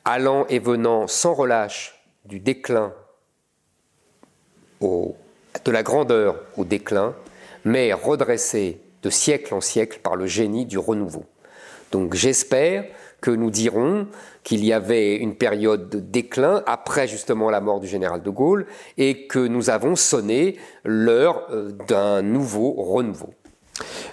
allant 0.06 0.46
et 0.48 0.60
venant 0.60 1.08
sans 1.08 1.34
relâche 1.34 2.04
du 2.26 2.40
déclin 2.40 2.94
de 4.82 5.72
la 5.72 5.84
grandeur 5.84 6.40
au 6.58 6.66
déclin, 6.66 7.16
mais 7.66 7.94
redressée 7.94 8.82
de 9.04 9.10
siècle 9.10 9.54
en 9.54 9.62
siècle 9.62 10.00
par 10.02 10.16
le 10.16 10.26
génie 10.26 10.66
du 10.66 10.78
renouveau. 10.78 11.26
Donc 11.92 12.14
j'espère 12.16 12.86
que 13.22 13.32
nous 13.32 13.52
dirons 13.52 14.08
qu'il 14.44 14.66
y 14.66 14.74
avait 14.74 15.16
une 15.16 15.36
période 15.36 15.90
de 15.90 16.00
déclin 16.00 16.64
après 16.66 17.08
justement 17.08 17.50
la 17.50 17.62
mort 17.62 17.80
du 17.80 17.88
général 17.88 18.24
de 18.24 18.30
Gaulle 18.30 18.66
et 18.98 19.28
que 19.28 19.40
nous 19.40 19.70
avons 19.70 19.96
sonné 19.96 20.58
l'heure 20.84 21.48
euh, 21.52 21.72
d'un 21.88 22.22
nouveau 22.22 22.72
renouveau. 22.72 23.34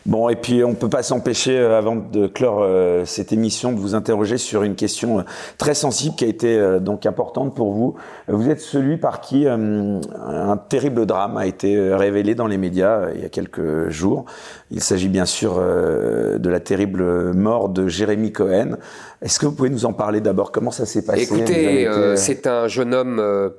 Bon, 0.06 0.28
et 0.28 0.36
puis 0.36 0.64
on 0.64 0.70
ne 0.70 0.74
peut 0.74 0.88
pas 0.88 1.02
s'empêcher, 1.02 1.58
euh, 1.58 1.76
avant 1.76 1.96
de 1.96 2.26
clore 2.26 2.60
euh, 2.62 3.04
cette 3.04 3.32
émission, 3.32 3.72
de 3.72 3.78
vous 3.78 3.94
interroger 3.94 4.38
sur 4.38 4.62
une 4.62 4.74
question 4.74 5.18
euh, 5.18 5.22
très 5.58 5.74
sensible 5.74 6.14
qui 6.16 6.24
a 6.24 6.28
été 6.28 6.78
donc 6.80 7.06
importante 7.06 7.54
pour 7.54 7.72
vous. 7.72 7.94
Vous 8.28 8.48
êtes 8.48 8.60
celui 8.60 8.96
par 8.96 9.20
qui 9.20 9.46
un 9.46 10.56
terrible 10.68 11.06
drame 11.06 11.36
a 11.36 11.46
été 11.46 11.94
révélé 11.94 12.34
dans 12.34 12.46
les 12.46 12.58
médias 12.58 13.10
il 13.14 13.22
y 13.22 13.24
a 13.24 13.28
quelques 13.28 13.88
jours. 13.88 14.24
Il 14.70 14.82
s'agit 14.82 15.08
bien 15.08 15.26
sûr 15.26 15.56
de 15.56 16.48
la 16.48 16.60
terrible 16.60 17.32
mort 17.34 17.68
de 17.68 17.88
Jérémy 17.88 18.32
Cohen. 18.32 18.76
Est-ce 19.22 19.38
que 19.38 19.46
vous 19.46 19.52
pouvez 19.52 19.70
nous 19.70 19.84
en 19.84 19.92
parler 19.92 20.20
d'abord? 20.20 20.52
Comment 20.52 20.70
ça 20.70 20.86
s'est 20.86 21.04
passé? 21.04 21.22
Écoutez, 21.22 21.88
c'est 22.16 22.46
un 22.46 22.68
jeune 22.68 22.94
homme 22.94 23.52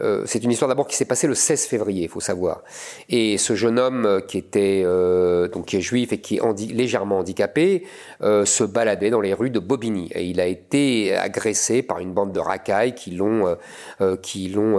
euh, 0.00 0.22
c'est 0.26 0.42
une 0.44 0.50
histoire 0.50 0.68
d'abord 0.68 0.86
qui 0.86 0.96
s'est 0.96 1.04
passée 1.04 1.26
le 1.26 1.34
16 1.34 1.66
février, 1.66 2.04
il 2.04 2.08
faut 2.08 2.20
savoir. 2.20 2.62
Et 3.08 3.38
ce 3.38 3.54
jeune 3.54 3.78
homme 3.78 4.06
euh, 4.06 4.20
qui 4.20 4.38
était 4.38 4.82
euh, 4.84 5.48
donc 5.48 5.74
est 5.74 5.80
juif 5.80 6.12
et 6.12 6.18
qui 6.18 6.36
est 6.36 6.72
légèrement 6.72 7.18
handicapé 7.18 7.84
se 8.20 8.64
baladait 8.64 9.08
dans 9.08 9.20
les 9.20 9.32
rues 9.32 9.50
de 9.50 9.58
Bobigny. 9.58 10.10
Et 10.14 10.24
il 10.24 10.40
a 10.40 10.46
été 10.46 11.16
agressé 11.16 11.82
par 11.82 12.00
une 12.00 12.12
bande 12.12 12.32
de 12.32 12.38
racailles 12.38 12.94
qui 12.94 13.12
l'ont 13.12 13.56
qui 14.20 14.48
l'ont 14.48 14.78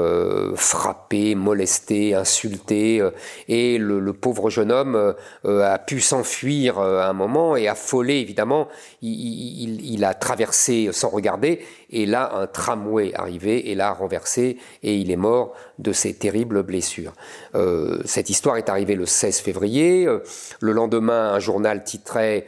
frappé, 0.56 1.34
molesté, 1.34 2.14
insulté 2.14 3.02
et 3.48 3.78
le, 3.80 4.14
pauvre 4.14 4.52
jeune 4.52 4.72
homme 4.72 5.16
a 5.44 5.80
pu 5.80 6.02
s'enfuir 6.02 6.80
à 6.80 7.10
un 7.10 7.14
moment 7.14 7.56
et 7.56 7.68
affolé 7.68 8.20
évidemment, 8.20 8.68
il, 9.02 10.04
a 10.06 10.14
traversé 10.14 10.90
sans 10.92 11.10
regarder 11.10 11.62
et 11.90 12.06
là 12.06 12.32
un 12.36 12.48
tramway 12.48 13.12
arrivé 13.16 13.72
et 13.72 13.76
l'a 13.76 13.92
renversé 13.92 14.58
et 14.84 14.96
est 15.12 15.18
mort 15.18 15.54
de 15.80 15.94
ces 15.94 16.14
terribles 16.14 16.64
blessures. 16.64 17.14
Euh, 17.56 18.02
cette 18.06 18.30
histoire 18.30 18.58
est 18.58 18.70
arrivée 18.70 18.96
le 18.96 19.06
16 19.06 19.40
février. 19.40 20.08
Euh, 20.08 20.20
le 20.60 20.72
lendemain, 20.72 21.34
un 21.34 21.40
journal 21.40 21.84
titrait 21.84 22.46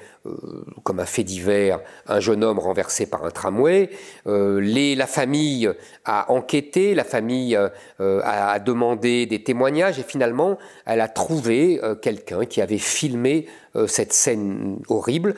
comme 0.83 0.99
un 0.99 1.05
fait 1.05 1.23
divers, 1.23 1.79
un 2.07 2.19
jeune 2.19 2.43
homme 2.43 2.59
renversé 2.59 3.05
par 3.05 3.25
un 3.25 3.31
tramway. 3.31 3.89
les, 4.25 4.95
la 4.95 5.07
famille 5.07 5.69
a 6.05 6.31
enquêté, 6.31 6.95
la 6.95 7.03
famille 7.03 7.57
a, 7.99 8.59
demandé 8.59 9.25
des 9.25 9.43
témoignages 9.43 9.99
et 9.99 10.03
finalement, 10.03 10.57
elle 10.85 11.01
a 11.01 11.07
trouvé 11.07 11.79
quelqu'un 12.01 12.45
qui 12.45 12.61
avait 12.61 12.77
filmé 12.77 13.47
cette 13.87 14.13
scène 14.13 14.79
horrible. 14.87 15.35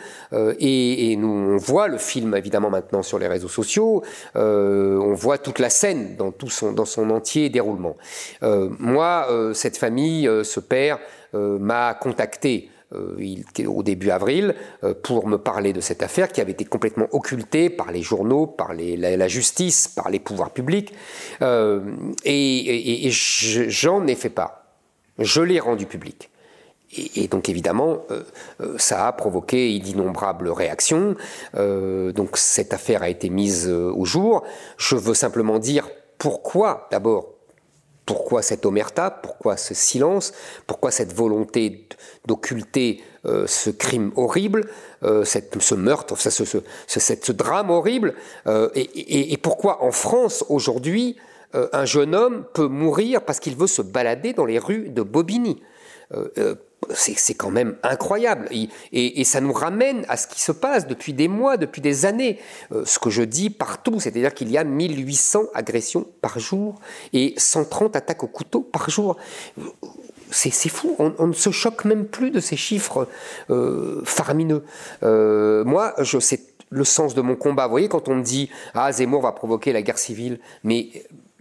Et, 0.60 1.16
nous, 1.18 1.28
on 1.28 1.58
voit 1.58 1.88
le 1.88 1.98
film 1.98 2.36
évidemment 2.36 2.70
maintenant 2.70 3.02
sur 3.02 3.20
les 3.20 3.28
réseaux 3.28 3.48
sociaux. 3.48 4.04
on 4.36 5.14
voit 5.14 5.38
toute 5.38 5.60
la 5.60 5.70
scène 5.70 6.16
dans 6.18 6.32
tout 6.32 6.50
son, 6.50 6.74
dans 6.74 6.86
son 6.86 7.10
entier 7.10 7.50
déroulement. 7.50 7.98
Euh, 8.44 8.70
moi, 8.80 9.28
euh, 9.30 9.54
cette 9.54 9.78
famille, 9.78 10.28
euh, 10.28 10.44
ce 10.44 10.60
père, 10.60 11.00
m'a 11.34 11.94
contacté 11.96 12.70
au 13.68 13.84
début 13.84 14.10
avril 14.10 14.56
pour 15.04 15.28
me 15.28 15.38
parler 15.38 15.74
de 15.74 15.82
cette 15.82 16.04
affaire 16.04 16.30
qui 16.32 16.42
avait 16.42 16.52
été 16.52 16.66
complètement 16.66 17.08
occultée 17.12 17.70
par 17.70 17.92
les 17.92 18.02
journaux, 18.02 18.48
par 18.48 18.74
la, 18.74 19.28
justice, 19.28 19.88
par 19.88 20.10
les 20.10 20.20
pouvoirs 20.20 20.52
publics. 20.52 20.94
et, 21.42 23.10
j'en 23.10 24.08
ai 24.08 24.16
fait 24.16 24.30
part. 24.30 24.62
Je 25.20 25.42
l'ai 25.42 25.60
rendu 25.60 25.86
public. 25.86 26.30
Et, 27.16 27.28
donc 27.28 27.50
évidemment, 27.50 28.04
ça 28.78 29.08
a 29.08 29.12
provoqué 29.12 29.78
d'innombrables 29.80 30.50
réactions. 30.50 31.16
donc 31.54 32.38
cette 32.38 32.74
affaire 32.74 33.04
a 33.04 33.10
été 33.10 33.30
mise 33.30 33.68
au 33.70 34.06
jour. 34.06 34.44
Je 34.78 34.96
veux 34.96 35.14
simplement 35.14 35.60
dire 35.60 35.88
pourquoi, 36.18 36.88
d'abord, 36.92 37.35
pourquoi 38.06 38.42
cette 38.42 38.66
omerta 38.66 39.10
Pourquoi 39.10 39.58
ce 39.58 39.74
silence 39.74 40.34
Pourquoi 40.68 40.92
cette 40.92 41.14
volonté 41.14 41.88
d'occulter 42.26 43.04
euh, 43.26 43.48
ce 43.48 43.70
crime 43.70 44.12
horrible, 44.16 44.70
euh, 45.04 45.26
ce 45.26 45.76
meurtre, 45.76 46.16
ce, 46.18 47.32
drame 47.32 47.70
horrible 47.72 48.14
euh, 48.48 48.70
et, 48.76 49.38
pourquoi 49.38 49.84
en 49.84 49.92
France 49.92 50.46
aujourd'hui 50.50 51.18
un 51.72 51.86
jeune 51.86 52.16
homme 52.16 52.46
peut 52.54 52.68
mourir 52.68 53.22
parce 53.22 53.40
qu'il 53.40 53.56
veut 53.56 53.68
se 53.68 53.82
balader 53.82 54.34
dans 54.34 54.46
les 54.46 54.60
rues 54.60 54.90
de 54.90 55.02
Bobigny 55.02 55.62
c'est 56.94 57.34
quand 57.34 57.52
même 57.52 57.76
incroyable. 57.84 58.50
Et, 58.52 59.24
ça 59.24 59.42
nous 59.42 59.54
ramène 59.54 60.06
à 60.08 60.18
ce 60.18 60.28
qui 60.28 60.42
se 60.42 60.52
passe 60.52 60.88
depuis 60.88 61.14
des 61.14 61.28
mois, 61.28 61.58
depuis 61.58 61.82
des 61.82 62.06
années. 62.06 62.40
Euh, 62.72 62.84
ce 62.86 63.00
que 63.00 63.10
je 63.10 63.24
dis 63.24 63.50
partout, 63.50 64.00
c'est-à-dire 64.00 64.34
qu'il 64.34 64.52
y 64.52 64.58
a 64.58 64.64
1800 64.64 65.44
agressions 65.54 66.06
par 66.22 66.40
jour 66.40 66.76
et 67.14 67.34
130 67.38 67.96
attaques 67.96 68.24
au 68.24 68.28
couteau 68.28 68.62
par 68.62 68.90
jour. 68.90 69.18
C'est 70.32 70.52
fou, 70.70 70.96
on, 71.00 71.28
ne 71.28 71.34
se 71.34 71.52
choque 71.52 71.86
même 71.86 72.06
plus 72.06 72.30
de 72.30 72.40
ces 72.40 72.58
chiffres 72.58 73.08
euh, 73.50 74.02
faramineux. 74.04 74.64
Euh, 75.04 75.64
moi, 75.64 75.94
je 76.00 76.20
sais 76.20 76.42
le 76.70 76.84
sens 76.84 77.16
de 77.16 77.22
mon 77.22 77.36
combat. 77.36 77.66
Vous 77.66 77.72
voyez, 77.72 77.88
quand 77.88 78.10
on 78.10 78.16
me 78.16 78.24
dit 78.24 78.50
Ah, 78.74 78.92
Zemmour 78.92 79.22
va 79.22 79.32
provoquer 79.32 79.72
la 79.72 79.82
guerre 79.82 79.98
civile, 79.98 80.40
mais 80.64 80.90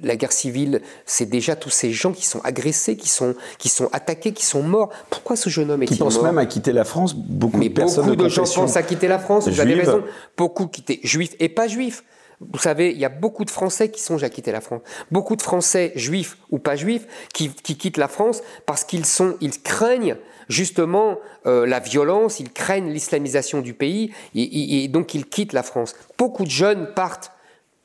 la 0.03 0.17
guerre 0.17 0.33
civile, 0.33 0.83
c'est 1.07 1.27
déjà 1.27 1.55
tous 1.55 1.71
ces 1.71 1.93
gens 1.93 2.13
qui 2.13 2.27
sont 2.27 2.41
agressés, 2.43 2.97
qui 2.97 3.09
sont, 3.09 3.35
qui 3.59 3.69
sont 3.69 3.89
attaqués, 3.93 4.33
qui 4.33 4.45
sont 4.45 4.63
morts. 4.63 4.91
Pourquoi 5.09 5.37
ce 5.37 5.49
jeune 5.49 5.71
homme 5.71 5.83
est-il 5.83 5.99
mort 5.99 6.09
Qui 6.09 6.17
pensent 6.17 6.25
même 6.25 6.39
à 6.39 6.47
quitter 6.47 6.73
la 6.73 6.85
France. 6.85 7.15
Beaucoup 7.15 7.61
de 7.61 7.69
personnes 7.69 8.07
beaucoup 8.07 8.25
de, 8.25 8.29
gens 8.29 8.45
pensent 8.45 8.77
à 8.77 8.83
quitter 8.83 9.09
la 9.09 9.19
France. 9.19 9.49
Vous 9.49 9.61
avez 9.61 9.75
raison. 9.75 10.03
Beaucoup 10.37 10.67
quittent, 10.67 10.99
juifs 11.05 11.37
et 11.39 11.49
pas 11.49 11.69
juifs. 11.69 12.03
Vous 12.41 12.59
savez, 12.59 12.91
il 12.91 12.99
y 12.99 13.05
a 13.05 13.09
beaucoup 13.09 13.45
de 13.45 13.51
Français 13.51 13.91
qui 13.91 14.01
songent 14.01 14.25
à 14.25 14.29
quitter 14.29 14.53
la 14.53 14.61
France. 14.61 14.83
Beaucoup 15.13 15.37
de 15.37 15.43
Français, 15.43 15.93
juifs 15.95 16.37
ou 16.51 16.59
pas 16.59 16.77
juifs, 16.77 17.07
qui, 17.33 17.51
quittent 17.53 17.97
la 17.97 18.09
France 18.09 18.43
parce 18.67 18.85
qu'ils 18.85 19.07
sont, 19.07 19.37
ils 19.41 19.63
craignent 19.63 20.17
justement 20.49 21.19
euh, 21.47 21.67
la 21.67 21.79
violence, 21.79 22.41
ils 22.41 22.53
craignent 22.53 22.91
l'islamisation 22.91 23.61
du 23.61 23.73
pays 23.73 24.13
et, 24.35 24.89
donc 24.89 25.15
ils 25.15 25.27
quittent 25.27 25.53
la 25.53 25.63
France. 25.63 25.95
Beaucoup 26.19 26.45
de 26.45 26.51
jeunes 26.51 26.89
partent 26.95 27.31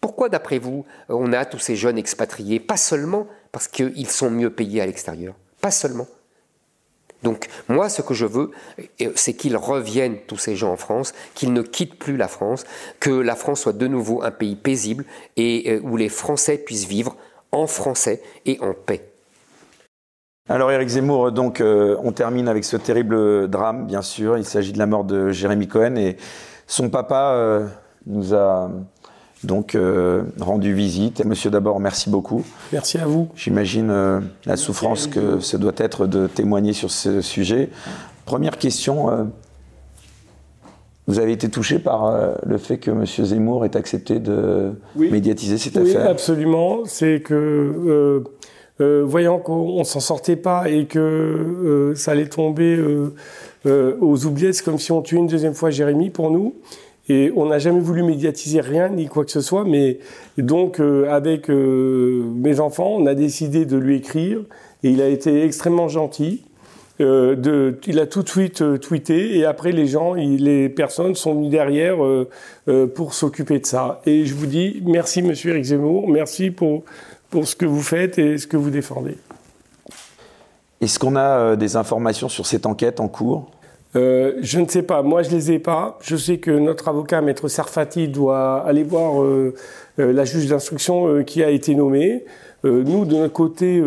pourquoi, 0.02 0.30
d'après 0.30 0.60
vous, 0.60 0.86
on 1.10 1.34
a 1.34 1.46
tous 1.46 1.60
ces 1.60 1.76
jeunes 1.76 1.98
expatriés 1.98 2.60
Pas 2.60 2.78
seulement 2.78 3.28
parce 3.52 3.68
qu'ils 3.68 4.10
sont 4.10 4.30
mieux 4.30 4.50
payés 4.50 4.82
à 4.82 4.86
l'extérieur. 4.86 5.36
Pas 5.62 5.72
seulement? 5.72 6.08
Donc 7.24 7.50
moi, 7.68 7.90
ce 7.90 8.02
que 8.02 8.14
je 8.14 8.26
veux, 8.26 8.52
euh, 9.02 9.12
c'est 9.16 9.34
qu'ils 9.34 9.58
reviennent, 9.58 10.18
tous 10.28 10.38
ces 10.38 10.56
gens 10.56 10.72
en 10.72 10.78
France, 10.78 11.14
qu'ils 11.36 11.52
ne 11.52 11.62
quittent 11.62 12.00
plus 12.00 12.16
la 12.16 12.28
France, 12.28 12.64
que 13.00 13.10
la 13.10 13.36
France 13.36 13.62
soit 13.62 13.74
de 13.74 13.88
nouveau 13.88 14.24
un 14.24 14.32
pays 14.32 14.56
paisible 14.56 15.04
et 15.36 15.72
euh, 15.72 15.82
où 15.84 15.98
les 15.98 16.10
Français 16.10 16.58
puissent 16.58 16.88
vivre 16.88 17.18
en 17.52 17.68
français 17.68 18.22
et 18.46 18.58
en 18.62 18.74
paix. 18.74 19.06
Alors 20.48 20.72
Eric 20.72 20.88
Zemmour, 20.88 21.32
donc 21.32 21.62
euh, 21.62 21.98
on 22.04 22.12
termine 22.12 22.48
avec 22.48 22.64
ce 22.64 22.78
terrible 22.78 23.50
drame, 23.50 23.86
bien 23.86 24.02
sûr. 24.02 24.38
Il 24.38 24.46
s'agit 24.46 24.72
de 24.72 24.80
la 24.80 24.86
mort 24.86 25.04
de 25.04 25.30
Jérémy 25.30 25.68
Cohen 25.68 25.96
et 25.96 26.16
son 26.68 26.90
papa 26.90 27.68
nous 28.06 28.34
a 28.34 28.72
donc 29.44 29.76
euh, 29.76 30.24
rendu 30.40 30.74
visite. 30.74 31.24
Monsieur 31.26 31.50
d'abord, 31.50 31.80
merci 31.80 32.10
beaucoup. 32.10 32.44
Merci 32.74 32.98
à 32.98 33.06
vous. 33.06 33.30
J'imagine 33.36 33.90
euh, 33.90 34.20
la 34.46 34.58
souffrance 34.58 35.08
que 35.08 35.40
ce 35.40 35.56
doit 35.56 35.74
être 35.78 36.08
de 36.08 36.28
témoigner 36.28 36.74
sur 36.74 36.92
ce 36.92 37.22
sujet. 37.22 37.70
Première 38.26 38.58
question. 38.58 39.10
Euh, 39.10 39.24
vous 41.08 41.20
avez 41.20 41.32
été 41.32 41.50
touché 41.50 41.80
par 41.80 42.16
le 42.46 42.58
fait 42.60 42.78
que 42.78 42.92
M. 42.92 43.04
Zemmour 43.04 43.66
ait 43.66 43.76
accepté 43.76 44.20
de 44.20 44.74
médiatiser 44.96 45.58
cette 45.58 45.76
affaire? 45.76 46.04
Oui, 46.04 46.08
absolument. 46.08 46.82
C'est 46.86 47.22
que, 47.22 48.24
voyant 48.78 49.40
qu'on 49.40 49.80
ne 49.80 49.84
s'en 49.86 50.02
sortait 50.02 50.36
pas 50.36 50.70
et 50.70 50.86
que 50.86 51.94
ça 51.96 52.12
allait 52.12 52.28
tomber 52.28 52.80
aux 53.66 54.26
oubliettes, 54.28 54.54
c'est 54.54 54.64
comme 54.64 54.78
si 54.78 54.92
on 54.92 55.02
tuait 55.02 55.18
une 55.18 55.26
deuxième 55.26 55.56
fois 55.56 55.72
Jérémy 55.72 56.12
pour 56.12 56.30
nous. 56.30 56.54
Et 57.10 57.34
on 57.36 57.48
n'a 57.48 57.58
jamais 57.58 57.80
voulu 57.80 58.04
médiatiser 58.04 58.62
rien 58.62 58.88
ni 58.88 59.08
quoi 59.08 59.26
que 59.26 59.32
ce 59.32 59.42
soit, 59.42 59.64
mais 59.64 59.98
donc 60.38 60.80
euh, 60.80 61.10
avec 61.10 61.50
euh, 61.50 62.24
mes 62.36 62.60
enfants, 62.60 62.94
on 62.98 63.08
a 63.08 63.16
décidé 63.16 63.66
de 63.66 63.78
lui 63.78 63.98
écrire 63.98 64.42
et 64.84 64.92
il 64.92 65.02
a 65.02 65.08
été 65.08 65.44
extrêmement 65.44 65.88
gentil. 65.88 66.44
Euh, 67.02 67.72
il 67.88 68.00
a 68.00 68.06
tout 68.06 68.22
de 68.22 68.30
suite 68.30 68.64
tweeté 68.82 69.38
et 69.38 69.46
après 69.46 69.72
les 69.72 69.88
gens, 69.88 70.14
les 70.14 70.70
personnes 70.70 71.16
sont 71.16 71.34
venues 71.34 71.50
derrière 71.50 71.98
pour 72.94 73.14
s'occuper 73.14 73.60
de 73.60 73.66
ça. 73.66 74.02
Et 74.06 74.26
je 74.26 74.36
vous 74.36 74.46
dis 74.46 74.84
merci 74.86 75.22
Monsieur 75.22 75.52
Eric 75.52 75.64
Zemmour, 75.64 76.08
merci 76.08 76.52
pour 76.52 76.84
pour 77.30 77.48
ce 77.48 77.56
que 77.56 77.66
vous 77.66 77.82
faites 77.82 78.20
et 78.20 78.38
ce 78.38 78.48
que 78.48 78.58
vous 78.58 78.70
défendez. 78.70 79.16
Est-ce 80.82 81.00
qu'on 81.00 81.16
a 81.16 81.56
des 81.56 81.76
informations 81.76 82.28
sur 82.28 82.46
cette 82.46 82.66
enquête 82.66 83.00
en 83.00 83.08
cours? 83.08 83.50
Euh, 83.96 84.34
je 84.42 84.60
ne 84.60 84.68
sais 84.68 84.84
pas. 84.84 85.02
Moi, 85.02 85.24
je 85.24 85.32
les 85.32 85.52
ai 85.52 85.60
pas. 85.60 85.98
Je 86.02 86.16
sais 86.16 86.38
que 86.38 86.52
notre 86.52 86.88
avocat, 86.88 87.22
maître 87.22 87.48
Sarfati, 87.48 88.08
doit 88.08 88.60
aller 88.60 88.84
voir 88.84 89.22
euh, 89.22 89.56
euh, 90.00 90.14
la 90.14 90.26
juge 90.26 90.48
d'instruction 90.48 91.24
qui 91.24 91.44
a 91.44 91.50
été 91.50 91.76
nommée. 91.76 92.26
nous, 92.64 93.06
de 93.06 93.16
notre 93.16 93.34
côté, 93.34 93.82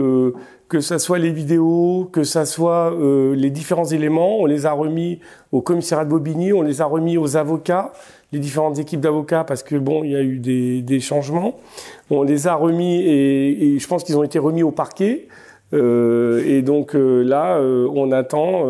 que 0.69 0.81
ça 0.81 0.99
soit 0.99 1.19
les 1.19 1.31
vidéos, 1.31 2.09
que 2.11 2.25
ça 2.25 2.47
soit 2.47 2.97
les 3.35 3.51
différents 3.51 3.85
éléments, 3.85 4.41
on 4.41 4.47
les 4.47 4.65
a 4.65 4.73
remis 4.73 5.21
au 5.53 5.61
commissariat 5.61 6.07
de 6.07 6.11
Bobigny, 6.11 6.55
on 6.55 6.63
les 6.63 6.81
a 6.81 6.87
remis 6.87 7.19
aux 7.19 7.37
avocats, 7.37 7.93
les 8.33 8.39
différentes 8.39 8.79
équipes 8.79 9.01
d'avocats, 9.01 9.45
parce 9.45 9.63
que 9.63 9.77
bon, 9.77 10.05
il 10.05 10.13
y 10.13 10.17
a 10.17 10.23
eu 10.23 10.39
des, 10.39 10.81
des 10.81 11.01
changements. 11.01 11.59
On 12.09 12.23
les 12.23 12.47
a 12.47 12.55
remis 12.55 13.03
et, 13.03 13.75
et 13.75 13.79
je 13.79 13.87
pense 13.87 14.05
qu'ils 14.05 14.17
ont 14.17 14.23
été 14.23 14.39
remis 14.39 14.63
au 14.63 14.71
parquet. 14.71 15.29
et 15.75 16.63
donc 16.63 16.95
là, 16.95 17.61
on 17.61 18.11
attend. 18.11 18.67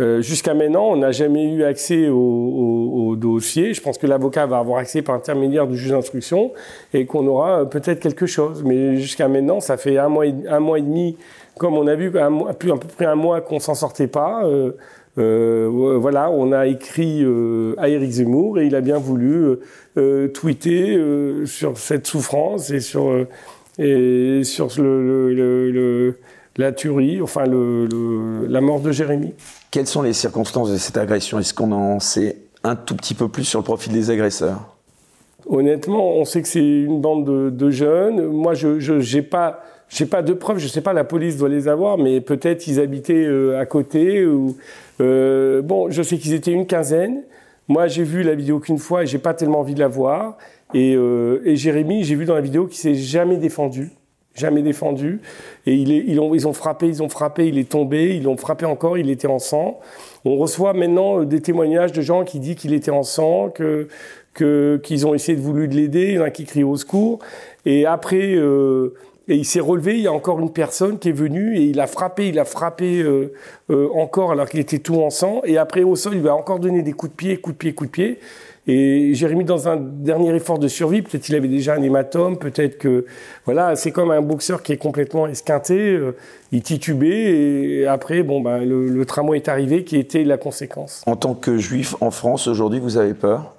Euh, 0.00 0.20
jusqu'à 0.22 0.54
maintenant, 0.54 0.86
on 0.86 0.96
n'a 0.96 1.12
jamais 1.12 1.44
eu 1.44 1.62
accès 1.62 2.08
au, 2.08 2.16
au, 2.16 3.10
au, 3.10 3.16
dossier. 3.16 3.74
Je 3.74 3.80
pense 3.80 3.96
que 3.96 4.08
l'avocat 4.08 4.44
va 4.46 4.58
avoir 4.58 4.78
accès 4.78 5.02
par 5.02 5.14
intermédiaire 5.14 5.68
du 5.68 5.76
juge 5.76 5.92
d'instruction 5.92 6.52
et 6.92 7.06
qu'on 7.06 7.24
aura 7.28 7.60
euh, 7.60 7.64
peut-être 7.64 8.00
quelque 8.00 8.26
chose. 8.26 8.64
Mais 8.64 8.96
jusqu'à 8.96 9.28
maintenant, 9.28 9.60
ça 9.60 9.76
fait 9.76 9.96
un 9.98 10.08
mois, 10.08 10.26
et, 10.26 10.34
un 10.48 10.58
mois 10.58 10.80
et 10.80 10.82
demi, 10.82 11.16
comme 11.58 11.74
on 11.74 11.86
a 11.86 11.94
vu, 11.94 12.18
un 12.18 12.30
mois, 12.30 12.54
plus 12.54 12.72
à 12.72 12.76
peu 12.76 12.88
près 12.88 13.06
un 13.06 13.14
mois 13.14 13.40
qu'on 13.40 13.60
s'en 13.60 13.74
sortait 13.74 14.08
pas. 14.08 14.44
Euh, 14.44 14.72
euh 15.18 15.68
voilà, 16.00 16.28
on 16.28 16.50
a 16.50 16.66
écrit 16.66 17.24
à 17.78 17.88
Eric 17.88 18.10
Zemmour 18.10 18.58
et 18.58 18.66
il 18.66 18.74
a 18.74 18.80
bien 18.80 18.98
voulu 18.98 19.58
tweeter 20.34 21.00
sur 21.44 21.78
cette 21.78 22.08
souffrance 22.08 22.72
et 22.72 22.80
sur 22.80 23.24
et 23.78 24.42
sur 24.42 24.68
le, 24.78 25.32
le, 25.32 25.70
le 25.70 26.18
la 26.56 26.72
tuerie, 26.72 27.20
enfin 27.20 27.44
le, 27.46 28.46
la 28.48 28.60
mort 28.60 28.80
de 28.80 28.92
Jérémy. 28.92 29.34
Quelles 29.70 29.86
sont 29.86 30.02
les 30.02 30.12
circonstances 30.12 30.70
de 30.70 30.76
cette 30.76 30.96
agression? 30.96 31.38
Est-ce 31.38 31.54
qu'on 31.54 31.72
en 31.72 32.00
sait 32.00 32.36
un 32.62 32.76
tout 32.76 32.94
petit 32.96 33.14
peu 33.14 33.28
plus 33.28 33.44
sur 33.44 33.58
le 33.58 33.64
profil 33.64 33.92
des 33.92 34.10
agresseurs? 34.10 34.74
Honnêtement, 35.46 36.12
on 36.12 36.24
sait 36.24 36.40
que 36.40 36.48
c'est 36.48 36.60
une 36.60 37.00
bande 37.00 37.54
de, 37.54 37.70
jeunes. 37.70 38.26
Moi, 38.28 38.54
je 38.54 39.16
n'ai 39.16 39.22
pas, 39.22 39.62
j'ai 39.88 40.06
pas 40.06 40.22
de 40.22 40.32
preuves. 40.32 40.58
Je 40.58 40.68
sais 40.68 40.80
pas, 40.80 40.94
la 40.94 41.04
police 41.04 41.36
doit 41.36 41.50
les 41.50 41.68
avoir, 41.68 41.98
mais 41.98 42.20
peut-être 42.20 42.66
ils 42.66 42.80
habitaient 42.80 43.26
euh, 43.26 43.60
à 43.60 43.66
côté. 43.66 44.24
Ou, 44.24 44.56
euh, 45.00 45.60
bon, 45.60 45.90
je 45.90 46.02
sais 46.02 46.16
qu'ils 46.16 46.32
étaient 46.32 46.52
une 46.52 46.66
quinzaine. 46.66 47.24
Moi, 47.68 47.88
j'ai 47.88 48.04
vu 48.04 48.22
la 48.22 48.34
vidéo 48.34 48.58
qu'une 48.58 48.78
fois 48.78 49.02
et 49.02 49.06
j'ai 49.06 49.18
pas 49.18 49.34
tellement 49.34 49.60
envie 49.60 49.74
de 49.74 49.80
la 49.80 49.88
voir. 49.88 50.38
Et, 50.72 50.94
euh, 50.96 51.42
et 51.44 51.56
Jérémy, 51.56 52.04
j'ai 52.04 52.14
vu 52.14 52.24
dans 52.24 52.34
la 52.34 52.40
vidéo 52.40 52.66
qu'il 52.66 52.78
s'est 52.78 52.94
jamais 52.94 53.36
défendu 53.36 53.90
jamais 54.34 54.62
défendu. 54.62 55.20
Et 55.66 55.74
il 55.74 55.92
est, 55.92 56.04
ils, 56.06 56.20
ont, 56.20 56.34
ils 56.34 56.46
ont 56.46 56.52
frappé, 56.52 56.88
ils 56.88 57.02
ont 57.02 57.08
frappé, 57.08 57.46
il 57.48 57.58
est 57.58 57.68
tombé, 57.68 58.16
ils 58.16 58.24
l'ont 58.24 58.36
frappé 58.36 58.66
encore, 58.66 58.98
il 58.98 59.10
était 59.10 59.28
en 59.28 59.38
sang. 59.38 59.80
On 60.24 60.36
reçoit 60.36 60.72
maintenant 60.72 61.20
euh, 61.20 61.26
des 61.26 61.40
témoignages 61.40 61.92
de 61.92 62.02
gens 62.02 62.24
qui 62.24 62.40
disent 62.40 62.56
qu'il 62.56 62.74
était 62.74 62.90
en 62.90 63.02
sang, 63.02 63.50
que 63.50 63.88
qu'ils 64.34 65.06
ont 65.06 65.14
essayé 65.14 65.38
de 65.38 65.42
voulu 65.42 65.68
de 65.68 65.76
l'aider, 65.76 66.08
il 66.08 66.14
y 66.14 66.18
en 66.18 66.24
a 66.24 66.30
qui 66.30 66.44
crient 66.44 66.64
au 66.64 66.76
secours. 66.76 67.20
Et 67.66 67.86
après, 67.86 68.34
euh, 68.34 68.94
et 69.28 69.36
il 69.36 69.44
s'est 69.44 69.60
relevé. 69.60 69.94
Il 69.94 70.02
y 70.02 70.06
a 70.06 70.12
encore 70.12 70.40
une 70.40 70.52
personne 70.52 70.98
qui 70.98 71.08
est 71.08 71.12
venue 71.12 71.56
et 71.56 71.62
il 71.62 71.80
a 71.80 71.86
frappé, 71.86 72.28
il 72.28 72.38
a 72.38 72.44
frappé 72.44 73.00
euh, 73.00 73.32
euh 73.70 73.88
encore 73.94 74.32
alors 74.32 74.48
qu'il 74.48 74.60
était 74.60 74.80
tout 74.80 74.96
en 74.96 75.10
sang. 75.10 75.40
Et 75.44 75.56
après 75.56 75.82
au 75.82 75.96
sol, 75.96 76.14
il 76.14 76.22
va 76.22 76.34
encore 76.34 76.58
donner 76.58 76.82
des 76.82 76.92
coups 76.92 77.12
de 77.12 77.16
pied, 77.16 77.36
coups 77.38 77.54
de 77.54 77.58
pied, 77.58 77.74
coups 77.74 77.90
de 77.90 77.92
pied. 77.92 78.18
Et 78.66 79.12
Jérémy, 79.14 79.44
dans 79.44 79.68
un 79.68 79.76
dernier 79.76 80.34
effort 80.34 80.58
de 80.58 80.68
survie, 80.68 81.02
peut-être 81.02 81.24
qu'il 81.24 81.34
avait 81.34 81.48
déjà 81.48 81.74
un 81.74 81.82
hématome, 81.82 82.38
peut-être 82.38 82.78
que, 82.78 83.04
voilà, 83.44 83.76
c'est 83.76 83.90
comme 83.90 84.10
un 84.10 84.22
boxeur 84.22 84.62
qui 84.62 84.72
est 84.72 84.78
complètement 84.78 85.26
esquinté, 85.26 85.78
euh, 85.78 86.16
il 86.50 86.62
titubait, 86.62 87.08
et 87.08 87.86
après, 87.86 88.22
bon, 88.22 88.40
ben, 88.40 88.64
le, 88.64 88.88
le 88.88 89.04
tramway 89.04 89.36
est 89.36 89.48
arrivé, 89.48 89.84
qui 89.84 89.98
était 89.98 90.24
la 90.24 90.38
conséquence. 90.38 91.02
En 91.06 91.16
tant 91.16 91.34
que 91.34 91.58
juif 91.58 91.94
en 92.00 92.10
France, 92.10 92.46
aujourd'hui, 92.48 92.80
vous 92.80 92.96
avez 92.96 93.12
peur? 93.12 93.54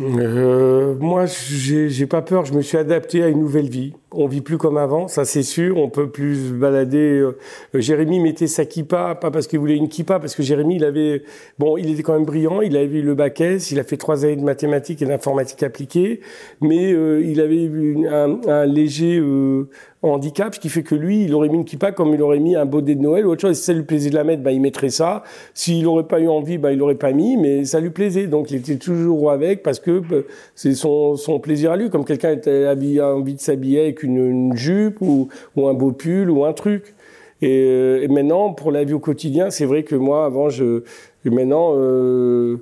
Euh, 0.00 0.94
moi, 1.00 1.24
j'ai 1.26 2.06
pas 2.06 2.22
peur. 2.22 2.44
Je 2.44 2.54
me 2.54 2.62
suis 2.62 2.78
adapté 2.78 3.24
à 3.24 3.28
une 3.28 3.40
nouvelle 3.40 3.68
vie. 3.68 3.94
On 4.10 4.26
vit 4.26 4.40
plus 4.40 4.56
comme 4.56 4.78
avant, 4.78 5.06
ça 5.06 5.26
c'est 5.26 5.42
sûr. 5.42 5.76
On 5.76 5.90
peut 5.90 6.08
plus 6.08 6.52
balader. 6.52 7.18
Euh, 7.20 7.36
Jérémy 7.74 8.20
mettait 8.20 8.46
sa 8.46 8.64
kippa, 8.64 9.14
pas 9.14 9.30
parce 9.30 9.46
qu'il 9.46 9.58
voulait 9.58 9.76
une 9.76 9.90
kippa, 9.90 10.18
parce 10.18 10.34
que 10.34 10.42
Jérémy, 10.42 10.76
il 10.76 10.84
avait, 10.84 11.24
bon, 11.58 11.76
il 11.76 11.90
était 11.90 12.02
quand 12.02 12.14
même 12.14 12.24
brillant. 12.24 12.62
Il 12.62 12.74
avait 12.78 13.00
eu 13.00 13.02
le 13.02 13.14
bac 13.14 13.38
S. 13.42 13.70
Il 13.70 13.78
a 13.78 13.84
fait 13.84 13.98
trois 13.98 14.24
années 14.24 14.36
de 14.36 14.44
mathématiques 14.44 15.02
et 15.02 15.04
d'informatique 15.04 15.62
appliquée, 15.62 16.20
mais 16.62 16.90
euh, 16.90 17.20
il 17.22 17.38
avait 17.42 17.64
eu 17.64 18.06
un, 18.08 18.40
un 18.48 18.64
léger 18.64 19.18
euh, 19.18 19.68
handicap, 20.02 20.54
ce 20.54 20.60
qui 20.60 20.68
fait 20.68 20.82
que 20.82 20.94
lui, 20.94 21.24
il 21.24 21.34
aurait 21.34 21.48
mis 21.48 21.56
une 21.56 21.64
kippa 21.64 21.92
comme 21.92 22.14
il 22.14 22.22
aurait 22.22 22.38
mis 22.38 22.56
un 22.56 22.66
bonnet 22.66 22.94
de 22.94 23.00
Noël 23.00 23.26
ou 23.26 23.30
autre 23.30 23.42
chose. 23.42 23.56
Si 23.56 23.64
ça 23.64 23.72
lui 23.72 23.82
plaisait 23.82 24.10
de 24.10 24.14
la 24.14 24.24
mettre, 24.24 24.42
bah, 24.42 24.52
il 24.52 24.60
mettrait 24.60 24.90
ça. 24.90 25.22
S'il 25.54 25.82
n'aurait 25.84 26.06
pas 26.06 26.20
eu 26.20 26.28
envie, 26.28 26.56
bah, 26.56 26.72
il 26.72 26.78
l'aurait 26.78 26.94
pas 26.94 27.12
mis, 27.12 27.36
mais 27.36 27.64
ça 27.64 27.80
lui 27.80 27.90
plaisait. 27.90 28.26
Donc, 28.26 28.50
il 28.50 28.56
était 28.56 28.76
toujours 28.76 29.30
avec 29.30 29.62
parce 29.62 29.80
que 29.80 29.98
bah, 29.98 30.16
c'est 30.54 30.74
son, 30.74 31.16
son 31.16 31.40
plaisir 31.40 31.72
à 31.72 31.76
lui. 31.76 31.90
Comme 31.90 32.04
quelqu'un 32.04 32.38
avait 32.68 33.00
envie 33.00 33.34
de 33.34 33.40
s'habiller 33.40 33.86
avec 33.98 34.02
une, 34.02 34.30
une 34.30 34.56
jupe 34.56 35.00
ou, 35.00 35.28
ou, 35.56 35.68
un 35.68 35.74
beau 35.74 35.92
pull 35.92 36.30
ou 36.30 36.44
un 36.44 36.52
truc. 36.52 36.94
Et, 37.40 37.64
euh, 37.66 38.02
et 38.02 38.08
maintenant, 38.08 38.52
pour 38.52 38.72
la 38.72 38.84
vie 38.84 38.94
au 38.94 38.98
quotidien, 38.98 39.50
c'est 39.50 39.64
vrai 39.64 39.82
que 39.82 39.94
moi, 39.94 40.24
avant, 40.24 40.48
je, 40.48 40.82
maintenant, 41.24 41.72
euh, 41.74 42.56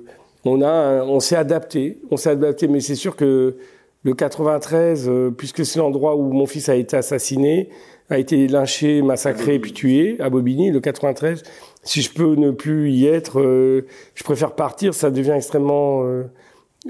on 0.45 0.61
a, 0.61 1.03
on 1.03 1.19
s'est 1.19 1.35
adapté. 1.35 1.99
On 2.11 2.17
s'est 2.17 2.29
adapté, 2.29 2.67
mais 2.67 2.79
c'est 2.79 2.95
sûr 2.95 3.15
que 3.15 3.55
le 4.03 4.13
93, 4.13 5.09
euh, 5.09 5.31
puisque 5.35 5.65
c'est 5.65 5.79
l'endroit 5.79 6.15
où 6.15 6.31
mon 6.31 6.45
fils 6.45 6.69
a 6.69 6.75
été 6.75 6.95
assassiné, 6.95 7.69
a 8.09 8.19
été 8.19 8.47
lynché, 8.47 9.01
massacré, 9.01 9.59
puis 9.59 9.73
tué 9.73 10.15
à 10.19 10.29
Bobigny, 10.29 10.71
le 10.71 10.79
93. 10.79 11.43
Si 11.83 12.01
je 12.01 12.13
peux 12.13 12.35
ne 12.35 12.51
plus 12.51 12.91
y 12.91 13.07
être, 13.07 13.41
euh, 13.41 13.85
je 14.15 14.23
préfère 14.23 14.53
partir. 14.53 14.93
Ça 14.93 15.09
devient 15.09 15.33
extrêmement, 15.35 16.03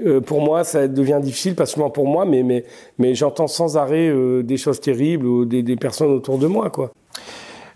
euh, 0.04 0.20
pour 0.20 0.40
moi, 0.40 0.64
ça 0.64 0.88
devient 0.88 1.20
difficile, 1.22 1.54
pas 1.54 1.66
seulement 1.66 1.90
pour 1.90 2.06
moi, 2.06 2.24
mais 2.24 2.42
mais 2.42 2.64
mais 2.98 3.14
j'entends 3.14 3.46
sans 3.46 3.76
arrêt 3.76 4.12
des 4.42 4.56
choses 4.56 4.80
terribles 4.80 5.26
ou 5.26 5.44
des, 5.44 5.62
des, 5.62 5.76
personnes 5.76 6.10
autour 6.10 6.38
de 6.38 6.46
moi, 6.46 6.70
quoi. 6.70 6.92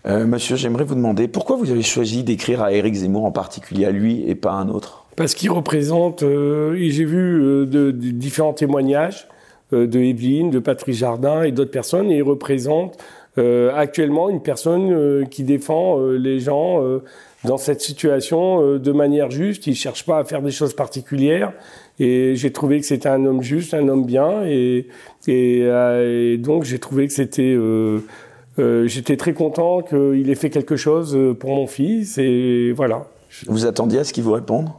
monsieur, 0.05 0.55
j'aimerais 0.55 0.83
vous 0.83 0.95
demander 0.95 1.27
pourquoi 1.27 1.55
vous 1.55 1.71
avez 1.71 1.81
choisi 1.81 2.23
d'écrire 2.23 2.61
à 2.61 2.73
Éric 2.73 2.95
Zemmour 2.95 3.25
en 3.25 3.31
particulier 3.31 3.85
à 3.85 3.91
lui 3.91 4.23
et 4.27 4.35
pas 4.35 4.51
à 4.51 4.55
un 4.55 4.69
autre? 4.69 5.05
Parce 5.15 5.35
qu'il 5.35 5.51
représente. 5.51 6.21
J'ai 6.21 7.05
vu 7.05 7.39
de, 7.39 7.65
de 7.65 7.91
différents 7.91 8.53
témoignages 8.53 9.27
euh, 9.73 9.87
de 9.87 9.99
Evelyne, 9.99 10.49
de 10.49 10.59
Patrice 10.59 10.97
Jardin 10.97 11.43
et 11.43 11.51
d'autres 11.51 11.71
personnes, 11.71 12.11
et 12.11 12.17
il 12.17 12.23
représente 12.23 12.97
euh, 13.37 13.71
actuellement 13.73 14.29
une 14.29 14.41
personne 14.41 14.91
euh, 14.91 15.25
qui 15.25 15.43
défend 15.43 15.99
les 16.11 16.39
gens 16.39 16.81
dans 17.43 17.57
cette 17.57 17.81
situation 17.81 18.77
de 18.77 18.91
manière 18.91 19.31
juste. 19.31 19.67
Il 19.67 19.75
cherche 19.75 20.05
pas 20.05 20.19
à 20.19 20.23
faire 20.23 20.41
des 20.41 20.51
choses 20.51 20.73
particulières. 20.73 21.53
Et 21.99 22.35
j'ai 22.35 22.51
trouvé 22.51 22.79
que 22.79 22.85
c'était 22.85 23.09
un 23.09 23.25
homme 23.25 23.43
juste, 23.43 23.73
un 23.73 23.87
homme 23.87 24.05
bien. 24.05 24.43
Et, 24.45 24.87
et, 25.27 25.59
et 25.59 26.37
donc 26.37 26.63
j'ai 26.63 26.79
trouvé 26.79 27.07
que 27.07 27.13
c'était... 27.13 27.53
Euh, 27.55 27.99
euh, 28.59 28.87
j'étais 28.87 29.17
très 29.17 29.33
content 29.33 29.81
qu'il 29.81 30.29
ait 30.29 30.35
fait 30.35 30.49
quelque 30.49 30.75
chose 30.75 31.17
pour 31.39 31.49
mon 31.51 31.67
fils. 31.67 32.17
Et 32.17 32.71
voilà. 32.71 33.07
Vous 33.47 33.65
attendiez 33.65 33.99
à 33.99 34.03
ce 34.03 34.13
qu'il 34.13 34.23
vous 34.23 34.33
réponde? 34.33 34.69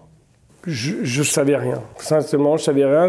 Je, 0.67 0.95
je 1.03 1.23
savais 1.23 1.57
rien. 1.57 1.83
Sincèrement, 1.99 2.57
je 2.57 2.65
savais 2.65 2.87
rien. 2.87 3.09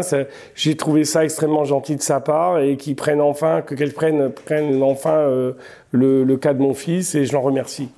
J'ai 0.54 0.76
trouvé 0.76 1.04
ça 1.04 1.24
extrêmement 1.24 1.64
gentil 1.64 1.96
de 1.96 2.02
sa 2.02 2.20
part 2.20 2.60
et 2.60 2.76
qu'ils 2.76 2.96
prennent 2.96 3.22
enfin, 3.22 3.62
que 3.62 3.74
qu'elle 3.74 3.94
prenne, 3.94 4.30
prenne 4.30 4.82
enfin 4.82 5.16
euh, 5.16 5.52
le, 5.90 6.24
le, 6.24 6.36
cas 6.36 6.52
de 6.52 6.60
mon 6.60 6.74
fils 6.74 7.14
et 7.14 7.24
je 7.24 7.32
l'en 7.32 7.40
remercie. 7.40 7.88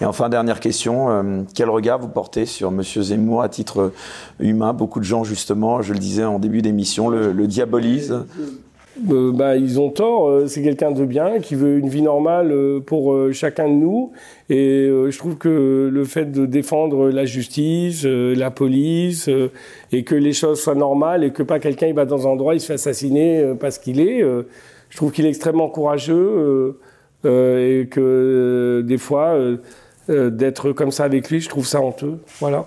Et 0.00 0.04
enfin, 0.04 0.28
dernière 0.28 0.60
question, 0.60 1.10
euh, 1.10 1.42
quel 1.54 1.70
regard 1.70 1.98
vous 1.98 2.08
portez 2.08 2.44
sur 2.44 2.70
Monsieur 2.70 3.00
Zemmour 3.00 3.40
à 3.40 3.48
titre 3.48 3.92
humain? 4.40 4.74
Beaucoup 4.74 5.00
de 5.00 5.04
gens, 5.04 5.24
justement, 5.24 5.80
je 5.80 5.94
le 5.94 5.98
disais 5.98 6.24
en 6.24 6.38
début 6.38 6.60
d'émission, 6.60 7.08
le, 7.08 7.46
diabolisent. 7.46 8.14
Euh, 9.10 9.32
bah, 9.32 9.56
ils 9.56 9.80
ont 9.80 9.88
tort. 9.88 10.28
Euh, 10.28 10.46
c'est 10.48 10.62
quelqu'un 10.62 10.90
de 10.90 11.04
bien 11.06 11.38
qui 11.40 11.54
veut 11.54 11.78
une 11.78 11.88
vie 11.88 12.02
normale 12.02 12.54
pour 12.84 13.16
chacun 13.32 13.68
de 13.68 13.74
nous. 13.74 14.12
Et 14.50 14.86
je 14.86 15.16
trouve 15.16 15.36
que 15.36 15.88
le 15.90 16.04
fait 16.04 16.30
de 16.30 16.44
défendre 16.44 17.08
la 17.08 17.24
justice, 17.24 18.04
la 18.04 18.50
police, 18.50 19.30
et 19.92 20.04
que 20.04 20.14
les 20.14 20.34
choses 20.34 20.60
soient 20.60 20.74
normales 20.74 21.24
et 21.24 21.30
que 21.30 21.42
pas 21.42 21.58
quelqu'un 21.58 21.86
il 21.86 21.94
va 21.94 22.04
dans 22.04 22.26
un 22.26 22.30
endroit, 22.30 22.54
il 22.54 22.60
se 22.60 22.66
fait 22.66 22.74
assassiner 22.74 23.54
parce 23.58 23.78
qu'il 23.78 24.00
est, 24.00 24.20
je 24.90 24.96
trouve 24.96 25.10
qu'il 25.10 25.24
est 25.24 25.30
extrêmement 25.30 25.68
courageux 25.70 26.78
et 27.24 27.88
que 27.90 28.84
des 28.86 28.98
fois 28.98 29.36
d'être 30.08 30.72
comme 30.72 30.92
ça 30.92 31.04
avec 31.04 31.30
lui, 31.30 31.40
je 31.40 31.48
trouve 31.48 31.66
ça 31.66 31.80
honteux. 31.80 32.18
Voilà. 32.40 32.66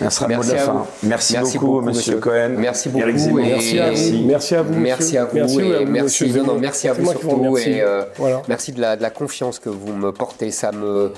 Merci, 0.00 0.24
merci 0.28 0.52
à 0.52 0.64
vous. 0.66 0.86
Merci, 1.02 1.32
merci 1.34 1.58
beaucoup, 1.58 1.80
Monsieur 1.80 2.16
Cohen. 2.18 2.50
Merci 2.56 2.88
beaucoup. 2.88 3.04
merci, 3.06 3.78
à 3.78 3.90
vous. 3.90 4.24
merci 4.24 4.54
à 4.54 4.62
vous. 4.62 4.74
Merci 4.74 5.16
à 5.18 5.24
vous. 5.24 5.34
Merci, 5.34 5.60
et 5.60 5.84
merci, 5.84 6.32
non, 6.32 6.44
non, 6.44 6.58
merci 6.58 6.88
à 6.88 6.92
vous 6.92 7.10
surtout. 7.10 7.58
Et, 7.58 7.80
euh, 7.80 8.04
voilà. 8.16 8.42
Merci 8.48 8.72
de 8.72 8.80
la, 8.80 8.96
de 8.96 9.02
la, 9.02 9.10
confiance 9.10 9.58
que 9.58 9.68
vous 9.68 9.92
me 9.92 10.12
portez. 10.12 10.50
Ça 10.50 10.72
me, 10.72 11.12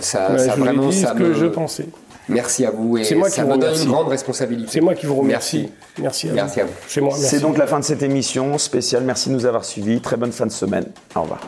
ça, 0.00 0.32
ouais, 0.32 0.38
ça 0.38 0.54
je 0.54 0.60
vraiment, 0.60 0.90
ça 0.92 1.08
ce 1.08 1.14
me. 1.14 1.18
que 1.20 1.34
je 1.34 1.46
pensais. 1.46 1.86
Merci 2.28 2.66
à 2.66 2.72
vous 2.72 2.98
et 2.98 3.14
moi 3.14 3.30
ça 3.30 3.42
qui 3.42 3.48
me 3.48 3.54
vous 3.54 3.60
donne 3.60 3.80
une 3.80 3.88
grande 3.88 4.08
responsabilité. 4.08 4.70
C'est 4.72 4.80
moi 4.80 4.94
qui 4.94 5.06
vous 5.06 5.14
remercie. 5.14 5.70
Merci. 6.00 6.28
Merci 6.34 6.60
à 6.60 6.64
vous. 6.64 6.70
À 6.70 6.72
vous. 6.72 6.78
C'est 6.88 7.00
moi. 7.00 7.14
C'est 7.16 7.40
donc 7.40 7.56
la 7.56 7.66
fin 7.66 7.78
de 7.78 7.84
cette 7.84 8.02
émission 8.02 8.58
spéciale. 8.58 9.04
Merci 9.04 9.28
de 9.28 9.34
nous 9.34 9.46
avoir 9.46 9.64
suivis. 9.64 10.00
Très 10.00 10.16
bonne 10.16 10.32
fin 10.32 10.46
de 10.46 10.52
semaine. 10.52 10.86
Au 11.14 11.22
revoir. 11.22 11.40